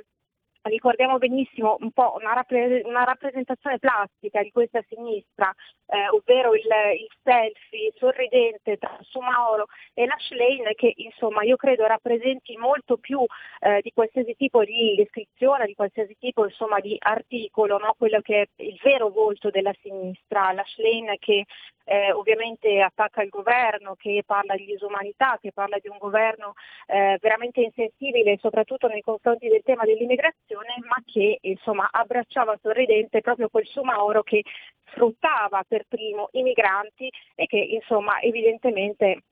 [0.66, 5.52] ricordiamo benissimo un po' una, rappre- una rappresentazione plastica di questa sinistra,
[5.86, 11.86] eh, ovvero il, il, selfie sorridente tra Sumaoro e Lash Lane che insomma io credo
[11.86, 13.24] rappresenti molto più
[13.60, 17.94] eh, di qualsiasi tipo di descrizione, di qualsiasi tipo insomma, di articolo, no?
[17.96, 21.44] quello che è il vero volto della sinistra, Lash Lane che
[21.86, 26.54] eh, ovviamente attacca il governo, che parla di disumanità, che parla di un governo
[26.86, 30.55] eh, veramente insensibile soprattutto nei confronti del tema dell'immigrazione,
[30.88, 34.42] ma che insomma abbracciava sorridente proprio quel Sumaoro che
[34.90, 39.22] sfruttava per primo i migranti e che insomma evidentemente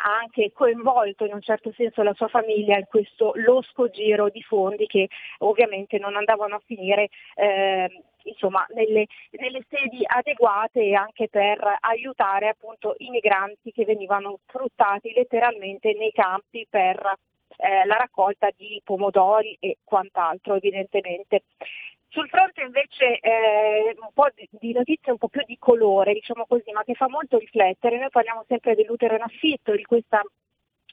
[0.00, 4.42] ha anche coinvolto in un certo senso la sua famiglia in questo losco giro di
[4.42, 5.08] fondi che
[5.38, 12.94] ovviamente non andavano a finire eh, insomma, nelle, nelle, sedi adeguate anche per aiutare appunto
[12.98, 17.18] i migranti che venivano fruttati letteralmente nei campi per
[17.58, 21.42] eh, la raccolta di pomodori e quant'altro evidentemente.
[22.08, 26.72] Sul fronte invece eh, un po' di, notizie un po' più di colore, diciamo così,
[26.72, 30.22] ma che fa molto riflettere, noi parliamo sempre dell'utero in affitto, di questa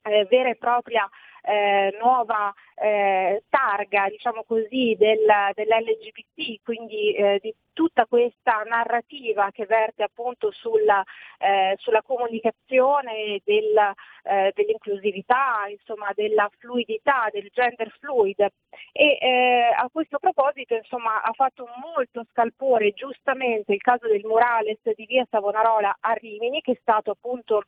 [0.03, 1.09] eh, vera e propria
[1.45, 9.65] eh, nuova eh, targa diciamo così, del, dell'LGBT, quindi eh, di tutta questa narrativa che
[9.65, 11.03] verte appunto sulla,
[11.37, 13.75] eh, sulla comunicazione del,
[14.23, 18.47] eh, dell'inclusività, insomma, della fluidità, del gender fluid.
[18.93, 25.05] E a questo proposito insomma, ha fatto molto scalpore giustamente il caso del Murales di
[25.05, 27.63] via Savonarola a Rimini, che è stato appunto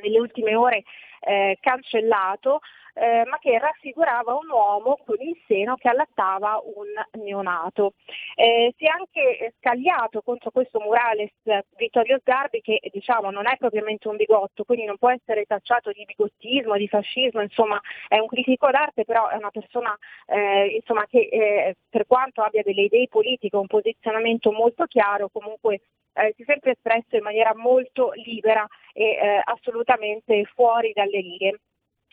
[0.00, 0.82] nelle ultime ore
[1.20, 2.60] eh, cancellato,
[2.94, 7.94] eh, ma che raffigurava un uomo con il seno che allattava un neonato.
[8.34, 11.30] Eh, si è anche scagliato contro questo murales
[11.76, 16.04] Vittorio Sgarbi che diciamo non è propriamente un bigotto, quindi non può essere tacciato di
[16.04, 19.96] bigottismo, di fascismo, insomma è un critico d'arte, però è una persona
[20.26, 25.80] eh, insomma, che eh, per quanto abbia delle idee politiche, un posizionamento molto chiaro, comunque
[26.14, 31.60] eh, si è sempre espresso in maniera molto libera e eh, assolutamente fuori dalle righe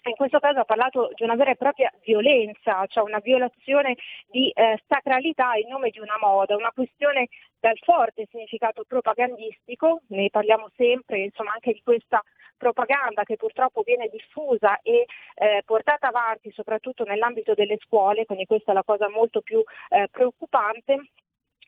[0.08, 3.98] in questo caso ha parlato di una vera e propria violenza, cioè una violazione
[4.28, 7.28] di eh, sacralità in nome di una moda, una questione
[7.60, 12.24] dal forte significato propagandistico, ne parliamo sempre, insomma anche di questa
[12.58, 18.72] propaganda che purtroppo viene diffusa e eh, portata avanti soprattutto nell'ambito delle scuole, quindi questa
[18.72, 21.10] è la cosa molto più eh, preoccupante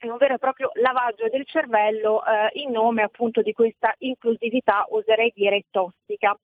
[0.01, 4.85] è un vero e proprio lavaggio del cervello eh, in nome appunto di questa inclusività,
[4.89, 6.35] oserei dire tossica.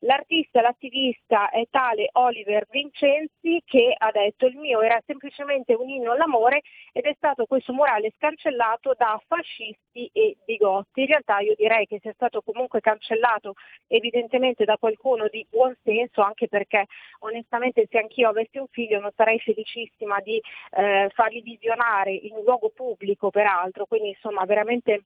[0.00, 6.12] L'artista, l'attivista è tale Oliver Vincenzi che ha detto il mio era semplicemente un inno
[6.12, 6.62] all'amore
[6.92, 11.00] ed è stato questo murale scancellato da fascisti e bigotti.
[11.00, 13.54] In realtà io direi che sia stato comunque cancellato
[13.88, 16.86] evidentemente da qualcuno di buon senso anche perché
[17.20, 20.40] onestamente se anch'io avessi un figlio non sarei felicissima di
[20.70, 25.04] eh, fargli visionare in un luogo pubblico peraltro, quindi insomma veramente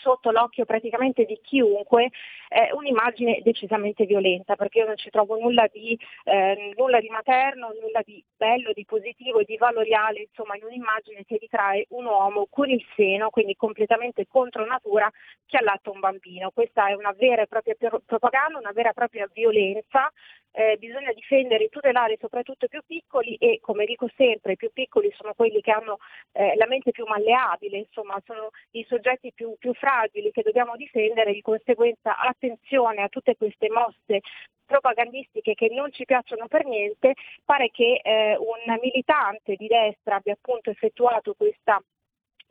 [0.00, 2.10] sotto l'occhio praticamente di chiunque
[2.48, 7.72] è un'immagine decisamente violenta perché io non ci trovo nulla di, eh, nulla di materno,
[7.80, 12.70] nulla di bello, di positivo di valoriale, insomma in un'immagine che ritrae un uomo con
[12.70, 15.10] il seno, quindi completamente contro natura,
[15.46, 16.50] che allatta un bambino.
[16.50, 17.74] Questa è una vera e propria
[18.04, 20.10] propaganda, una vera e propria violenza
[20.56, 24.70] eh, bisogna difendere e tutelare soprattutto i più piccoli e come dico sempre i più
[24.72, 25.98] piccoli sono quelli che hanno
[26.32, 31.32] eh, la mente più malleabile, insomma sono i soggetti più, più fragili che dobbiamo difendere,
[31.32, 34.20] di conseguenza attenzione a tutte queste mosse
[34.66, 37.14] propagandistiche che non ci piacciono per niente,
[37.44, 41.80] pare che eh, un militante di destra abbia appunto effettuato questa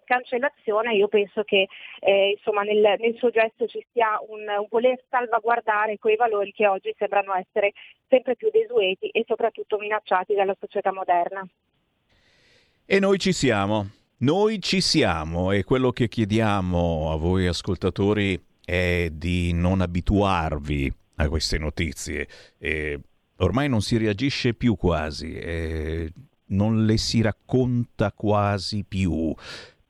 [0.06, 0.96] cancellazione.
[0.96, 1.68] Io penso che
[2.00, 6.68] eh, insomma, nel, nel, suo gesto ci sia un, un, voler salvaguardare quei valori che
[6.68, 7.74] oggi sembrano essere
[8.08, 11.46] sempre più desueti e soprattutto minacciati dalla società moderna.
[12.86, 13.88] E noi ci siamo,
[14.18, 21.28] noi ci siamo e quello che chiediamo a voi ascoltatori è di non abituarvi a
[21.28, 22.28] queste notizie.
[22.58, 23.00] E
[23.38, 25.38] ormai non si reagisce più quasi,
[26.48, 29.34] non le si racconta quasi più.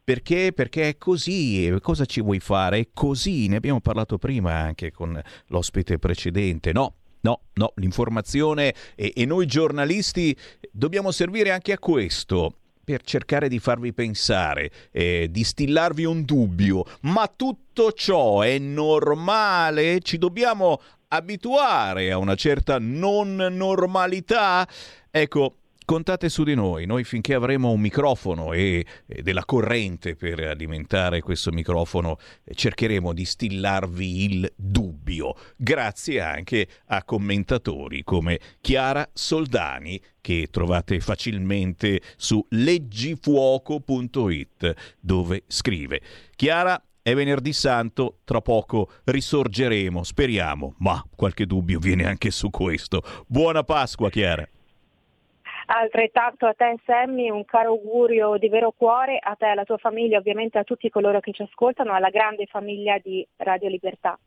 [0.03, 0.53] Perché?
[0.53, 2.79] Perché è così, cosa ci vuoi fare?
[2.79, 6.71] È così, ne abbiamo parlato prima anche con l'ospite precedente.
[6.71, 6.95] No,
[7.25, 10.37] No, no, l'informazione e, e, noi giornalisti
[10.71, 16.85] dobbiamo servire anche a questo per cercare di farvi pensare, eh, di stillarvi un dubbio,
[17.01, 19.99] ma tutto ciò è normale?
[19.99, 20.79] Ci dobbiamo
[21.09, 24.65] abituare a una certa non normalità?
[25.09, 25.55] Ecco,
[25.85, 31.21] Contate su di noi, noi finché avremo un microfono e, e della corrente per alimentare
[31.21, 40.01] questo microfono eh, cercheremo di stillarvi il dubbio, grazie anche a commentatori come Chiara Soldani
[40.21, 46.01] che trovate facilmente su leggifuoco.it dove scrive
[46.35, 53.03] Chiara è venerdì santo, tra poco risorgeremo, speriamo, ma qualche dubbio viene anche su questo.
[53.27, 54.49] Buona Pasqua Chiara!
[55.67, 60.19] Altrettanto a te Sammy un caro augurio di vero cuore, a te, alla tua famiglia,
[60.19, 64.17] ovviamente a tutti coloro che ci ascoltano, alla grande famiglia di Radio Libertà.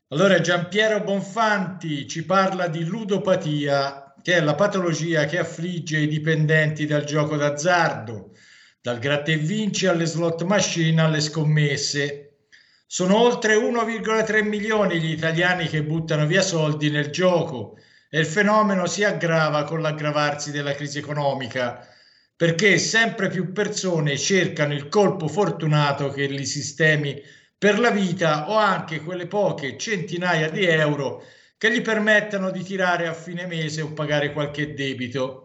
[0.08, 6.86] Allora Giampiero Bonfanti ci parla di ludopatia, che è la patologia che affligge i dipendenti
[6.86, 8.32] dal gioco d'azzardo,
[8.80, 12.38] dal gratta e vinci alle slot machine alle scommesse.
[12.86, 17.78] Sono oltre 1,3 milioni gli italiani che buttano via soldi nel gioco
[18.10, 21.86] e il fenomeno si aggrava con l'aggravarsi della crisi economica,
[22.34, 27.22] perché sempre più persone cercano il colpo fortunato che li sistemi
[27.58, 31.24] per la vita o anche quelle poche centinaia di euro
[31.58, 35.44] che gli permettano di tirare a fine mese o pagare qualche debito.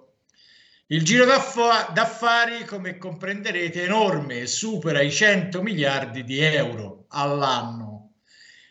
[0.86, 8.16] Il giro d'affari, come comprenderete, è enorme e supera i 100 miliardi di euro all'anno,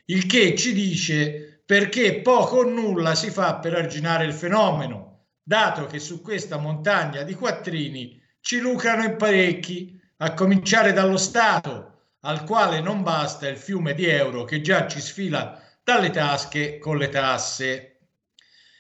[0.06, 5.88] il che ci dice perché poco o nulla si fa per arginare il fenomeno, dato
[5.88, 11.91] che su questa montagna di quattrini ci lucrano in parecchi, a cominciare dallo Stato,
[12.22, 16.98] al quale non basta il fiume di euro che già ci sfila dalle tasche con
[16.98, 17.98] le tasse.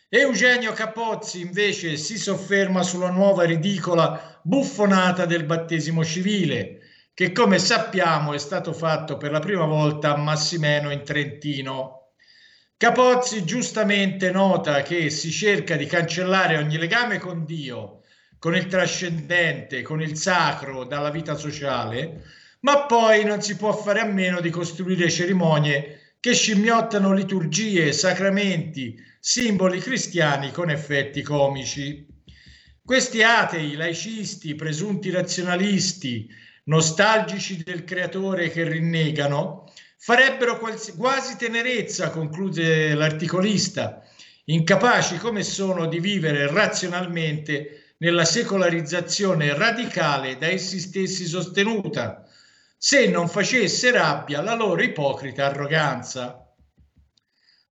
[0.09, 6.81] Eugenio Capozzi invece si sofferma sulla nuova ridicola buffonata del battesimo civile,
[7.13, 12.13] che come sappiamo è stato fatto per la prima volta a Massimeno in Trentino.
[12.77, 18.01] Capozzi giustamente nota che si cerca di cancellare ogni legame con Dio,
[18.37, 22.23] con il trascendente, con il sacro dalla vita sociale,
[22.61, 28.95] ma poi non si può fare a meno di costruire cerimonie che scimmiottano liturgie, sacramenti,
[29.19, 32.05] simboli cristiani con effetti comici.
[32.83, 36.27] Questi atei, laicisti, presunti razionalisti,
[36.65, 44.03] nostalgici del creatore che rinnegano, farebbero quasi tenerezza, conclude l'articolista,
[44.45, 52.25] incapaci come sono di vivere razionalmente nella secolarizzazione radicale da essi stessi sostenuta,
[52.83, 56.51] se non facesse rabbia la loro ipocrita arroganza.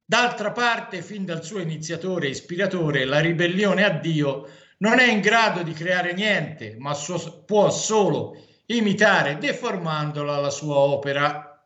[0.05, 5.19] D'altra parte, fin dal suo iniziatore e ispiratore, la ribellione a Dio non è in
[5.19, 11.61] grado di creare niente, ma so- può solo imitare deformandola la sua opera.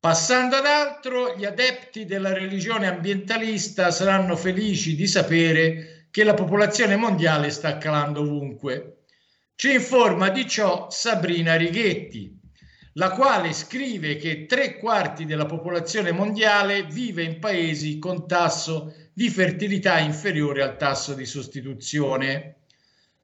[0.00, 6.96] Passando ad altro, gli adepti della religione ambientalista saranno felici di sapere che la popolazione
[6.96, 9.01] mondiale sta calando ovunque.
[9.62, 12.36] Ci informa di ciò Sabrina Righetti,
[12.94, 19.30] la quale scrive che tre quarti della popolazione mondiale vive in paesi con tasso di
[19.30, 22.62] fertilità inferiore al tasso di sostituzione.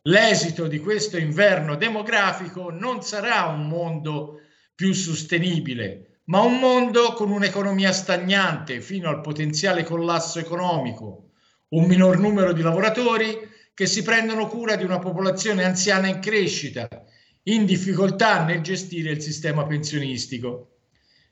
[0.02, 4.43] L'esito di questo inverno demografico non sarà un mondo
[4.77, 11.31] più sostenibile, ma un mondo con un'economia stagnante fino al potenziale collasso economico,
[11.70, 16.89] un minor numero di lavoratori che si prendono cura di una popolazione anziana in crescita,
[17.45, 20.79] in difficoltà nel gestire il sistema pensionistico.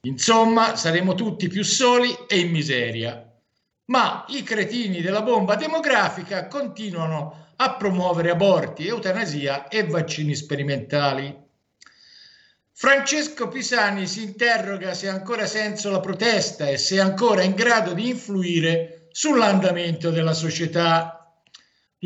[0.02, 3.36] Insomma, saremo tutti più soli e in miseria.
[3.86, 11.36] Ma i cretini della bomba demografica continuano a promuovere aborti, eutanasia e vaccini sperimentali.
[12.70, 17.56] Francesco Pisani si interroga se ha ancora senso la protesta e se è ancora in
[17.56, 21.25] grado di influire sull'andamento della società.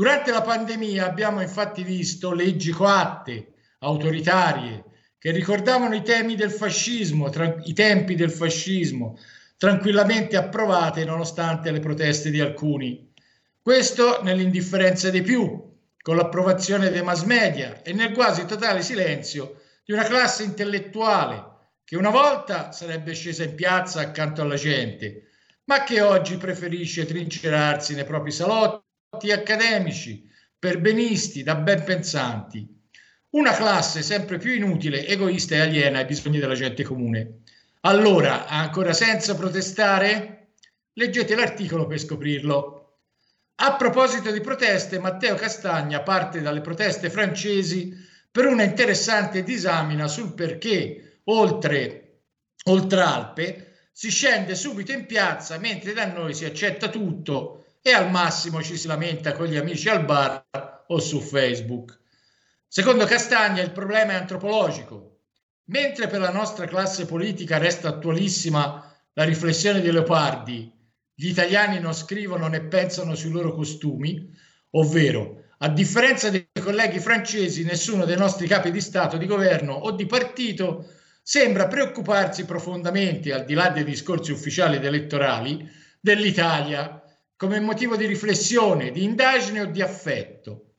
[0.01, 4.83] Durante la pandemia abbiamo infatti visto leggi coatte, autoritarie,
[5.19, 9.19] che ricordavano i temi del fascismo, tra, i tempi del fascismo,
[9.59, 13.13] tranquillamente approvate nonostante le proteste di alcuni.
[13.61, 15.71] Questo nell'indifferenza dei più,
[16.01, 21.45] con l'approvazione dei mass media e nel quasi totale silenzio di una classe intellettuale
[21.85, 25.25] che una volta sarebbe scesa in piazza accanto alla gente,
[25.65, 28.89] ma che oggi preferisce trincerarsi nei propri salotti
[29.33, 30.29] accademici,
[30.59, 32.67] perbenisti, da ben pensanti.
[33.31, 37.43] Una classe sempre più inutile, egoista e aliena ai bisogni della gente comune.
[37.81, 40.53] Allora, ancora senso protestare?
[40.95, 42.77] Leggete l'articolo per scoprirlo.
[43.57, 47.95] A proposito di proteste, Matteo Castagna parte dalle proteste francesi
[48.31, 52.23] per una interessante disamina sul perché oltre,
[52.65, 58.11] oltre Alpe si scende subito in piazza mentre da noi si accetta tutto e al
[58.11, 61.99] massimo ci si lamenta con gli amici al bar o su Facebook.
[62.67, 65.21] Secondo Castagna il problema è antropologico.
[65.71, 70.71] Mentre per la nostra classe politica resta attualissima la riflessione di Leopardi,
[71.15, 74.29] gli italiani non scrivono né pensano sui loro costumi,
[74.71, 79.91] ovvero, a differenza dei colleghi francesi, nessuno dei nostri capi di Stato, di governo o
[79.93, 80.91] di partito
[81.23, 85.69] sembra preoccuparsi profondamente, al di là dei discorsi ufficiali ed elettorali,
[86.01, 87.00] dell'Italia
[87.41, 90.75] come motivo di riflessione, di indagine o di affetto.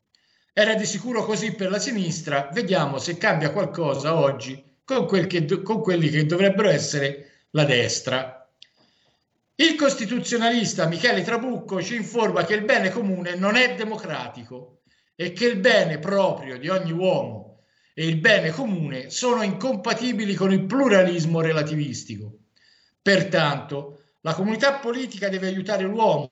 [0.53, 5.43] Era di sicuro così per la sinistra, vediamo se cambia qualcosa oggi con, quel che,
[5.63, 8.47] con quelli che dovrebbero essere la destra.
[9.55, 14.81] Il costituzionalista Michele Trabucco ci informa che il bene comune non è democratico
[15.15, 17.63] e che il bene proprio di ogni uomo
[17.95, 22.37] e il bene comune sono incompatibili con il pluralismo relativistico.
[23.01, 26.31] Pertanto, la comunità politica deve aiutare l'uomo,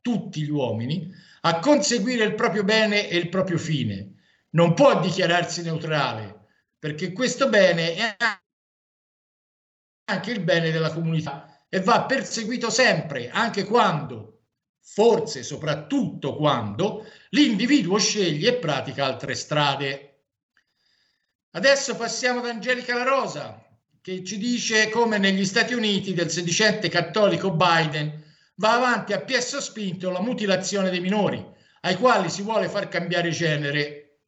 [0.00, 1.12] tutti gli uomini,
[1.42, 4.12] a conseguire il proprio bene e il proprio fine.
[4.50, 6.46] Non può dichiararsi neutrale,
[6.78, 8.16] perché questo bene è
[10.06, 14.42] anche il bene della comunità e va perseguito sempre, anche quando,
[14.80, 20.10] forse soprattutto quando, l'individuo sceglie e pratica altre strade.
[21.50, 23.63] Adesso passiamo ad Angelica La Rosa,
[24.04, 28.22] che ci dice come negli Stati Uniti del sedicente cattolico Biden
[28.56, 31.42] va avanti a piè sospinto la mutilazione dei minori,
[31.80, 34.18] ai quali si vuole far cambiare genere.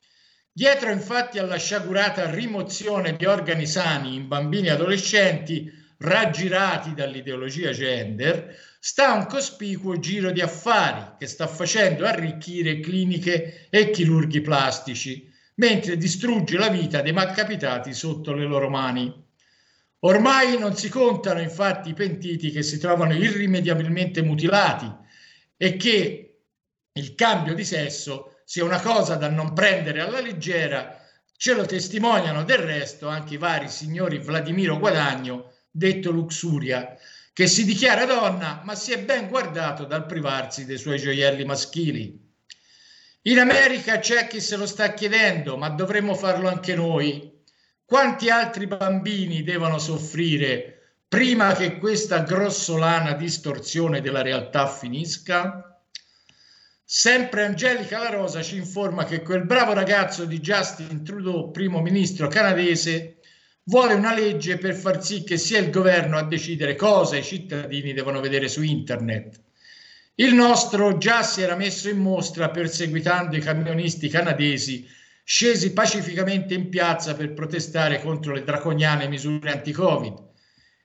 [0.50, 8.56] Dietro infatti alla sciagurata rimozione di organi sani in bambini e adolescenti raggirati dall'ideologia gender,
[8.80, 15.98] sta un cospicuo giro di affari che sta facendo arricchire cliniche e chirurghi plastici mentre
[15.98, 19.24] distrugge la vita dei malcapitati sotto le loro mani.
[20.06, 24.88] Ormai non si contano infatti i pentiti che si trovano irrimediabilmente mutilati
[25.56, 26.42] e che
[26.92, 31.04] il cambio di sesso sia una cosa da non prendere alla leggera,
[31.36, 36.96] ce lo testimoniano del resto anche i vari signori Vladimiro Guadagno, detto Luxuria,
[37.32, 42.24] che si dichiara donna ma si è ben guardato dal privarsi dei suoi gioielli maschili.
[43.22, 47.35] In America c'è chi se lo sta chiedendo, ma dovremmo farlo anche noi.
[47.88, 55.80] Quanti altri bambini devono soffrire prima che questa grossolana distorsione della realtà finisca?
[56.84, 62.26] Sempre Angelica La Rosa ci informa che quel bravo ragazzo di Justin Trudeau, primo ministro
[62.26, 63.18] canadese,
[63.62, 67.92] vuole una legge per far sì che sia il governo a decidere cosa i cittadini
[67.92, 69.40] devono vedere su internet.
[70.16, 76.68] Il nostro già si era messo in mostra perseguitando i camionisti canadesi scesi pacificamente in
[76.68, 80.24] piazza per protestare contro le draconiane misure anti-Covid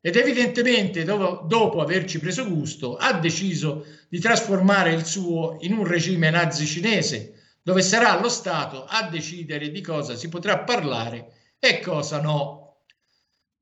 [0.02, 5.86] ed evidentemente dopo, dopo, averci preso gusto ha deciso di trasformare il suo in un
[5.86, 11.80] regime nazi cinese dove sarà lo Stato a decidere di cosa si potrà parlare e
[11.80, 12.78] cosa no.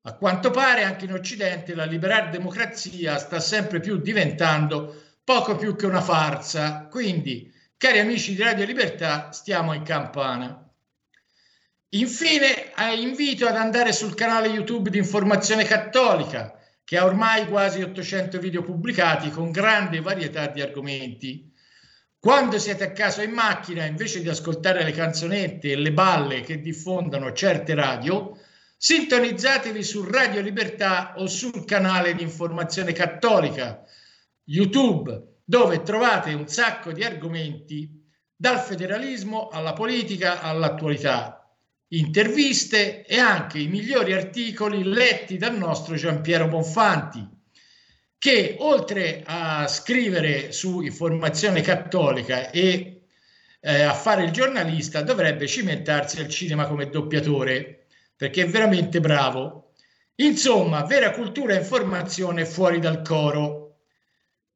[0.03, 4.95] A quanto pare anche in Occidente la liberal democrazia sta sempre più diventando
[5.25, 6.87] poco più che una farsa.
[6.89, 10.68] Quindi, cari amici di Radio Libertà, stiamo in campana.
[11.93, 18.37] Infine, invito ad andare sul canale YouTube di Informazione Cattolica, che ha ormai quasi 800
[18.37, 21.51] video pubblicati con grande varietà di argomenti.
[22.19, 26.61] Quando siete a casa in macchina, invece di ascoltare le canzonette e le balle che
[26.61, 28.37] diffondono certe radio,
[28.77, 33.83] sintonizzatevi su Radio Libertà o sul canale di Informazione Cattolica
[34.43, 38.05] YouTube, dove trovate un sacco di argomenti
[38.35, 41.38] dal federalismo alla politica all'attualità,
[41.89, 47.27] interviste e anche i migliori articoli letti dal nostro Giampiero Bonfanti,
[48.17, 53.01] che oltre a scrivere su informazione cattolica e
[53.61, 57.85] eh, a fare il giornalista dovrebbe cimentarsi al cinema come doppiatore,
[58.15, 59.71] perché è veramente bravo.
[60.15, 63.77] Insomma, vera cultura e informazione fuori dal coro.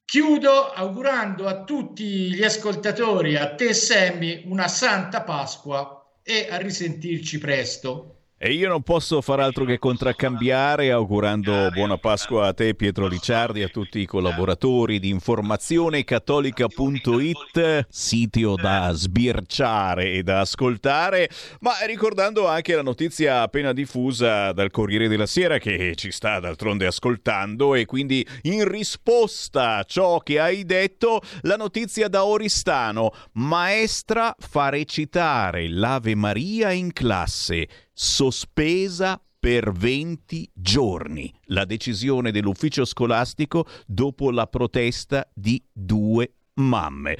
[0.05, 7.37] Chiudo augurando a tutti gli ascoltatori, a te Sammy, una santa Pasqua e a risentirci
[7.37, 8.22] presto.
[8.45, 13.63] E io non posso far altro che contraccambiare augurando buona Pasqua a te Pietro Ricciardi
[13.63, 21.29] a tutti i collaboratori di informazionecattolica.it, sito da sbirciare e da ascoltare,
[21.61, 26.85] ma ricordando anche la notizia appena diffusa dal Corriere della Sera che ci sta d'altronde
[26.85, 34.35] ascoltando e quindi in risposta a ciò che hai detto la notizia da Oristano, maestra
[34.37, 41.31] fa recitare l'Ave Maria in classe sospesa per 20 giorni.
[41.45, 47.17] La decisione dell'ufficio scolastico dopo la protesta di due mamme.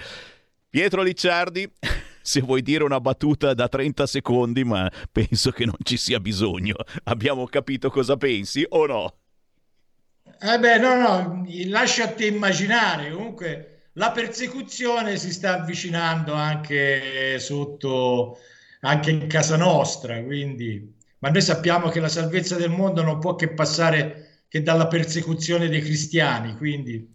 [0.70, 1.70] Pietro Licciardi,
[2.22, 6.76] se vuoi dire una battuta da 30 secondi, ma penso che non ci sia bisogno.
[7.04, 9.18] Abbiamo capito cosa pensi o no?
[10.40, 13.12] Eh beh, no, no, lasciati immaginare.
[13.12, 18.40] Comunque la persecuzione si sta avvicinando anche sotto
[18.84, 23.36] anche in casa nostra, quindi, ma noi sappiamo che la salvezza del mondo non può
[23.36, 27.12] che passare che dalla persecuzione dei cristiani, quindi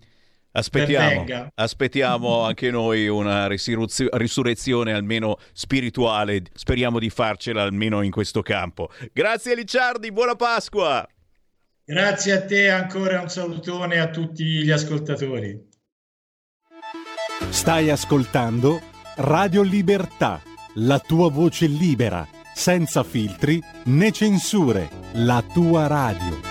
[0.50, 8.90] Aspettiamo, aspettiamo anche noi una risurrezione almeno spirituale, speriamo di farcela almeno in questo campo.
[9.12, 11.06] Grazie Licciardi, buona Pasqua!
[11.84, 15.68] Grazie a te ancora un salutone a tutti gli ascoltatori.
[17.50, 18.80] Stai ascoltando
[19.16, 20.47] Radio Libertà
[20.80, 26.46] la tua voce libera, senza filtri né censure, la tua radio.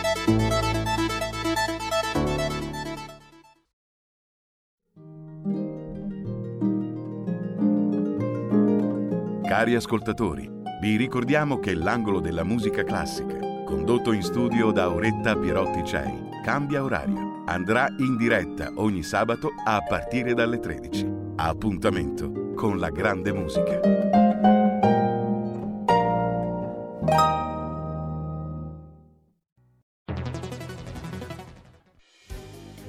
[9.45, 10.51] Cari ascoltatori,
[10.81, 16.83] vi ricordiamo che l'angolo della musica classica, condotto in studio da Auretta Pierotti Cei, cambia
[16.83, 17.43] orario.
[17.45, 21.07] Andrà in diretta ogni sabato a partire dalle 13.
[21.37, 24.16] Appuntamento con la grande musica.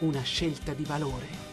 [0.00, 1.47] una scelta di valore.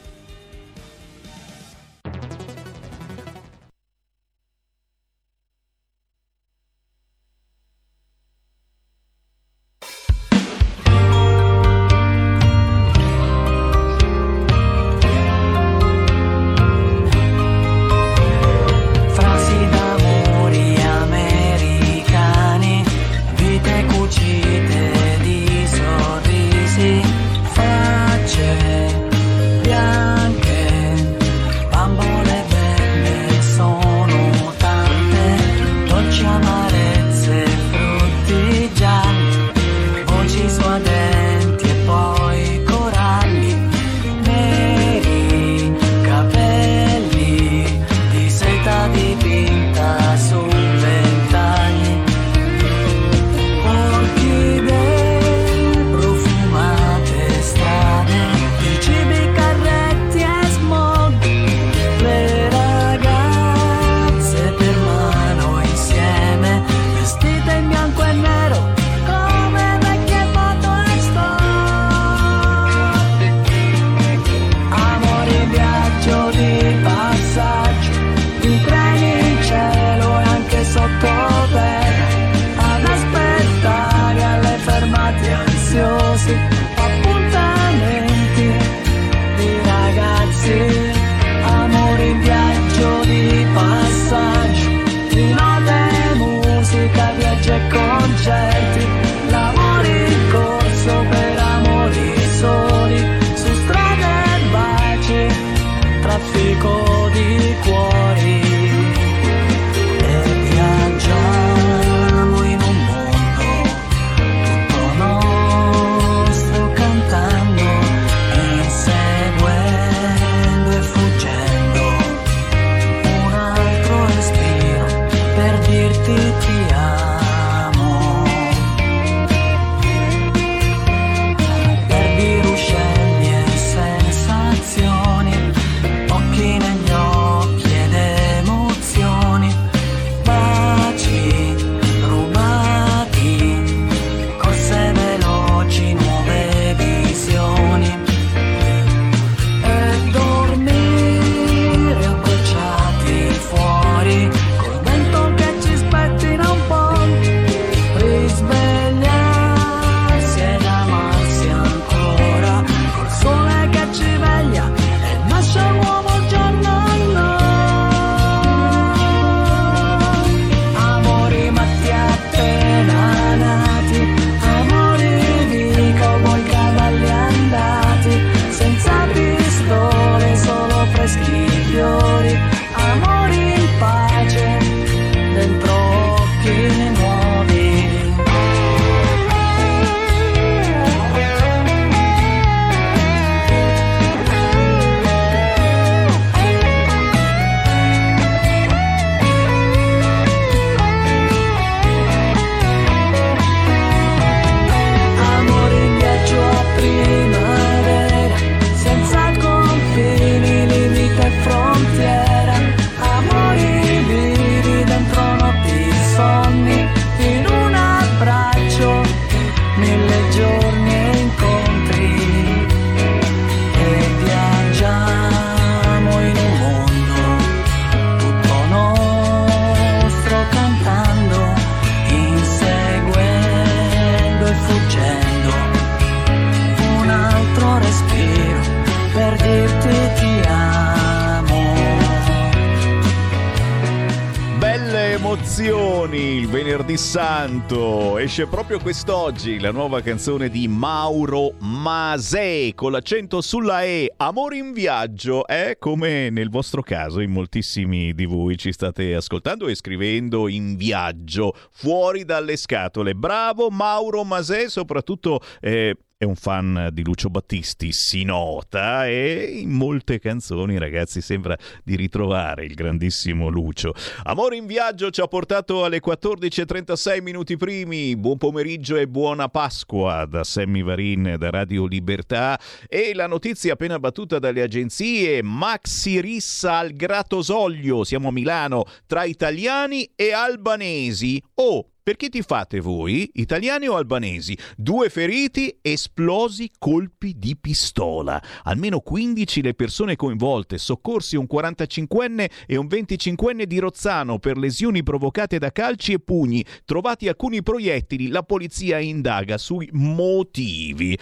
[248.85, 254.13] Quest'oggi la nuova canzone di Mauro Masè con l'accento sulla E.
[254.17, 259.65] Amore in viaggio è come nel vostro caso, in moltissimi di voi ci state ascoltando
[259.65, 263.15] e scrivendo in viaggio, fuori dalle scatole.
[263.15, 269.71] Bravo Mauro Masè, soprattutto eh, è un fan di Lucio Battisti, si nota, e in
[269.71, 273.93] molte canzoni, ragazzi, sembra di ritrovare il grandissimo Lucio.
[274.23, 278.15] Amore in viaggio ci ha portato alle 14.36 minuti primi.
[278.15, 282.57] Buon pomeriggio e buona Pasqua da Sammy Varin da Radio Libertà.
[282.87, 288.05] E la notizia appena battuta dalle agenzie: Maxi Rissa al Gratosoglio.
[288.05, 291.43] Siamo a Milano tra italiani e albanesi.
[291.55, 294.55] Oh, perché ti fate voi, italiani o albanesi?
[294.77, 298.39] Due feriti, esplosi colpi di pistola.
[298.61, 305.01] Almeno 15 le persone coinvolte, soccorsi un 45enne e un 25enne di Rozzano per lesioni
[305.01, 306.63] provocate da calci e pugni.
[306.85, 311.17] Trovati alcuni proiettili, la polizia indaga sui motivi.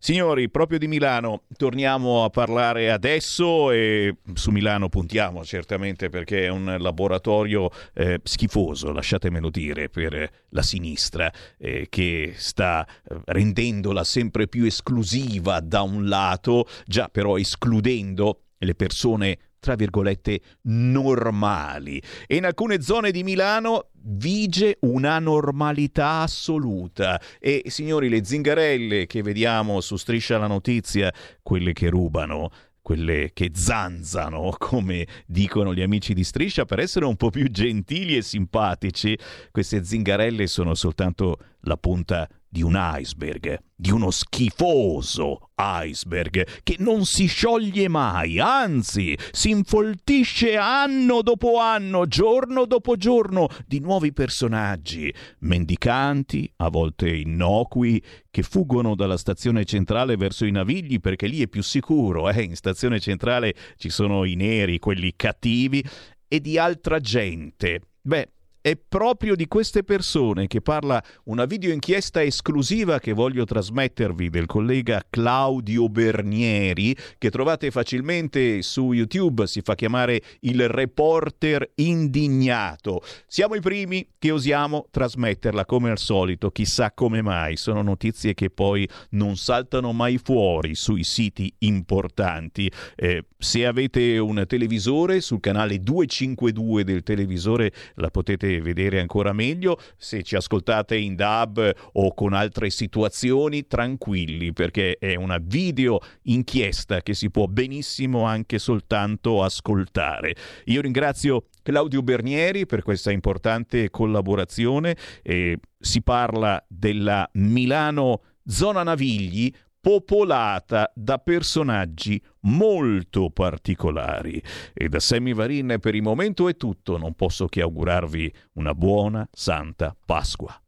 [0.00, 6.48] Signori, proprio di Milano torniamo a parlare adesso e su Milano puntiamo certamente perché è
[6.48, 14.46] un laboratorio eh, schifoso, lasciatemelo dire, per la sinistra eh, che sta eh, rendendola sempre
[14.46, 19.38] più esclusiva da un lato, già però escludendo le persone
[19.68, 22.00] tra virgolette normali.
[22.26, 27.20] E in alcune zone di Milano vige una normalità assoluta.
[27.38, 31.12] E signori le zingarelle che vediamo su Striscia la notizia,
[31.42, 32.50] quelle che rubano
[32.80, 38.16] quelle che zanzano, come dicono gli amici di Striscia, per essere un po' più gentili
[38.16, 39.14] e simpatici,
[39.50, 47.04] queste zingarelle sono soltanto la punta di un iceberg, di uno schifoso iceberg che non
[47.04, 55.12] si scioglie mai, anzi si infoltisce anno dopo anno, giorno dopo giorno di nuovi personaggi,
[55.40, 61.48] mendicanti, a volte innocui, che fuggono dalla stazione centrale verso i navigli perché lì è
[61.48, 62.42] più sicuro, eh?
[62.42, 65.84] in stazione centrale ci sono i neri, quelli cattivi,
[66.28, 67.80] e di altra gente.
[68.00, 68.30] Beh,
[68.60, 74.46] è proprio di queste persone che parla una video inchiesta esclusiva che voglio trasmettervi del
[74.46, 83.02] collega Claudio Bernieri, che trovate facilmente su YouTube, si fa chiamare il reporter indignato.
[83.26, 88.50] Siamo i primi che osiamo trasmetterla come al solito, chissà come mai, sono notizie che
[88.50, 92.70] poi non saltano mai fuori sui siti importanti.
[92.96, 99.78] Eh, se avete un televisore sul canale 252 del televisore la potete vedere ancora meglio.
[99.96, 107.02] Se ci ascoltate in DAB o con altre situazioni, tranquilli perché è una video inchiesta
[107.02, 110.34] che si può benissimo anche soltanto ascoltare.
[110.66, 114.96] Io ringrazio Claudio Bernieri per questa importante collaborazione.
[115.22, 124.42] Eh, si parla della Milano Zona Navigli, popolata da personaggi molto particolari.
[124.74, 129.28] E da Sammy Varin per il momento è tutto, non posso che augurarvi una buona
[129.32, 130.60] Santa Pasqua.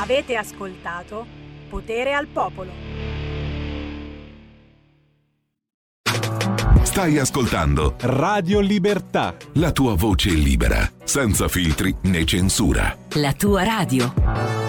[0.00, 1.26] Avete ascoltato
[1.68, 2.70] Potere al Popolo.
[6.82, 9.36] Stai ascoltando Radio Libertà.
[9.54, 12.96] La tua voce libera, senza filtri né censura.
[13.14, 14.67] La tua radio.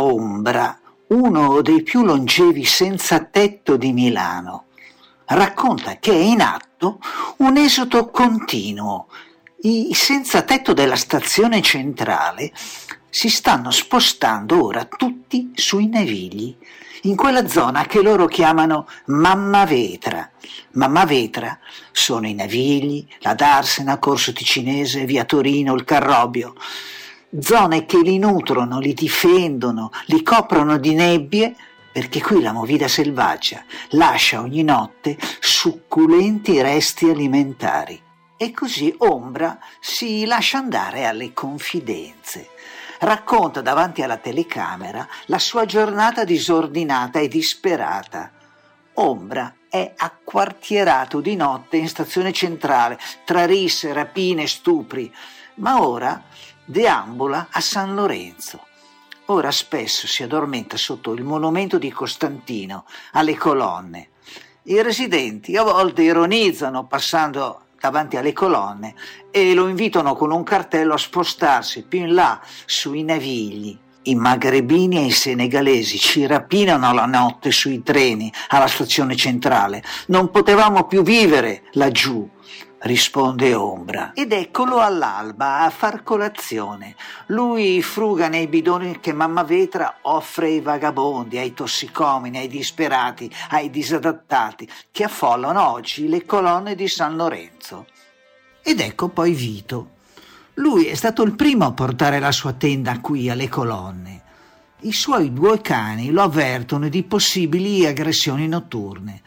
[0.00, 0.78] Ombra,
[1.08, 4.64] uno dei più longevi senza tetto di Milano.
[5.26, 7.00] Racconta che è in atto
[7.38, 9.08] un esodo continuo.
[9.62, 12.52] I senza tetto della stazione centrale
[13.08, 16.56] si stanno spostando ora tutti sui navigli,
[17.02, 20.28] in quella zona che loro chiamano Mamma Vetra.
[20.72, 21.58] Mamma Vetra
[21.92, 26.54] sono i navigli, la Darsena, Corso Ticinese, via Torino, il Carrobio
[27.40, 31.54] zone che li nutrono, li difendono, li coprono di nebbie,
[31.92, 37.98] perché qui la movida selvaggia lascia ogni notte succulenti resti alimentari.
[38.36, 42.50] E così Ombra si lascia andare alle confidenze.
[42.98, 48.30] Racconta davanti alla telecamera la sua giornata disordinata e disperata.
[48.94, 55.12] Ombra è acquartierato di notte in stazione centrale, tra risse, rapine, stupri,
[55.56, 56.22] ma ora
[56.68, 58.64] deambula a San Lorenzo.
[59.26, 64.08] ora spesso si addormenta sotto il monumento di Costantino, alle colonne.
[64.64, 68.94] I residenti a volte ironizzano passando davanti alle colonne
[69.30, 73.78] e lo invitano con un cartello a spostarsi più in là sui navigli.
[74.02, 79.82] I magrebini e i senegalesi ci rapinano la notte sui treni alla stazione centrale.
[80.06, 82.28] Non potevamo più vivere laggiù
[82.86, 84.12] risponde Ombra.
[84.14, 86.96] Ed eccolo all'alba a far colazione.
[87.26, 93.68] Lui fruga nei bidoni che mamma Vetra offre ai vagabondi, ai tossicomini, ai disperati, ai
[93.68, 97.86] disadattati che affollano oggi le colonne di San Lorenzo.
[98.62, 99.90] Ed ecco poi Vito.
[100.54, 104.22] Lui è stato il primo a portare la sua tenda qui alle colonne.
[104.80, 109.20] I suoi due cani lo avvertono di possibili aggressioni notturne.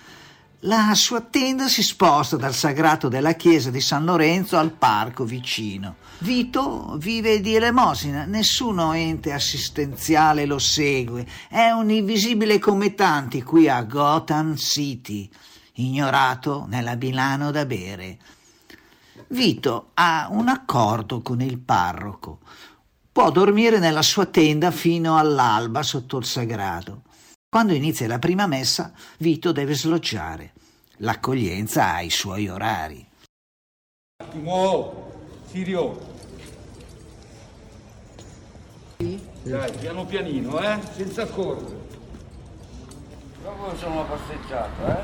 [0.64, 5.96] La sua tenda si sposta dal sagrato della chiesa di San Lorenzo al parco vicino.
[6.18, 13.70] Vito vive di elemosina, nessuno ente assistenziale lo segue, è un invisibile come tanti qui
[13.70, 15.30] a Gotham City,
[15.76, 18.18] ignorato nella Milano da bere.
[19.28, 22.40] Vito ha un accordo con il parroco.
[23.14, 27.04] Può dormire nella sua tenda fino all'alba sotto il sagrato.
[27.52, 30.54] Quando inizia la prima messa, Vito deve sloggiare.
[30.98, 33.04] L'accoglienza ha i suoi orari.
[34.20, 35.12] Un attimo,
[35.48, 36.00] Sirio.
[38.98, 40.80] Dai, piano pianino, eh?
[40.94, 41.88] Senza correre.
[43.42, 45.04] Dopo facciamo una passeggiata, eh?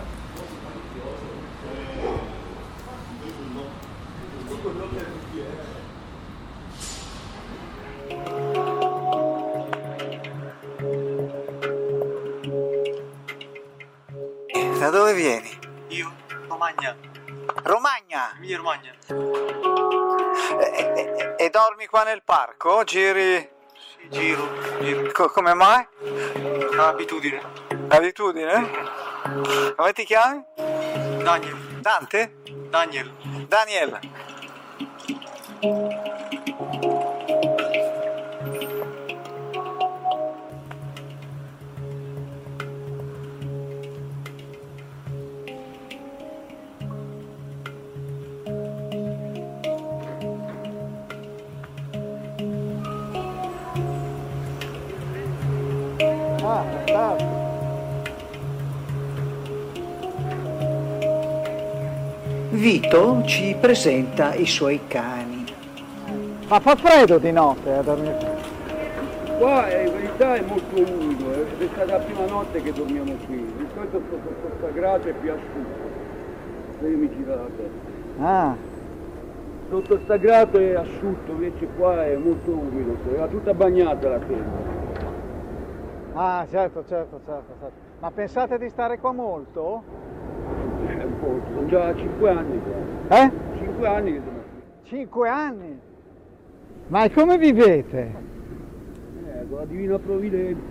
[14.80, 15.58] Da dove vieni?
[15.90, 16.12] Io,
[16.48, 16.96] Romagna.
[17.64, 18.34] Romagna!
[18.38, 18.94] Emilia Romagna.
[20.60, 20.66] E,
[20.96, 22.84] e- e dormi qua nel parco?
[22.84, 23.50] Giri?
[23.74, 24.48] Sì, giro,
[24.82, 25.12] giro.
[25.12, 25.86] Co- come mai?
[26.78, 27.42] Abitudine.
[27.88, 28.70] Abitudine?
[29.76, 30.44] Come ti chiami?
[31.24, 31.56] Daniel.
[31.82, 32.36] Dante?
[32.70, 33.12] Daniel.
[33.48, 34.00] Daniel.
[62.52, 65.44] Vito ci presenta i suoi cani.
[66.48, 68.34] Ma fa freddo di notte a dormire?
[69.40, 73.14] Qua eh, in verità è molto umido, eh, è stata la prima notte che dormiamo
[73.26, 73.38] qui.
[73.58, 75.84] Di solito sotto sagrato è più asciutto.
[76.80, 78.24] Se io mi giro la testa.
[78.24, 78.56] Ah,
[79.68, 84.75] Sotto il sagrato è asciutto, invece qua è molto umido, era tutta bagnata la tenda.
[86.16, 87.72] Ah, certo, certo, certo, certo.
[88.00, 89.84] Ma pensate di stare qua molto?
[90.86, 93.18] È un po', sono già 5 anni qua.
[93.24, 93.32] Eh?
[93.58, 94.56] 5 anni che sono qui.
[94.86, 95.80] Cinque anni?
[96.88, 98.14] Ma e come vivete?
[99.26, 100.62] Eh, con la divina provvidenza.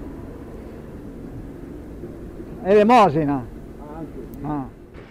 [2.63, 3.45] Elemosina?
[3.97, 4.19] Anche.
[4.43, 4.69] Ah.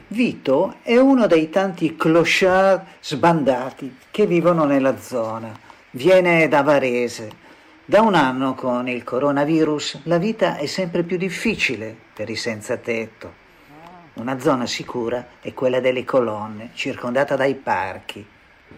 [0.08, 5.52] Vito è uno dei tanti clochard sbandati che vivono nella zona.
[5.92, 7.30] Viene da Varese.
[7.86, 12.78] Da un anno con il coronavirus la vita è sempre più difficile per i senza
[12.78, 13.42] tetto.
[14.14, 18.26] Una zona sicura è quella delle colonne, circondata dai parchi.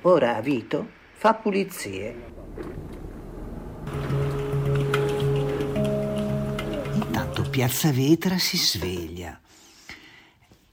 [0.01, 2.15] Ora Vito fa pulizie.
[6.93, 9.39] Intanto Piazza Vetra si sveglia.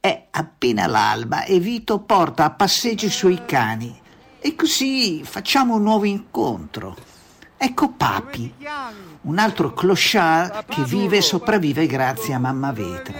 [0.00, 4.00] È appena l'alba e Vito porta a passeggio i suoi cani.
[4.38, 7.11] E così facciamo un nuovo incontro.
[7.64, 8.52] Ecco Papi,
[9.20, 13.14] un altro clochard che vive e sopravvive grazie a mamma Vetra.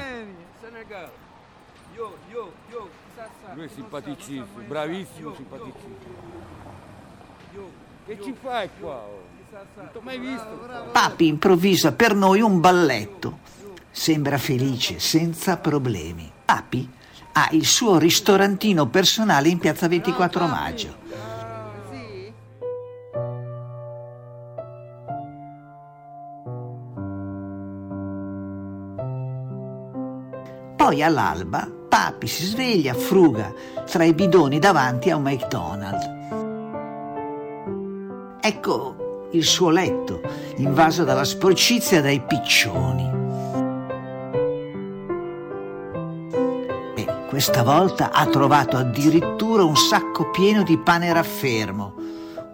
[3.55, 5.97] Lui è simpaticissimo, bravissimo, simpaticissimo.
[8.05, 8.95] Che ci fai qua?
[8.97, 9.23] oh?
[9.77, 10.91] Non ti ho mai visto.
[10.91, 13.39] Papi improvvisa per noi un balletto.
[13.93, 16.29] Sembra felice, senza problemi.
[16.45, 16.91] Papi
[17.35, 21.02] ha il suo ristorantino personale in piazza 24 maggio.
[30.83, 33.55] Poi all'alba Papi si sveglia, fruga
[33.89, 36.11] tra i bidoni davanti a un McDonald's.
[38.41, 40.21] Ecco il suo letto,
[40.57, 43.11] invaso dalla sporcizia dai piccioni.
[47.29, 51.95] Questa volta ha trovato addirittura un sacco pieno di pane raffermo,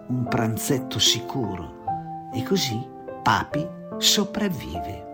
[0.05, 2.29] un pranzetto sicuro.
[2.31, 2.79] E così
[3.23, 5.07] Papi sopravvive.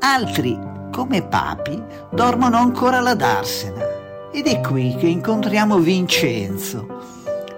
[0.00, 1.78] Altri, come Papi,
[2.10, 4.30] dormono ancora alla Darsena.
[4.32, 6.86] Ed è qui che incontriamo Vincenzo,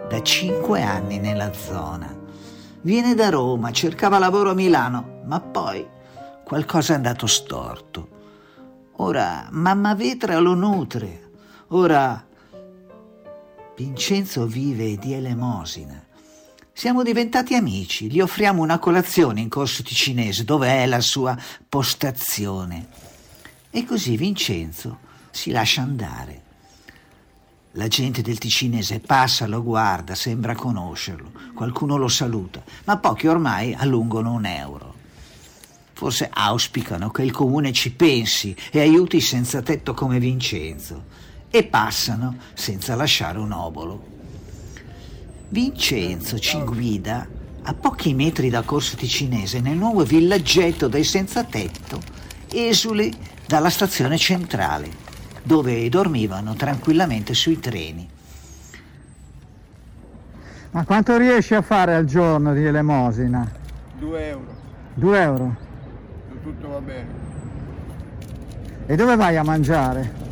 [0.09, 2.13] da cinque anni nella zona.
[2.81, 5.87] Viene da Roma, cercava lavoro a Milano, ma poi
[6.43, 8.09] qualcosa è andato storto.
[8.97, 11.31] Ora mamma Vetra lo nutre.
[11.69, 12.27] Ora
[13.77, 16.03] Vincenzo vive di elemosina.
[16.73, 21.37] Siamo diventati amici, gli offriamo una colazione in corso ticinese, dove è la sua
[21.69, 22.98] postazione.
[23.71, 24.99] E così Vincenzo
[25.31, 26.43] si lascia andare.
[27.73, 33.75] La gente del ticinese passa, lo guarda, sembra conoscerlo, qualcuno lo saluta, ma pochi ormai
[33.75, 34.95] allungano un euro.
[35.93, 41.05] Forse auspicano che il comune ci pensi e aiuti senza tetto come Vincenzo
[41.51, 44.17] e passano senza lasciare un obolo.
[45.51, 47.29] Vincenzo ci guida
[47.63, 52.01] a pochi metri da Corso Ticinese nel nuovo villaggetto dei senza tetto,
[52.51, 53.15] esuli
[53.49, 54.91] dalla stazione centrale,
[55.43, 58.07] dove dormivano tranquillamente sui treni.
[60.73, 63.51] Ma quanto riesci a fare al giorno di elemosina?
[63.99, 64.55] 2 euro,
[64.93, 65.57] 2 euro.
[66.43, 67.07] tutto va bene.
[68.85, 70.28] E dove vai a mangiare?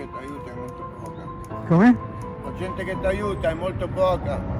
[0.00, 1.66] Che ti aiuta è molto poca.
[1.68, 1.98] Come?
[2.44, 4.58] La gente che ti aiuta è molto poca.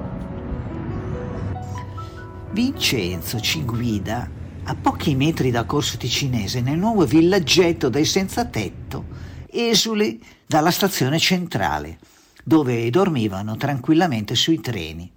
[2.51, 4.29] Vincenzo ci guida
[4.63, 9.05] a pochi metri da Corso Ticinese nel nuovo villaggetto dei senza tetto,
[9.49, 11.97] esuli dalla stazione centrale,
[12.43, 15.09] dove dormivano tranquillamente sui treni.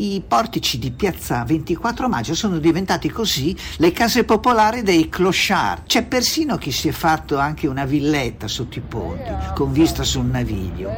[0.00, 5.86] I portici di piazza 24 maggio sono diventati così le case popolari dei clochard.
[5.86, 10.26] C'è persino chi si è fatto anche una villetta sotto i ponti, con vista sul
[10.26, 10.92] naviglio.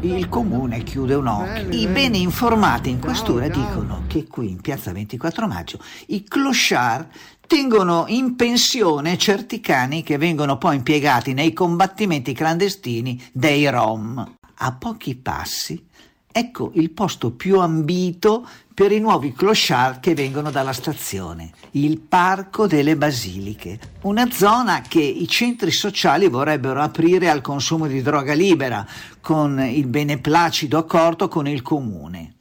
[0.00, 1.70] Il comune chiude un occhio.
[1.70, 5.78] I bene informati in questura dicono che qui in piazza 24 maggio
[6.08, 7.08] i clochard
[7.46, 14.36] tengono in pensione certi cani che vengono poi impiegati nei combattimenti clandestini dei Rom.
[14.60, 15.87] A pochi passi
[16.30, 22.66] Ecco il posto più ambito per i nuovi clochard che vengono dalla stazione, il Parco
[22.66, 28.86] delle Basiliche, una zona che i centri sociali vorrebbero aprire al consumo di droga libera,
[29.20, 32.36] con il beneplacito accordo con il comune.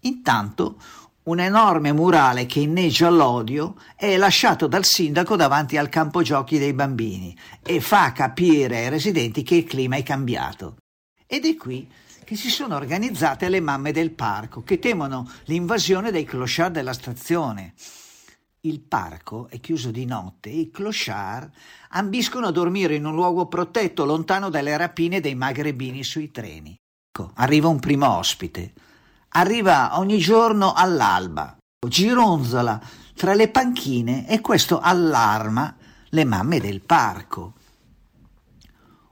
[0.00, 0.76] Intanto
[1.26, 6.72] un enorme murale che inneggia l'odio è lasciato dal sindaco davanti al campo giochi dei
[6.72, 10.76] bambini e fa capire ai residenti che il clima è cambiato.
[11.26, 11.88] Ed è qui
[12.26, 17.74] che si sono organizzate le mamme del parco, che temono l'invasione dei clochard della stazione.
[18.62, 21.48] Il parco è chiuso di notte e i clochard
[21.90, 26.74] ambiscono a dormire in un luogo protetto, lontano dalle rapine dei magrebini sui treni.
[27.08, 28.72] Ecco, arriva un primo ospite.
[29.28, 32.80] Arriva ogni giorno all'alba, gironzola
[33.14, 35.76] tra le panchine e questo allarma
[36.08, 37.52] le mamme del parco.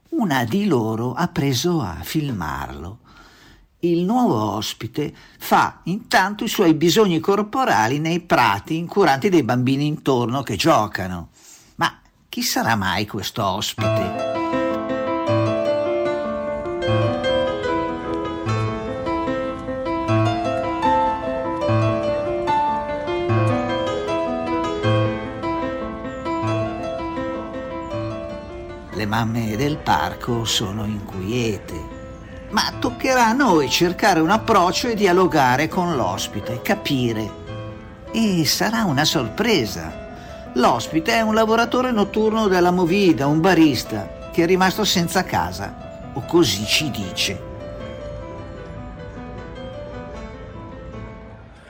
[0.08, 3.02] Una di loro ha preso a filmarlo
[3.90, 10.42] il nuovo ospite fa intanto i suoi bisogni corporali nei prati incuranti dei bambini intorno
[10.42, 11.28] che giocano.
[11.76, 14.32] Ma chi sarà mai questo ospite?
[28.92, 31.83] Le mamme del parco sono inquiete
[32.54, 37.42] ma toccherà a noi cercare un approccio e dialogare con l'ospite, capire.
[38.12, 40.52] E sarà una sorpresa.
[40.52, 46.24] L'ospite è un lavoratore notturno della Movida, un barista, che è rimasto senza casa, o
[46.26, 47.42] così ci dice.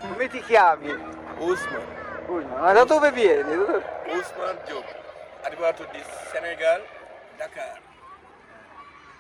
[0.00, 0.90] Come ti chiami?
[1.38, 1.80] Usman.
[2.26, 2.60] Usman.
[2.60, 3.54] Ma da dove vieni?
[3.54, 4.84] Usman Diop,
[5.44, 6.82] arrivato di Senegal,
[7.38, 7.92] Dakar.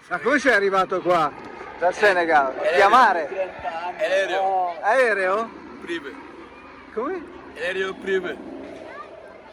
[0.08, 1.32] Ma come sei arrivato qua?
[1.78, 2.54] Dal Senegal?
[2.74, 3.28] Via mare?
[3.98, 4.76] Aereo.
[4.80, 5.50] Aereo?
[5.80, 6.12] Privé.
[6.92, 7.22] Come?
[7.56, 8.36] Aereo privé.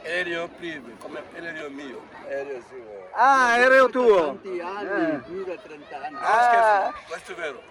[0.03, 2.01] Aereo privé, come aereo mio.
[2.27, 3.09] Aereo suo.
[3.13, 4.25] Ah, aereo tuo?
[4.25, 5.17] Tanti anni, Eh.
[5.19, 6.17] più da 30 anni.
[6.19, 6.93] Ah.
[7.07, 7.61] Questo è vero.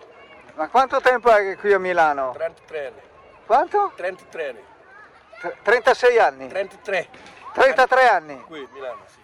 [0.54, 2.32] Ma quanto tempo è che qui a Milano?
[2.32, 3.00] 33 anni.
[3.46, 3.92] Quanto?
[3.96, 4.64] 33 anni.
[5.40, 6.48] Tre- 36 anni?
[6.48, 7.08] 33.
[7.52, 8.40] 33 anni?
[8.46, 9.19] Qui, Milano, sì.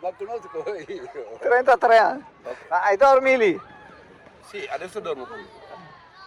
[0.00, 1.38] Ma conosco io.
[1.40, 2.24] 33 anni.
[2.68, 3.60] Ma e dormi lì?
[4.46, 5.46] Sì, adesso dormo qui.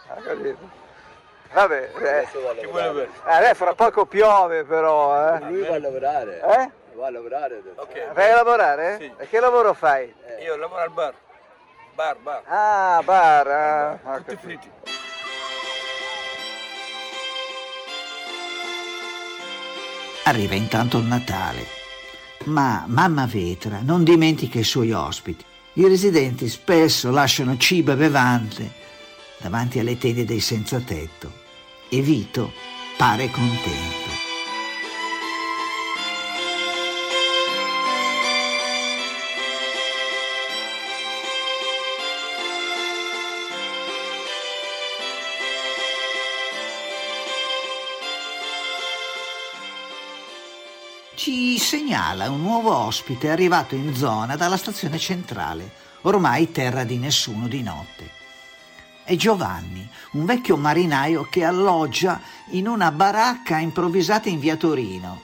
[0.08, 0.82] Ha capito?
[1.52, 3.08] Vabbè, eh, Adesso va a eh, lavorare.
[3.24, 5.40] adesso fra poco piove però, eh.
[5.40, 6.40] Lui va a lavorare.
[6.40, 6.70] Eh?
[6.94, 7.80] Va a lavorare adesso.
[7.80, 8.12] Ok.
[8.12, 8.96] Vai a lavorare?
[8.98, 9.12] Sì.
[9.18, 10.12] E che lavoro fai?
[10.42, 11.14] Io lavoro al bar.
[11.94, 12.42] Bar, bar.
[12.46, 14.38] Ah, bar, ah, ho capito.
[14.38, 14.70] fritti.
[20.24, 21.82] Arriva intanto il Natale.
[22.44, 25.44] Ma mamma Vetra non dimentica i suoi ospiti.
[25.74, 28.72] I residenti spesso lasciano cibo e bevande
[29.38, 31.32] davanti alle tende dei senza tetto
[31.88, 32.52] e Vito
[32.96, 34.23] pare contento.
[51.94, 55.70] Segnala un nuovo ospite arrivato in zona dalla stazione centrale,
[56.02, 58.10] ormai terra di nessuno di notte.
[59.04, 65.20] È Giovanni, un vecchio marinaio che alloggia in una baracca improvvisata in via Torino.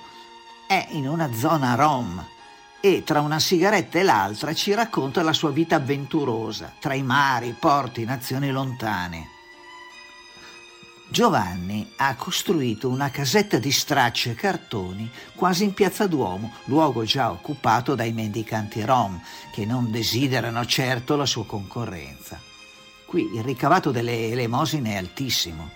[0.68, 2.24] È in una zona rom
[2.78, 7.52] e tra una sigaretta e l'altra ci racconta la sua vita avventurosa tra i mari,
[7.58, 9.39] porti, nazioni lontane.
[11.12, 17.32] Giovanni ha costruito una casetta di stracci e cartoni quasi in piazza Duomo, luogo già
[17.32, 19.20] occupato dai mendicanti rom,
[19.52, 22.40] che non desiderano certo la sua concorrenza.
[23.06, 25.70] Qui il ricavato delle elemosine è altissimo.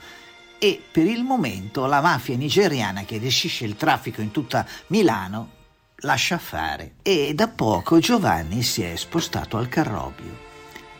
[0.56, 5.50] E per il momento la mafia nigeriana che gestisce il traffico in tutta Milano
[6.02, 6.94] lascia fare.
[7.02, 10.43] E da poco Giovanni si è spostato al Carrobio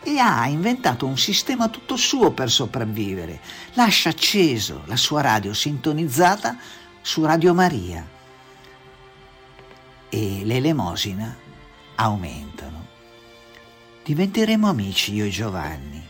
[0.05, 3.39] e ha inventato un sistema tutto suo per sopravvivere.
[3.73, 6.55] Lascia acceso la sua radio sintonizzata
[7.01, 8.07] su Radio Maria
[10.07, 11.35] e le elemosina
[11.95, 12.85] aumentano.
[14.03, 16.03] Diventeremo amici io e Giovanni.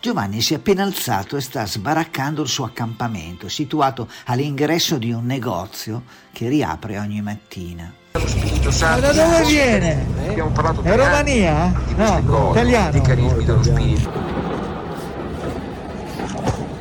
[0.00, 5.24] Giovanni si è appena alzato e sta sbaraccando il suo accampamento, situato all'ingresso di un
[5.24, 6.02] negozio
[6.32, 7.92] che riapre ogni mattina.
[8.18, 10.04] Ma da dove viene?
[10.28, 11.70] Abbiamo parlato È Romania?
[11.96, 13.00] No, italiano.
[13.02, 14.10] carismi dello spirito.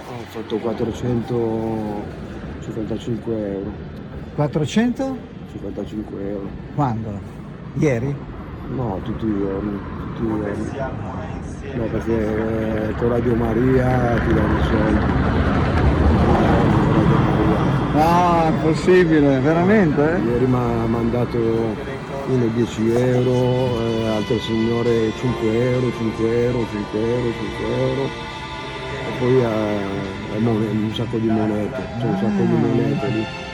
[0.07, 3.71] Ho fatto 455 euro.
[4.35, 5.17] 400?
[5.51, 6.47] 55 euro.
[6.75, 7.19] Quando?
[7.75, 8.15] Ieri?
[8.73, 9.77] No, tutti i giorni,
[10.15, 10.71] tutti i giorni.
[11.75, 15.05] No, perché eh, con Radio Maria ti danno i soldi.
[17.95, 20.21] È possibile, veramente?
[20.23, 26.99] Ieri mi ha mandato uno 10 euro, eh, altre signore 5 euro, 5 euro, 5
[26.99, 28.03] euro, 5 euro.
[28.03, 33.44] E poi eh, un sacco di monete, c'è un sacco di monete lì.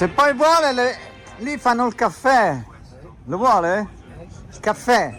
[0.00, 0.98] Se poi vuole, le-
[1.40, 2.58] lì fanno il caffè.
[3.26, 3.86] Lo vuole?
[4.50, 5.14] Il caffè.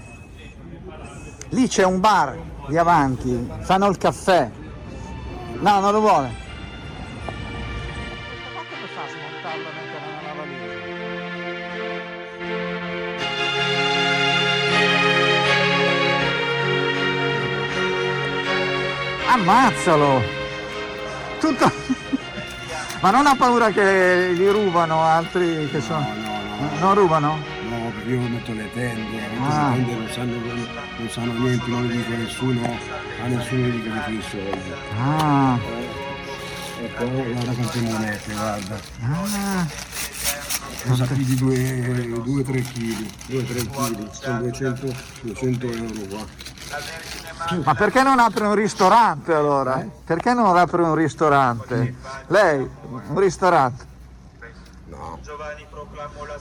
[1.49, 2.35] Lì c'è un bar
[2.65, 4.49] lì avanti, fanno il caffè.
[5.59, 6.29] No, non lo vuole.
[19.27, 20.21] Ammazzalo!
[21.39, 22.20] Tutto...
[23.01, 26.05] Ma non ha paura che gli rubano altri che sono...
[26.79, 27.37] Non rubano?
[27.69, 29.69] No, perché io metto le tende, metto Ah.
[29.69, 30.35] le tende non sanno,
[30.97, 32.77] non sanno niente, non dico a nessuno,
[33.23, 34.71] a nessuno dico che sono i soldi.
[34.99, 35.57] Ah,
[36.83, 38.79] Ecco, guarda quante monete, guarda.
[39.03, 39.67] ah.
[40.83, 46.25] Sono stati di 2-3 kg, 2-3 kg, sono 200, 200 euro qua.
[47.63, 49.85] Ma perché non apre un ristorante allora?
[50.05, 51.95] Perché non apre un ristorante?
[52.27, 53.85] Lei, un ristorante?
[54.85, 55.19] No.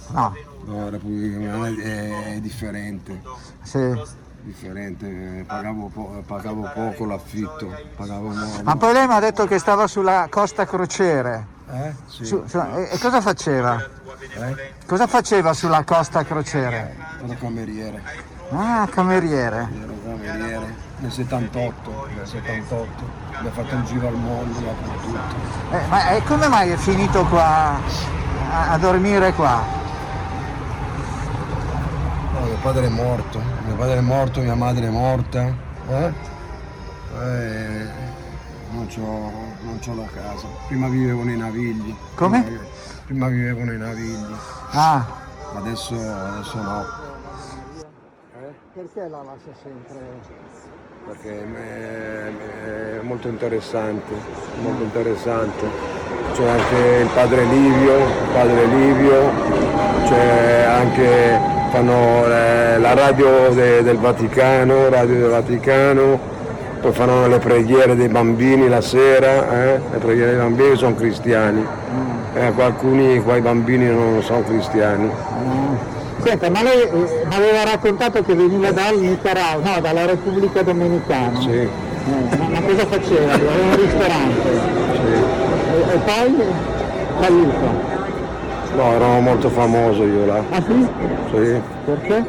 [0.08, 0.34] No.
[0.64, 3.22] No, la Repubblica Romana è, differente.
[3.62, 4.18] Sì.
[4.42, 8.32] Differente, pagavo, po- pagavo poco l'affitto, pagavo
[8.62, 11.58] Ma poi lei mi ha detto che stava sulla Costa Crociere.
[11.70, 11.94] Eh?
[12.06, 12.24] Sì.
[12.24, 13.78] Su- su- e, e cosa faceva?
[13.78, 14.72] Eh?
[14.86, 16.96] Cosa faceva sulla Costa Crociere?
[17.22, 18.02] Ero cameriere.
[18.50, 19.68] Ah, cameriere.
[19.72, 23.04] Ero cameriere nel 78, nel 78.
[23.28, 25.76] Abbiamo fatto un giro al mondo, dappertutto.
[25.76, 27.78] Eh, ma e come mai è finito qua
[28.50, 29.62] a, a dormire qua?
[32.32, 35.52] No, mio padre è morto, mio padre è morto, mia madre è morta.
[35.88, 36.12] Eh?
[37.18, 37.88] Eh,
[38.70, 39.32] non, c'ho,
[39.62, 40.46] non c'ho la casa.
[40.68, 41.94] Prima vivevo nei navigli.
[42.14, 42.42] Come?
[42.42, 42.60] Prima,
[43.06, 44.34] prima vivevo nei navigli.
[44.72, 45.18] Ah,
[45.52, 46.84] Adesso, adesso no.
[48.72, 49.98] Perché la lascia sempre?
[51.10, 54.12] Perché è, molto interessante,
[54.62, 55.66] molto interessante.
[56.34, 59.30] C'è anche il padre Livio, il padre Livio,
[60.04, 66.18] c'è anche fanno la radio de- del Vaticano, radio del Vaticano,
[66.80, 69.80] poi fanno le preghiere dei bambini la sera, eh?
[69.90, 71.66] le preghiere dei bambini sono cristiani,
[72.34, 75.10] eh, alcuni qua i bambini non sono cristiani.
[76.22, 81.40] Senta, ma lei eh, mi aveva raccontato che veniva dal Nicaragua, no, dalla Repubblica Dominicana.
[81.40, 81.50] Sì.
[81.50, 81.68] Eh,
[82.36, 83.32] ma, ma cosa faceva?
[83.32, 84.50] Aveva un ristorante.
[85.70, 86.44] E, e poi
[87.20, 87.88] fallito.
[88.76, 90.42] No, ero molto famoso io là.
[90.50, 90.88] Ah sì?
[91.32, 91.60] Sì.
[91.84, 92.24] Perché?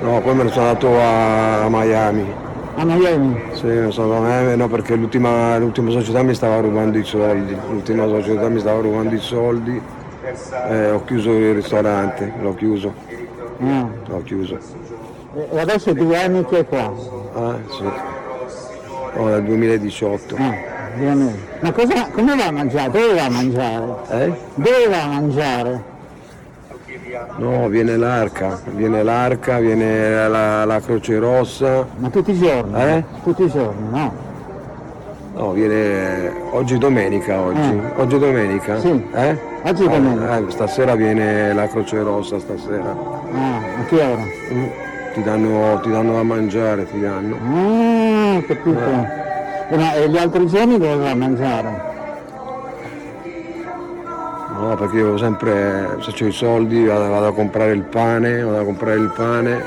[0.00, 2.32] No, poi me ne sono andato a, Miami.
[2.76, 3.40] A Miami?
[3.52, 7.04] Sì, me sono andato a Miami, no, perché l'ultima, l'ultima società mi stava rubando i
[7.04, 7.56] soldi.
[7.68, 9.80] L'ultima società mi stava rubando i soldi.
[10.68, 12.92] Eh, ho chiuso il ristorante, l'ho chiuso.
[13.60, 13.88] Ah.
[14.06, 14.58] L'ho chiuso.
[15.50, 16.92] E adesso è due anni che è qua.
[17.34, 17.84] Ah, sì.
[19.16, 20.36] Oh, dal 2018.
[20.36, 20.54] Ah,
[20.96, 21.34] due anni.
[21.60, 22.90] Ma cosa, come va a mangiare?
[22.90, 23.84] Dove va a mangiare?
[24.10, 24.32] Eh?
[24.54, 25.96] Dove va a mangiare?
[27.36, 31.86] No, viene l'arca, viene l'arca, viene la, la Croce Rossa.
[31.96, 32.82] Ma tutti i giorni?
[32.82, 33.04] Eh?
[33.22, 34.27] Tutti i giorni, no?
[35.34, 37.80] No, viene oggi domenica oggi.
[37.96, 38.80] Oggi è domenica?
[38.80, 39.02] Sì.
[39.12, 39.38] Eh?
[39.62, 40.36] Oggi è domenica.
[40.38, 42.96] Eh, stasera viene la Croce Rossa stasera.
[43.32, 44.24] Ah, a che ora?
[44.52, 44.66] Mm.
[45.14, 47.36] Ti danno, ti danno da mangiare, ti danno.
[47.36, 48.78] Ah, capito.
[49.70, 51.86] E, ma, e gli altri giorni dove va a mangiare?
[54.58, 58.58] No, perché io sempre, se ho i soldi, vado, vado a comprare il pane, vado
[58.58, 59.62] a comprare il pane.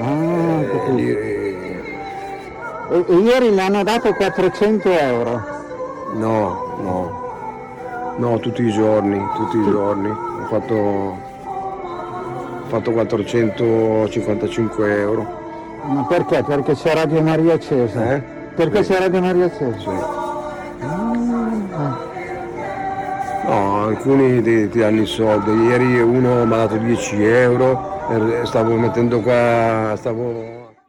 [0.00, 0.98] Ah, capito.
[0.98, 1.29] E,
[2.90, 5.40] e ieri le hanno dato 400 euro.
[6.14, 7.18] No, no.
[8.16, 10.08] No, tutti i giorni, tutti i giorni.
[10.10, 11.16] Ho fatto, ho
[12.66, 15.38] fatto 455 euro.
[15.84, 16.42] Ma perché?
[16.42, 18.14] Perché c'è Radio Maria accesa?
[18.14, 18.22] Eh?
[18.54, 19.78] Perché c'è Radio Maria accesa?
[19.78, 19.88] Sì.
[20.80, 22.08] Ah,
[23.46, 25.50] No, alcuni ti, ti danno i soldi.
[25.50, 27.98] Ieri uno mi ha dato 10 euro,
[28.42, 30.58] e stavo mettendo qua, stavo